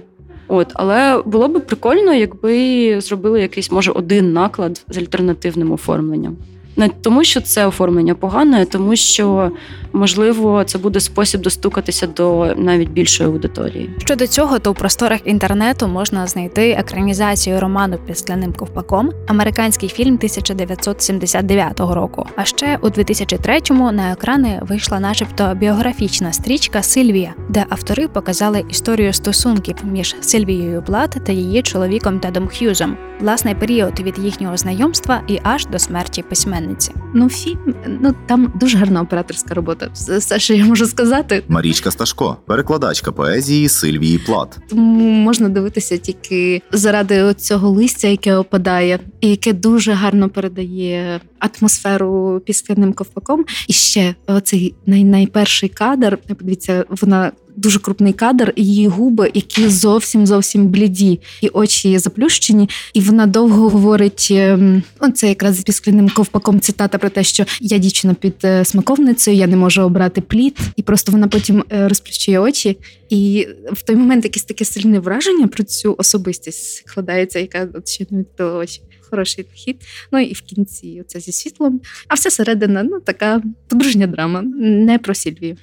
От, 0.48 0.68
але 0.74 1.22
було 1.26 1.48
б 1.48 1.66
прикольно, 1.66 2.14
якби 2.14 3.00
зробили 3.00 3.40
якийсь 3.40 3.70
може 3.70 3.90
один 3.92 4.32
наклад 4.32 4.84
з 4.88 4.98
альтернативним 4.98 5.72
оформленням. 5.72 6.36
Не 6.76 6.88
тому, 6.88 7.24
що 7.24 7.40
це 7.40 7.66
оформлення 7.66 8.14
погане, 8.14 8.62
а 8.62 8.64
тому 8.64 8.96
що 8.96 9.50
можливо 9.92 10.64
це 10.64 10.78
буде 10.78 11.00
спосіб 11.00 11.40
достукатися 11.40 12.06
до 12.06 12.54
навіть 12.56 12.90
більшої 12.90 13.28
аудиторії. 13.28 13.90
Щодо 13.98 14.26
цього, 14.26 14.58
то 14.58 14.70
у 14.70 14.74
просторах 14.74 15.20
інтернету 15.24 15.88
можна 15.88 16.26
знайти 16.26 16.70
екранізацію 16.70 17.60
роману 17.60 17.98
під 18.06 18.18
скляним 18.18 18.52
ковпаком, 18.52 19.10
американський 19.26 19.88
фільм 19.88 20.14
1979 20.14 21.80
року. 21.80 22.26
А 22.36 22.44
ще 22.44 22.78
у 22.82 22.86
2003-му 22.86 23.92
на 23.92 24.12
екрани 24.12 24.60
вийшла, 24.62 25.00
начебто, 25.00 25.54
біографічна 25.54 26.32
стрічка 26.32 26.82
Сильвія, 26.82 27.34
де 27.48 27.64
автори 27.68 28.08
показали 28.08 28.64
історію 28.70 29.12
стосунків 29.12 29.76
між 29.84 30.16
Сильвією 30.20 30.80
Блат 30.86 31.16
та 31.26 31.32
її 31.32 31.62
чоловіком 31.62 32.20
Тедом 32.20 32.48
Х'юзом, 32.48 32.96
власний 33.20 33.54
період 33.54 34.00
від 34.00 34.18
їхнього 34.18 34.56
знайомства 34.56 35.22
і 35.28 35.40
аж 35.42 35.66
до 35.66 35.78
смерті 35.78 36.22
письменниці. 36.64 36.92
Ну, 37.14 37.28
фільм 37.28 37.74
ну 38.00 38.14
там 38.26 38.52
дуже 38.60 38.78
гарна 38.78 39.00
операторська 39.00 39.54
робота. 39.54 39.88
Все, 39.92 40.38
що 40.38 40.54
я 40.54 40.64
можу 40.64 40.86
сказати. 40.86 41.42
Марічка 41.48 41.90
Сташко, 41.90 42.36
перекладачка 42.46 43.12
поезії 43.12 43.68
Сильвії 43.68 44.18
Плат. 44.18 44.58
Тому 44.68 45.10
можна 45.10 45.48
дивитися 45.48 45.96
тільки 45.96 46.62
заради 46.72 47.34
цього 47.34 47.70
листя, 47.70 48.08
яке 48.08 48.36
опадає, 48.36 48.98
і 49.20 49.30
яке 49.30 49.52
дуже 49.52 49.92
гарно 49.92 50.28
передає 50.28 51.20
атмосферу 51.38 52.42
піскляним 52.46 52.92
ковпаком. 52.92 53.44
І 53.68 53.72
ще 53.72 54.14
оцей 54.26 54.74
най- 54.86 55.04
найперший 55.04 55.68
кадр. 55.68 56.18
Подивіться, 56.38 56.84
вона 56.88 57.32
дуже 57.56 57.78
крупний 57.78 58.12
кадр, 58.12 58.52
її 58.56 58.88
губи, 58.88 59.30
які 59.34 59.68
зовсім 59.68 60.26
зовсім 60.26 60.68
бліді, 60.68 61.20
і 61.40 61.48
очі 61.48 61.98
заплющені. 61.98 62.68
І 62.94 63.00
вона 63.00 63.26
довго 63.26 63.68
говорить: 63.68 64.28
ем, 64.30 64.82
оце 65.00 65.28
якраз 65.28 65.56
з 65.56 65.62
піскляним 65.62 66.08
ковпаком 66.08 66.60
цитата 66.60 66.98
про 66.98 67.10
те, 67.10 67.24
що 67.24 67.44
я 67.60 67.78
дівчина 67.78 68.14
під 68.14 68.34
е, 68.44 68.64
смаковницею, 68.64 69.36
я 69.36 69.46
не 69.46 69.56
можу 69.56 69.82
обрати 69.82 70.20
плід, 70.20 70.58
і 70.76 70.82
просто 70.82 71.12
вона 71.12 71.28
потім 71.28 71.64
е, 71.72 71.88
розплющує 71.88 72.38
очі. 72.38 72.78
І 73.10 73.48
в 73.72 73.82
той 73.82 73.96
момент 73.96 74.24
якесь 74.24 74.44
таке 74.44 74.64
сильне 74.64 74.98
враження 74.98 75.46
про 75.46 75.64
цю 75.64 75.94
особистість 75.98 76.76
складається, 76.76 77.38
яка 77.38 77.68
от 77.74 77.88
ще 77.88 78.06
не 78.10 78.18
відкрила 78.18 78.58
очі. 78.58 78.80
Хороший 79.10 79.46
хід. 79.54 79.76
Ну 80.12 80.18
і 80.18 80.32
в 80.32 80.40
кінці 80.40 81.02
оце 81.04 81.20
зі 81.20 81.32
світлом. 81.32 81.80
А 82.08 82.14
все 82.14 82.30
середина 82.30 82.82
ну 82.82 83.00
така 83.00 83.42
подружня 83.68 84.06
драма, 84.06 84.42
не 84.42 84.98
про 84.98 85.14
Сільвію. 85.14 85.56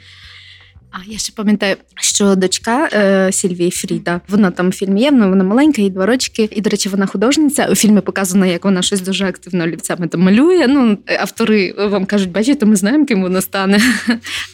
А 0.92 0.98
я 1.08 1.18
ще 1.18 1.34
пам'ятаю, 1.36 1.76
що 1.96 2.36
дочка 2.36 2.89
е, 2.94 3.32
Сільвії 3.32 3.72
Фріда, 3.72 4.22
вона 4.28 4.52
там 4.52 4.70
в 4.70 4.72
фільмі 4.72 5.02
є, 5.02 5.12
вона 5.12 5.44
маленька, 5.44 5.82
їй 5.82 5.89
два 5.89 6.06
рочки. 6.06 6.50
І, 6.52 6.62
до 6.62 6.70
речі, 6.70 6.89
вона 6.89 7.06
художниця. 7.06 7.68
У 7.72 7.76
фільмі 7.76 8.02
показано, 8.02 8.46
як 8.46 8.66
вона 8.66 8.82
щось 8.82 9.02
дуже 9.02 9.26
активно 9.26 9.64
олівцями 9.64 10.08
там 10.08 10.22
малює. 10.22 10.68
Ну, 10.68 10.98
автори 11.20 11.74
вам 11.78 12.06
кажуть, 12.06 12.32
бачите, 12.32 12.66
ми 12.66 12.76
знаємо, 12.76 13.06
ким 13.06 13.22
вона 13.22 13.42
стане. 13.42 13.82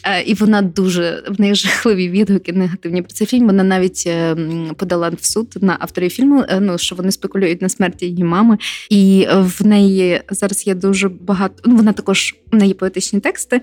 Е, 0.04 0.22
і 0.22 0.34
вона 0.34 0.62
дуже 0.62 1.22
в 1.28 1.40
неї 1.40 1.54
жахливі 1.54 2.08
відгуки 2.08 2.52
негативні 2.52 3.02
про 3.02 3.12
цей 3.12 3.26
фільм. 3.26 3.46
Вона 3.46 3.64
навіть 3.64 4.04
е, 4.06 4.36
подала 4.76 5.08
в 5.08 5.24
суд 5.24 5.54
на 5.60 5.76
авторів 5.80 6.10
фільму, 6.10 6.44
е, 6.48 6.60
ну 6.60 6.78
що 6.78 6.96
вони 6.96 7.12
спекулюють 7.12 7.62
на 7.62 7.68
смерті 7.68 8.06
її 8.06 8.24
мами. 8.24 8.58
І 8.90 9.26
в 9.30 9.66
неї 9.66 10.20
зараз 10.30 10.66
є 10.66 10.74
дуже 10.74 11.08
багато. 11.08 11.54
Ну, 11.64 11.76
вона 11.76 11.92
також 11.92 12.34
в 12.52 12.56
неї 12.56 12.74
поетичні 12.74 13.20
тексти. 13.20 13.60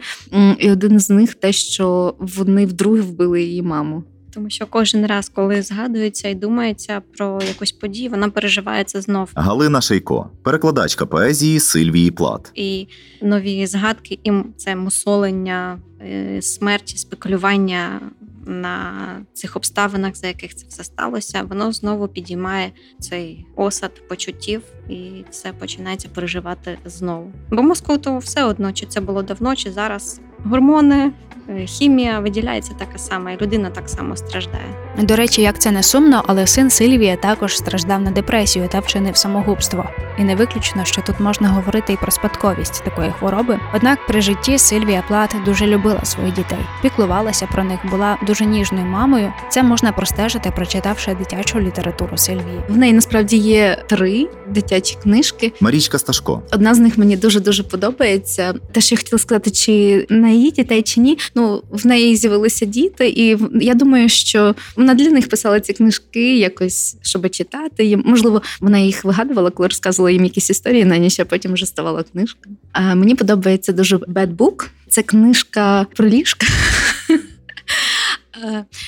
І 0.60 0.72
один 0.72 1.00
з 1.00 1.10
них 1.10 1.36
те, 1.36 1.54
що 1.54 2.16
вони 2.20 2.65
вдруге 2.66 3.02
вбили 3.02 3.44
її 3.44 3.62
маму. 3.62 4.04
Тому 4.34 4.50
що 4.50 4.66
кожен 4.70 5.06
раз, 5.06 5.30
коли 5.30 5.62
згадується 5.62 6.30
і 6.30 6.36
думається 6.36 7.02
про 7.18 7.40
якусь 7.48 7.72
подію, 7.72 8.10
вона 8.10 8.30
переживається 8.30 9.02
знов. 9.02 9.30
Галина 9.36 9.82
Шейко, 9.82 10.30
перекладачка 10.44 11.06
поезії 11.06 11.60
Сильвії 11.60 12.12
Плат. 12.12 12.52
І 12.56 12.88
нові 13.22 13.68
згадки, 13.68 14.20
і 14.24 14.32
це 14.58 14.76
мусолення 14.76 15.80
е, 16.02 16.42
смерті, 16.42 16.98
спекулювання 16.98 18.02
на 18.46 18.92
цих 19.34 19.56
обставинах, 19.56 20.16
за 20.16 20.28
яких 20.28 20.56
це 20.56 20.66
все 20.70 20.84
сталося, 20.84 21.44
воно 21.50 21.72
знову 21.72 22.08
підіймає 22.08 22.72
цей 23.00 23.46
осад 23.56 24.08
почуттів, 24.08 24.62
і 24.90 25.26
все 25.30 25.54
починається 25.54 26.10
переживати 26.10 26.78
знову. 26.86 27.32
Бо 27.52 27.64
мозку 27.64 27.98
то 27.98 28.18
все 28.18 28.44
одно, 28.44 28.74
чи 28.74 28.86
це 28.86 29.02
було 29.02 29.24
давно, 29.24 29.56
чи 29.56 29.72
зараз 29.72 30.22
гормони. 30.44 31.12
Е, 31.50 31.66
хімія 31.66 32.20
виділяється 32.20 32.74
така 32.74 32.98
сама, 32.98 33.32
і 33.32 33.42
людина 33.42 33.70
так 33.70 33.90
само 33.90 34.16
страждає. 34.16 34.66
До 35.00 35.16
речі, 35.16 35.42
як 35.42 35.60
це 35.60 35.72
не 35.72 35.84
сумно, 35.84 36.24
але 36.28 36.48
син 36.48 36.70
Сильвія 36.70 37.16
також 37.16 37.58
страждав 37.58 38.02
на 38.02 38.12
депресію 38.12 38.68
та 38.68 38.80
вчинив 38.80 39.18
самогубство. 39.18 39.86
І 40.20 40.24
не 40.24 40.36
виключно, 40.36 40.86
що 40.86 41.02
тут 41.02 41.20
можна 41.20 41.50
говорити 41.50 41.94
і 41.94 41.98
про 41.98 42.12
спадковість 42.12 42.84
такої 42.84 43.12
хвороби. 43.12 43.60
Однак 43.74 44.08
при 44.08 44.22
житті 44.22 44.58
Сильвія 44.58 45.04
Плат 45.08 45.36
дуже 45.46 45.68
любила 45.68 46.06
своїх 46.06 46.34
дітей, 46.34 46.66
піклувалася 46.82 47.48
про 47.48 47.64
них, 47.64 47.80
була 47.92 48.18
дуже 48.28 48.35
ніжною 48.44 48.86
мамою. 48.86 49.34
Це 49.50 49.64
можна 49.64 49.92
простежити, 49.92 50.52
прочитавши 50.56 51.16
дитячу 51.16 51.60
літературу 51.60 52.18
Сильвії. 52.18 52.60
В 52.70 52.78
неї 52.78 52.94
насправді 52.94 53.38
є 53.38 53.84
три 53.90 54.28
дитячі 54.50 54.98
книжки. 55.04 55.54
Марічка 55.60 56.00
Сташко. 56.00 56.42
Одна 56.52 56.76
з 56.76 56.80
них 56.80 56.98
мені 56.98 57.18
дуже 57.18 57.40
дуже 57.40 57.64
подобається. 57.64 58.54
Те, 58.72 58.82
що 58.82 58.96
я 58.96 58.98
хотіла 58.98 59.20
сказати, 59.20 59.52
чи 59.52 60.06
на 60.10 60.30
її 60.30 60.52
дітей, 60.52 60.82
чи 60.82 61.00
ні. 61.00 61.18
Ну 61.36 61.64
в 61.70 61.88
неї 61.88 62.16
з'явилися 62.16 62.66
діти, 62.66 63.08
і 63.10 63.38
я 63.62 63.74
думаю, 63.74 64.10
що 64.10 64.56
вона 64.76 64.94
для 64.94 65.10
них 65.10 65.30
писала 65.30 65.60
ці 65.60 65.74
книжки 65.74 66.38
якось, 66.38 66.98
щоб 67.02 67.30
читати. 67.30 67.86
І, 67.86 67.98
можливо, 67.98 68.42
вона 68.60 68.78
їх 68.78 69.06
вигадувала, 69.06 69.50
коли 69.50 69.68
розказувала 69.68 70.12
їм 70.12 70.24
якісь 70.24 70.50
історії 70.50 70.86
на 70.86 70.98
ніч, 70.98 71.20
а 71.20 71.26
потім 71.26 71.54
вже 71.54 71.66
ставала 71.66 72.04
книжка. 72.04 72.50
А 72.72 72.96
мені 72.96 73.16
подобається 73.16 73.74
дуже 73.74 73.98
«Bad 73.98 74.36
Book». 74.36 74.68
Це 74.90 75.04
книжка 75.04 75.86
про 75.96 76.08
ліжка. 76.08 76.48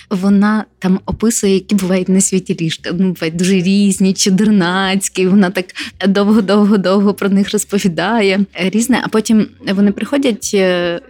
Вона 0.09 0.65
там 0.79 0.99
описує, 1.05 1.53
які 1.53 1.75
бувають 1.75 2.09
на 2.09 2.21
світі 2.21 2.57
ліжка. 2.61 2.89
Ну, 2.93 3.11
бувають 3.11 3.35
дуже 3.35 3.53
різні, 3.53 4.13
чудернацькі. 4.13 5.27
Вона 5.27 5.49
так 5.49 5.65
довго-довго-довго 6.07 7.13
про 7.13 7.29
них 7.29 7.51
розповідає 7.53 8.39
різне. 8.53 9.01
А 9.03 9.07
потім 9.07 9.47
вони 9.73 9.91
приходять 9.91 10.45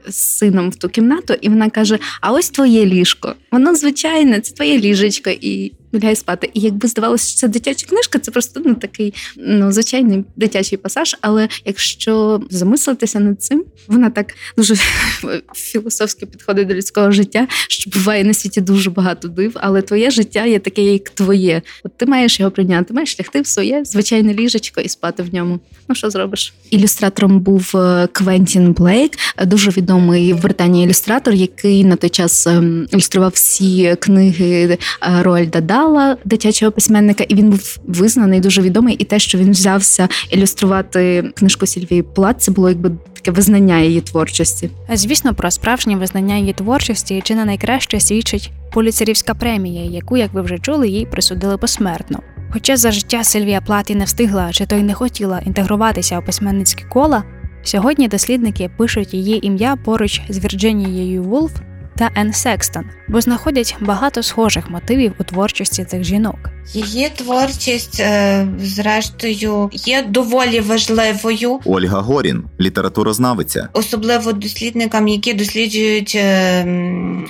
з 0.07 0.15
сином 0.15 0.69
в 0.69 0.75
ту 0.75 0.89
кімнату, 0.89 1.33
і 1.41 1.49
вона 1.49 1.69
каже: 1.69 1.99
А 2.21 2.31
ось 2.31 2.49
твоє 2.49 2.85
ліжко. 2.85 3.35
Воно 3.51 3.75
звичайне, 3.75 4.39
це 4.39 4.53
твоє 4.53 4.79
ліжечко. 4.79 5.29
І 5.29 5.71
лягає 5.93 6.15
спати. 6.15 6.49
І 6.53 6.59
якби 6.59 6.87
здавалося, 6.87 7.27
що 7.27 7.37
це 7.39 7.47
дитяча 7.47 7.87
книжка, 7.87 8.19
це 8.19 8.31
просто 8.31 8.61
ну 8.65 8.75
такий 8.75 9.13
ну 9.37 9.71
звичайний 9.71 10.25
дитячий 10.35 10.77
пасаж. 10.77 11.15
Але 11.21 11.49
якщо 11.65 12.41
замислитися 12.49 13.19
над 13.19 13.41
цим, 13.41 13.65
вона 13.87 14.09
так 14.09 14.33
дуже 14.57 14.75
філософськи 15.55 16.25
підходить 16.25 16.67
до 16.67 16.73
людського 16.73 17.11
життя, 17.11 17.47
що 17.69 17.89
буває 17.89 18.23
на 18.23 18.33
світі 18.33 18.61
дуже 18.61 18.89
багато 18.89 19.27
див, 19.27 19.51
але 19.55 19.81
твоє 19.81 20.11
життя 20.11 20.45
є 20.45 20.59
таке, 20.59 20.81
як 20.81 21.09
твоє. 21.09 21.61
От 21.83 21.97
ти 21.97 22.05
маєш 22.05 22.39
його 22.39 22.51
прийняти, 22.51 22.93
маєш 22.93 23.19
лягти 23.19 23.41
в 23.41 23.47
своє 23.47 23.85
звичайне 23.85 24.33
ліжечко 24.33 24.81
і 24.81 24.89
спати 24.89 25.23
в 25.23 25.33
ньому. 25.33 25.59
Ну 25.89 25.95
що 25.95 26.09
зробиш? 26.09 26.53
Ілюстратором 26.69 27.39
був 27.39 27.71
е, 27.77 28.07
Квентін 28.11 28.73
Блейк, 28.73 29.11
дуже 29.45 29.71
відомий 29.71 30.33
в 30.33 30.41
Британії 30.41 30.85
ілюстратор, 30.85 31.33
який 31.33 31.83
на 31.83 31.95
той 31.95 32.09
час 32.09 32.47
ем, 32.47 32.87
ілюстрував 32.91 33.31
всі 33.33 33.95
книги 33.99 34.63
е, 34.63 34.77
Роальда 35.21 35.61
Дала, 35.77 36.17
дитячого 36.25 36.71
письменника, 36.71 37.23
і 37.23 37.35
він 37.35 37.49
був 37.49 37.77
визнаний, 37.87 38.39
дуже 38.39 38.61
відомий. 38.61 38.95
І 38.95 39.03
те, 39.03 39.19
що 39.19 39.37
він 39.37 39.51
взявся 39.51 40.07
ілюструвати 40.29 41.31
книжку 41.35 41.65
Сільвії 41.65 42.03
Плат, 42.03 42.41
це 42.41 42.51
було 42.51 42.69
якби 42.69 42.91
таке 43.13 43.31
визнання 43.31 43.79
її 43.79 44.01
творчості. 44.01 44.69
Звісно, 44.93 45.33
про 45.33 45.51
справжнє 45.51 45.95
визнання 45.95 46.35
її 46.35 46.53
творчості 46.53 47.21
чи 47.23 47.35
не 47.35 47.45
найкраще 47.45 47.99
свідчить 47.99 48.51
поліцерівська 48.73 49.33
премія, 49.33 49.83
яку, 49.83 50.17
як 50.17 50.33
ви 50.33 50.41
вже 50.41 50.57
чули, 50.59 50.89
їй 50.89 51.05
присудили 51.05 51.57
посмертно. 51.57 52.19
Хоча 52.51 52.77
за 52.77 52.91
життя 52.91 53.23
Сильвія 53.23 53.61
Плат 53.61 53.89
і 53.89 53.95
не 53.95 54.05
встигла, 54.05 54.51
чи 54.51 54.65
то 54.65 54.75
й 54.75 54.83
не 54.83 54.93
хотіла 54.93 55.39
інтегруватися 55.45 56.19
у 56.19 56.25
письменницькі 56.25 56.83
кола, 56.89 57.23
сьогодні 57.63 58.07
дослідники 58.07 58.69
пишуть 58.77 59.13
її 59.13 59.47
ім'я 59.47 59.75
поруч 59.75 60.21
з 60.29 60.39
Вірджинією 60.39 61.23
Вулф 61.23 61.51
та 61.97 62.11
Ен 62.15 62.33
Секстон, 62.33 62.85
бо 63.07 63.21
знаходять 63.21 63.77
багато 63.79 64.23
схожих 64.23 64.69
мотивів 64.69 65.13
у 65.19 65.23
творчості 65.23 65.85
цих 65.85 66.03
жінок. 66.03 66.56
Її 66.73 67.09
творчість, 67.15 67.99
е, 67.99 68.47
зрештою, 68.61 69.69
є 69.73 70.01
доволі 70.09 70.59
важливою. 70.59 71.59
Ольга 71.65 72.01
Горін, 72.01 72.43
літературознавиця, 72.59 73.69
особливо 73.73 74.33
дослідникам, 74.33 75.07
які 75.07 75.33
досліджують 75.33 76.13
е, 76.15 76.65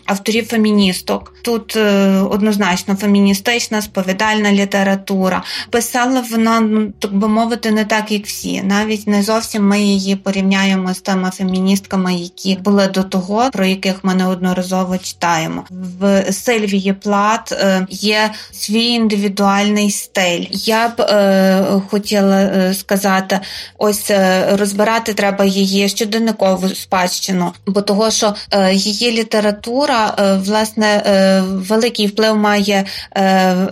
авторів 0.05 0.47
феміністок. 0.47 1.33
Тут 1.41 1.75
е, 1.75 2.09
однозначно 2.29 2.95
феміністична 2.95 3.81
сповідальна 3.81 4.51
література. 4.51 5.43
Писала 5.69 6.23
вона, 6.31 6.59
ну 6.59 6.91
так 6.99 7.15
би 7.15 7.27
мовити, 7.27 7.71
не 7.71 7.85
так, 7.85 8.11
як 8.11 8.25
всі. 8.25 8.61
Навіть 8.61 9.07
не 9.07 9.23
зовсім 9.23 9.67
ми 9.67 9.81
її 9.81 10.15
порівняємо 10.15 10.93
з 10.93 11.01
тими 11.01 11.31
феміністками, 11.33 12.15
які 12.15 12.57
були 12.63 12.87
до 12.87 13.03
того, 13.03 13.49
про 13.53 13.65
яких 13.65 14.03
ми 14.03 14.15
неодноразово 14.15 14.97
читаємо. 14.97 15.63
В 15.69 16.25
Сильвії 16.31 16.93
Плат 16.93 17.65
є 17.89 18.31
свій 18.51 18.85
індивідуальний 18.85 19.26
індивідуальний 19.27 19.91
стиль. 19.91 20.45
Я 20.51 20.87
б 20.87 21.01
е, 21.01 21.81
хотіла 21.89 22.41
е, 22.41 22.73
сказати, 22.73 23.39
ось 23.77 24.11
е, 24.11 24.47
розбирати 24.51 25.13
треба 25.13 25.45
її 25.45 25.89
щоденникову 25.89 26.69
спадщину, 26.69 27.51
бо 27.65 27.81
того, 27.81 28.11
що 28.11 28.33
е, 28.51 28.73
її 28.73 29.11
література 29.11 30.15
е, 30.19 30.37
власне 30.37 31.03
е, 31.05 31.41
великий 31.41 32.07
вплив 32.07 32.37
має 32.37 32.85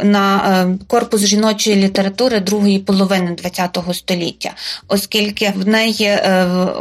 на 0.04 0.78
корпус 0.88 1.26
жіночої 1.26 1.76
літератури 1.76 2.40
другої 2.40 2.80
половини 2.80 3.36
ХХ 3.44 3.94
століття, 3.94 4.52
оскільки 4.88 5.54
в 5.56 5.68
неї 5.68 6.18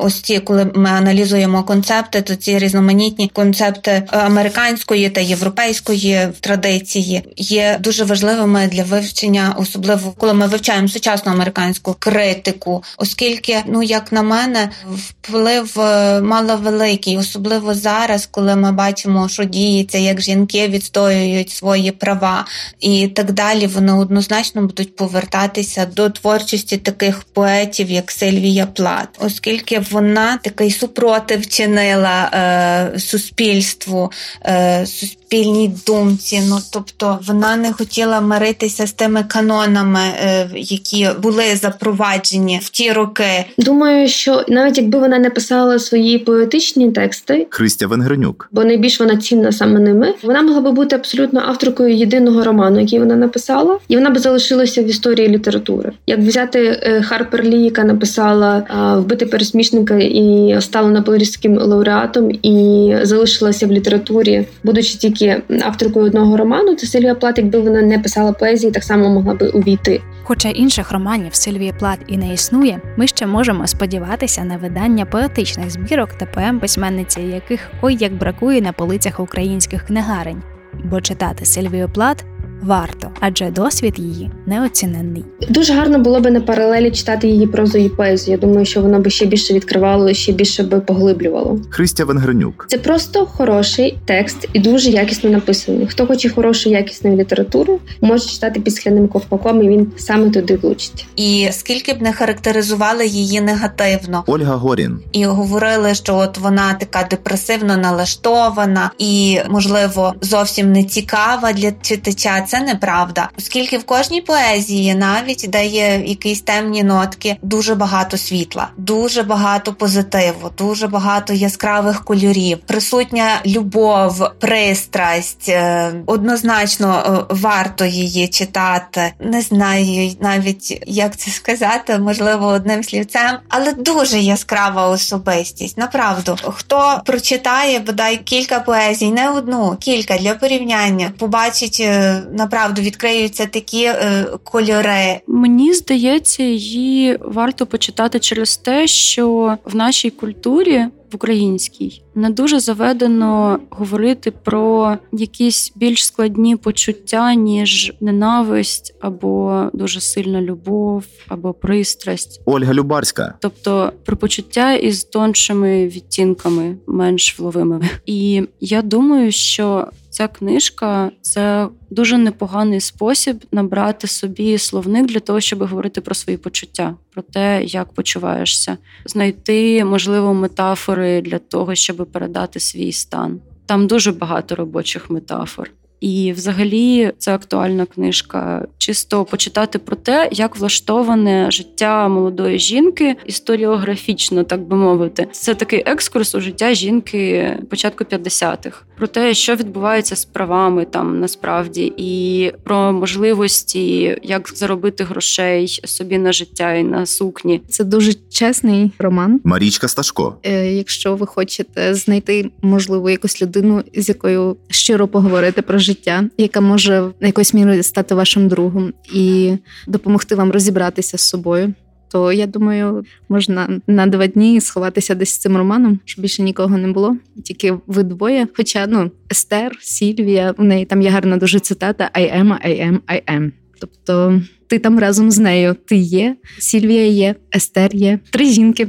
ось 0.01 0.21
ці, 0.21 0.39
коли 0.39 0.71
ми 0.75 0.91
аналізуємо 0.91 1.63
концепти, 1.63 2.23
то 2.23 2.35
ці 2.35 2.59
різноманітні 2.59 3.29
концепти 3.29 4.03
американської 4.09 5.11
та 5.11 5.21
європейської 5.21 6.29
традиції 6.41 7.23
є 7.37 7.79
дуже 7.81 8.05
важливими 8.05 8.64
для 8.67 8.83
вивчення, 8.83 9.55
особливо 9.59 10.13
коли 10.19 10.35
ми 10.35 10.47
вивчаємо 10.47 10.89
сучасну 10.89 11.33
американську 11.33 11.97
критику, 11.99 12.83
оскільки, 12.99 13.63
ну 13.67 13.83
як 13.83 14.13
на 14.13 14.23
мене, 14.23 14.71
вплив 14.91 15.81
е, 15.81 16.21
мало 16.21 16.57
великий, 16.57 17.19
особливо 17.19 17.75
зараз, 17.75 18.29
коли 18.31 18.57
ми 18.57 18.73
бачимо, 18.73 19.29
що 19.29 19.45
діється, 19.45 19.99
як 19.99 20.21
жінки 20.21 20.69
відстоюють 20.69 21.51
свої 21.51 21.91
права 21.91 22.47
і 22.81 23.09
так 23.09 23.33
далі. 23.33 23.67
Вони 23.67 23.93
однозначно 23.93 24.61
будуть 24.61 24.97
повертатися 24.97 25.87
до 25.87 26.11
творчості 26.11 26.77
таких 26.77 27.23
поетів, 27.23 27.91
як 27.91 28.11
Сильвія 28.11 28.67
Плат, 28.67 29.09
оскільки 29.19 29.79
вона 29.91 30.39
такий 30.43 30.71
супротив 30.71 31.47
чинила 31.47 32.31
е, 32.35 32.99
суспільству, 32.99 34.13
е, 34.47 34.87
суспільній 34.87 35.75
думці. 35.87 36.43
Ну 36.49 36.59
тобто 36.73 37.19
вона 37.27 37.57
не 37.57 37.73
хотіла 37.73 38.21
мирити 38.21 38.54
миритися 38.55 38.87
з 38.87 38.93
тими 38.93 39.25
канонами, 39.29 40.01
е, 40.01 40.49
які 40.55 41.09
були 41.23 41.43
запроваджені 41.55 42.61
в 42.63 42.69
ті 42.69 42.93
роки. 42.93 43.45
Думаю, 43.59 44.09
що 44.09 44.45
навіть 44.49 44.79
якби 44.79 44.99
вона 44.99 45.19
не 45.19 45.31
писала 45.31 45.79
свої 45.79 46.19
поетичні 46.19 46.91
тексти, 46.91 47.47
Христя 47.51 47.87
Венгернюк, 47.87 48.49
бо 48.53 48.65
найбільш 48.65 49.01
вона 49.01 49.17
цінна 49.17 49.53
саме 49.53 49.81
ними, 49.81 50.15
вона 50.23 50.43
могла 50.43 50.61
би 50.61 50.73
бути 50.73 50.97
абсолютно 50.97 51.41
авторкою 51.47 51.95
єдиного 51.95 52.45
роману, 52.45 52.81
який 52.81 52.99
вона 52.99 53.17
написала, 53.17 53.79
і 53.89 53.97
вона 53.97 54.11
б 54.11 54.19
залишилася 54.19 54.83
в 54.83 54.87
історії 54.87 55.29
літератури. 55.29 55.93
Як 56.07 56.19
взяти 56.19 56.81
е, 56.83 57.03
Харпер 57.03 57.45
Лі, 57.45 57.63
яка 57.63 57.85
написала 57.85 58.65
вбити 58.99 59.27
пересмішника 59.27 59.97
і 59.97 60.57
стала 60.61 60.89
Нобелівським 60.89 61.59
лауреатом, 61.59 62.31
і 62.43 62.95
залишилася 63.03 63.67
в 63.67 63.73
літературі, 63.73 64.47
будучи 64.65 64.99
тільки 64.99 65.43
авторкою 65.61 66.07
одного 66.07 66.37
роману, 66.37 66.75
то 66.75 66.87
Сильвія 66.87 67.15
Плат, 67.15 67.39
якби 67.39 67.59
вона 67.59 67.83
не 67.83 67.99
писала 67.99 68.33
поезії 68.35 68.73
так 68.73 68.85
само 68.85 69.09
могла 69.09 69.35
би 69.35 69.49
увійти. 69.49 70.03
Хоча 70.23 70.49
інших 70.49 70.93
романів 70.93 71.35
Сильвії 71.35 71.75
Плат 71.79 71.99
і 72.07 72.17
не 72.17 72.35
існує, 72.35 72.81
ми 72.97 73.07
ще 73.07 73.27
можемо 73.27 73.67
сподіватися 73.67 74.45
на 74.45 74.57
видання 74.57 75.07
поетичних 75.07 75.71
збірок 75.71 76.15
та 76.15 76.27
поем 76.27 76.61
письменниці, 76.61 77.21
яких 77.21 77.71
ой 77.83 77.97
як 78.01 78.15
бракує 78.15 78.61
на 78.61 78.73
полицях 78.73 79.21
українських 79.21 79.83
книгарень. 79.83 80.43
Бо 80.85 81.01
читати 81.01 81.45
Сильвію 81.45 81.89
Плат 81.89 82.25
варто, 82.67 83.11
адже 83.21 83.51
досвід 83.51 83.95
її 83.99 84.31
неоціненний. 84.47 85.25
Дуже 85.49 85.73
гарно 85.75 85.99
було 85.99 86.21
би 86.21 86.31
на 86.31 86.41
паралелі 86.41 86.91
читати 86.91 87.29
її 87.29 87.47
прозу 87.47 87.79
і 87.79 87.89
поезію. 87.89 88.33
Я 88.33 88.47
думаю, 88.47 88.67
що 88.67 88.83
воно 88.83 89.01
би 89.01 89.11
ще 89.11 89.27
більше 89.27 89.55
відкривало, 89.55 90.15
ще 90.15 90.33
більше 90.33 90.63
би 90.63 90.81
поглиблювало. 90.81 91.61
Христя 91.71 92.05
Венгренюк. 92.05 92.67
Це 92.69 92.79
просто 92.79 93.27
хороший 93.27 93.99
текст 94.05 94.49
і 94.53 94.59
дуже 94.59 94.91
якісно 94.91 95.31
написаний. 95.31 95.87
Хто 95.87 96.07
хоче 96.07 96.31
хорошої 96.31 96.75
якісної 96.75 97.17
літератури, 97.17 97.79
може 98.01 98.29
читати 98.29 98.61
під 98.61 98.75
східним 98.75 99.09
ковпаком, 99.09 99.63
і 99.63 99.69
він 99.69 99.93
саме 99.97 100.31
туди 100.31 100.57
влучить. 100.57 101.07
І 101.17 101.49
скільки 101.53 101.93
б 101.93 102.03
не 102.03 102.13
характеризували 102.13 103.07
її 103.07 103.41
негативно, 103.41 104.25
Ольга 104.27 104.55
Горін 104.55 104.99
і 105.13 105.25
говорили, 105.25 105.95
що 105.95 106.17
от 106.17 106.39
вона 106.39 106.75
така 106.75 107.07
депресивно 107.11 107.77
налаштована 107.77 108.91
і, 108.99 109.39
можливо, 109.49 110.15
зовсім 110.21 110.73
не 110.73 110.85
цікава 110.85 111.53
для 111.53 111.73
читача 111.83 112.47
це 112.55 112.61
неправда, 112.61 113.29
оскільки 113.39 113.79
в 113.79 113.85
кожній 113.85 114.21
поезії 114.21 114.95
навіть 114.95 115.47
дає 115.49 116.09
якісь 116.09 116.41
темні 116.41 116.83
нотки, 116.83 117.37
дуже 117.43 117.75
багато 117.75 118.17
світла, 118.17 118.69
дуже 118.77 119.23
багато 119.23 119.75
позитиву, 119.75 120.51
дуже 120.59 120.87
багато 120.89 121.33
яскравих 121.33 122.05
кольорів, 122.05 122.59
присутня 122.67 123.41
любов, 123.47 124.31
пристрасть. 124.41 125.49
Е, 125.49 125.93
однозначно 126.07 127.27
е, 127.31 127.35
варто 127.35 127.85
її 127.85 128.29
читати. 128.29 129.13
Не 129.21 129.41
знаю 129.41 130.17
навіть 130.21 130.83
як 130.87 131.17
це 131.17 131.31
сказати, 131.31 131.99
можливо, 131.99 132.47
одним 132.47 132.85
слівцем, 132.85 133.39
але 133.49 133.73
дуже 133.73 134.19
яскрава 134.19 134.89
особистість. 134.89 135.79
Направду, 135.79 136.37
хто 136.43 137.03
прочитає 137.05 137.79
бодай 137.79 138.17
кілька 138.17 138.61
поезій, 138.61 139.11
не 139.11 139.31
одну, 139.31 139.77
кілька 139.81 140.19
для 140.19 140.35
порівняння, 140.35 141.13
побачить 141.19 141.79
е, 141.81 142.23
направду 142.45 142.83
відкриються 142.83 143.47
такі 143.47 143.85
е, 143.85 144.27
кольори. 144.45 145.21
Мені 145.27 145.75
здається, 145.75 146.43
її 146.43 147.19
варто 147.21 147.67
почитати 147.67 148.19
через 148.19 148.57
те, 148.57 148.87
що 148.87 149.57
в 149.65 149.77
нашій 149.77 150.11
культурі 150.11 150.87
в 151.13 151.17
українській 151.17 152.03
не 152.15 152.31
дуже 152.31 152.61
заведено 152.61 153.59
говорити 153.71 154.31
про 154.31 154.97
якісь 155.13 155.73
більш 155.77 156.07
складні 156.07 156.57
почуття, 156.57 157.35
ніж 157.35 157.93
ненависть 158.01 158.95
або 159.01 159.65
дуже 159.73 160.01
сильна 160.01 160.41
любов, 160.41 161.05
або 161.29 161.53
пристрасть. 161.53 162.41
Ольга 162.45 162.75
Любарська, 162.75 163.35
тобто 163.41 163.93
про 164.05 164.17
почуття 164.17 164.73
із 164.73 165.05
тоншими 165.05 165.89
відтінками, 165.89 166.77
менш 166.87 167.39
вловимими. 167.39 167.89
І 168.07 168.43
я 168.61 168.83
думаю, 168.83 169.33
що 169.33 169.89
ця 170.15 170.29
книжка 170.29 171.11
це 171.21 171.69
дуже 171.91 172.19
непоганий 172.19 172.81
спосіб 172.81 173.45
набрати 173.53 174.07
собі 174.07 174.59
словник 174.59 175.07
для 175.07 175.21
того, 175.21 175.41
щоб 175.41 175.63
говорити 175.63 176.01
про 176.01 176.15
свої 176.15 176.39
почуття, 176.39 176.95
про 177.15 177.23
те, 177.23 177.65
як 177.65 177.93
почуваєшся, 177.93 178.77
знайти 179.05 179.85
можливо 179.85 180.35
метафори 180.35 181.21
для 181.23 181.39
того, 181.39 181.75
щоб 181.75 181.97
передати 182.13 182.61
свій 182.61 182.93
стан. 182.93 183.41
Там 183.67 183.87
дуже 183.87 184.13
багато 184.13 184.55
робочих 184.55 185.11
метафор. 185.11 185.71
І, 186.05 186.33
взагалі, 186.33 187.13
це 187.19 187.35
актуальна 187.35 187.87
книжка. 187.87 188.67
Чисто 188.79 189.25
почитати 189.25 189.79
про 189.79 189.97
те, 189.97 190.29
як 190.33 190.57
влаштоване 190.57 191.51
життя 191.51 192.09
молодої 192.09 192.59
жінки 192.59 193.17
історіографічно, 193.27 194.45
так 194.45 194.61
би 194.61 194.77
мовити. 194.77 195.27
Це 195.33 195.55
такий 195.55 195.83
екскурс 195.87 196.35
у 196.35 196.41
життя 196.41 196.75
жінки 196.75 197.51
початку 197.71 198.05
50-х. 198.05 198.83
про 198.97 199.07
те, 199.07 199.35
що 199.35 199.55
відбувається 199.57 200.17
з 200.17 200.25
правами 200.25 200.85
там 200.85 201.21
насправді, 201.21 201.93
і 201.97 202.53
про 202.65 202.93
можливості, 202.93 204.19
як 204.23 204.51
заробити 204.55 205.05
грошей 205.05 205.81
собі 205.85 206.19
на 206.19 206.33
життя 206.33 206.75
і 206.75 206.85
на 206.85 207.07
сукні. 207.07 207.61
Це 207.69 207.85
дуже 207.85 208.13
чесний 208.31 208.91
роман. 208.99 209.41
Марічка 209.45 209.89
Сташко. 209.89 210.37
Е, 210.43 210.73
якщо 210.73 211.17
ви 211.17 211.27
хочете 211.27 211.95
знайти 211.95 212.51
можливо 212.63 213.11
якусь 213.11 213.43
людину, 213.43 213.83
з 213.95 214.09
якою 214.09 214.57
щиро 214.71 215.09
поговорити 215.09 215.63
про 215.63 215.79
життя, 215.79 215.94
яка 216.39 216.61
може 216.61 217.11
на 217.21 217.27
якоїсь 217.27 217.55
мірі 217.55 217.83
стати 217.83 218.15
вашим 218.15 218.49
другом 218.49 218.93
і 219.15 219.57
допомогти 219.87 220.35
вам 220.35 220.51
розібратися 220.53 221.19
з 221.19 221.29
собою. 221.29 221.75
То 222.15 222.33
я 222.33 222.47
думаю, 222.47 223.05
можна 223.29 223.81
на 223.87 224.07
два 224.07 224.27
дні 224.27 224.61
сховатися 224.61 225.15
десь 225.15 225.31
з 225.31 225.39
цим 225.39 225.57
романом, 225.57 225.99
щоб 226.05 226.23
більше 226.23 226.43
нікого 226.43 226.79
не 226.79 226.89
було. 226.89 227.17
Тільки 227.45 227.75
ви 227.87 228.03
двоє. 228.03 228.49
Хоча 228.57 228.87
ну 228.87 229.11
Естер, 229.33 229.73
Сільвія, 229.81 230.55
у 230.59 230.65
неї 230.65 230.85
там 230.85 231.03
є 231.03 231.11
гарна 231.11 231.37
дуже 231.37 231.61
цитата: 231.61 232.11
I 232.15 232.41
am, 232.41 232.67
I 232.67 232.89
am, 232.89 232.99
I 233.07 233.35
am. 233.35 233.53
Тобто 233.81 234.41
ти 234.67 234.79
там 234.79 234.99
разом 234.99 235.31
з 235.31 235.39
нею. 235.39 235.77
Ти 235.85 235.97
є, 235.97 236.37
Сільвія 236.59 237.07
є, 237.07 237.35
Естер 237.55 237.97
є, 237.97 238.19
три 238.31 238.45
жінки. 238.45 238.89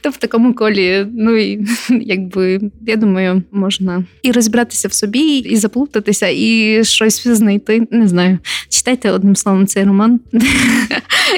То 0.00 0.10
в 0.10 0.16
такому 0.16 0.54
колі, 0.54 1.06
ну 1.14 1.36
і 1.36 1.66
якби 2.00 2.60
я 2.86 2.96
думаю, 2.96 3.42
можна 3.52 4.04
і 4.22 4.32
розібратися 4.32 4.88
в 4.88 4.92
собі, 4.92 5.38
і 5.38 5.56
заплутатися, 5.56 6.28
і 6.28 6.80
щось 6.84 7.28
знайти. 7.28 7.88
Не 7.90 8.08
знаю. 8.08 8.38
Читайте 8.68 9.10
одним 9.10 9.36
словом 9.36 9.66
цей 9.66 9.84
роман. 9.84 10.20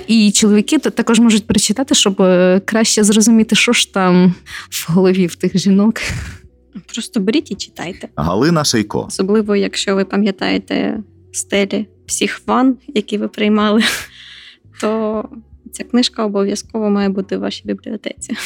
І 0.07 0.33
чоловіки 0.33 0.79
також 0.79 1.21
можуть 1.21 1.47
прочитати, 1.47 1.95
щоб 1.95 2.23
е, 2.23 2.61
краще 2.65 3.05
зрозуміти, 3.05 3.57
що 3.57 3.73
ж 3.73 3.95
там 3.95 4.35
в 4.71 4.93
голові 4.93 5.27
в 5.27 5.35
тих 5.35 5.59
жінок. 5.59 6.01
Просто 6.93 7.21
беріть 7.21 7.51
і 7.51 7.55
читайте. 7.55 8.09
Галина 8.17 8.65
Шейко. 8.65 9.05
Особливо, 9.09 9.57
якщо 9.57 9.95
ви 9.95 10.05
пам'ятаєте 10.05 10.99
стелі 11.33 11.87
всіх 12.07 12.43
ван, 12.47 12.77
які 12.95 13.19
ви 13.19 13.29
приймали, 13.29 13.83
то 14.81 15.25
ця 15.73 15.85
книжка 15.85 16.25
обов'язково 16.25 16.91
має 16.91 17.09
бути 17.09 17.37
в 17.37 17.41
вашій 17.41 17.63
бібліотеці. 17.65 18.37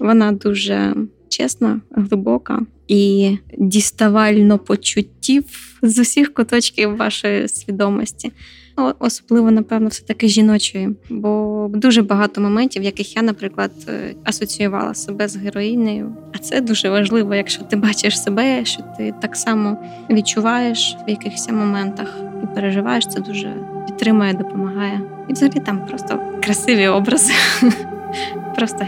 Вона 0.00 0.32
дуже 0.32 0.94
чесна, 1.28 1.80
глибока 1.90 2.60
і 2.88 3.36
діставально 3.58 4.58
почуттів 4.58 5.44
з 5.82 5.98
усіх 5.98 6.34
куточків 6.34 6.96
вашої 6.96 7.48
свідомості. 7.48 8.32
Ну, 8.78 8.94
особливо, 8.98 9.50
напевно, 9.50 9.88
все 9.88 10.04
таки 10.04 10.28
жіночої, 10.28 10.96
бо 11.10 11.70
дуже 11.74 12.02
багато 12.02 12.40
моментів, 12.40 12.82
яких 12.82 13.16
я, 13.16 13.22
наприклад, 13.22 13.70
е, 13.88 14.14
асоціювала 14.24 14.94
себе 14.94 15.28
з 15.28 15.36
героїнею. 15.36 16.16
А 16.32 16.38
це 16.38 16.60
дуже 16.60 16.90
важливо, 16.90 17.34
якщо 17.34 17.62
ти 17.62 17.76
бачиш 17.76 18.22
себе, 18.22 18.64
що 18.64 18.82
ти 18.98 19.14
так 19.22 19.36
само 19.36 19.76
відчуваєш 20.10 20.96
в 21.06 21.10
якихось 21.10 21.48
моментах 21.48 22.20
і 22.42 22.54
переживаєш, 22.54 23.06
це 23.06 23.20
дуже 23.20 23.54
підтримує, 23.86 24.34
допомагає. 24.34 25.00
І 25.28 25.32
взагалі 25.32 25.60
там 25.60 25.78
просто 25.86 26.18
красиві 26.42 26.88
образи, 26.88 27.32
просто. 28.54 28.84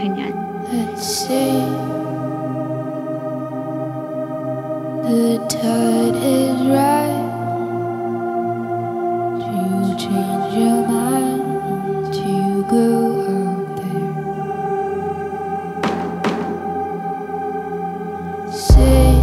Say 18.55 19.14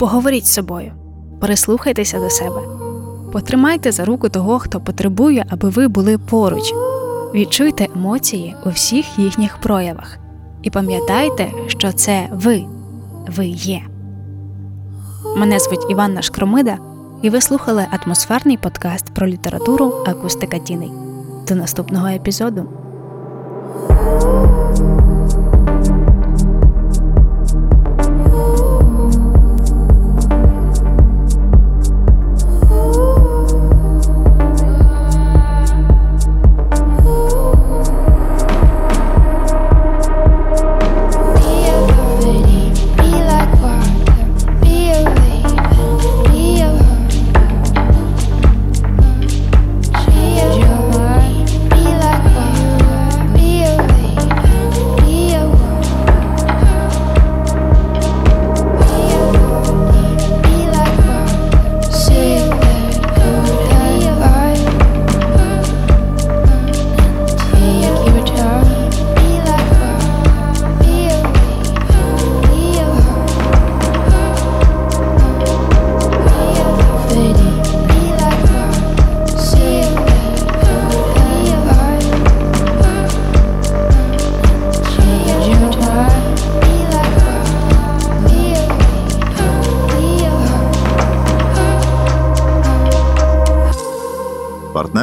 Поговоріть 0.00 0.46
з 0.46 0.52
собою, 0.52 0.92
прислухайтеся 1.40 2.18
до 2.18 2.30
себе, 2.30 2.60
потримайте 3.32 3.92
за 3.92 4.04
руку 4.04 4.28
того, 4.28 4.58
хто 4.58 4.80
потребує, 4.80 5.44
аби 5.50 5.68
ви 5.68 5.88
були 5.88 6.18
поруч. 6.18 6.74
Відчуйте 7.34 7.86
емоції 7.96 8.56
у 8.66 8.70
всіх 8.70 9.18
їхніх 9.18 9.58
проявах 9.58 10.18
і 10.62 10.70
пам'ятайте, 10.70 11.48
що 11.66 11.92
це 11.92 12.28
ви, 12.32 12.64
ви 13.36 13.46
є. 13.46 13.82
Мене 15.36 15.58
звуть 15.58 15.90
Іванна 15.90 16.22
Шкромида, 16.22 16.78
і 17.22 17.30
ви 17.30 17.40
слухали 17.40 17.86
атмосферний 17.90 18.56
подкаст 18.56 19.14
про 19.14 19.26
літературу 19.26 19.92
Акустика 20.06 20.58
Тіней. 20.58 20.92
До 21.48 21.54
наступного 21.54 22.06
епізоду. 22.06 22.68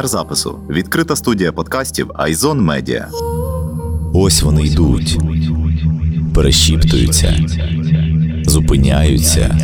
Запису 0.07 0.59
відкрита 0.69 1.15
студія 1.15 1.51
подкастів 1.51 2.11
Айзон 2.15 2.61
Медіа. 2.61 3.07
Ось 4.13 4.41
вони 4.41 4.63
йдуть, 4.63 5.17
перешіптуються, 6.33 7.35
зупиняються, 8.45 9.57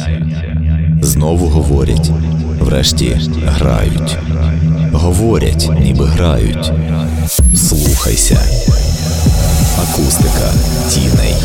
знову 1.02 1.48
говорять, 1.48 2.12
врешті 2.60 3.20
грають. 3.46 4.18
Говорять, 4.94 5.70
ніби 5.80 6.06
грають. 6.06 6.72
Слухайся. 7.56 8.40
Акустика 9.78 10.54
тіней. 10.90 11.36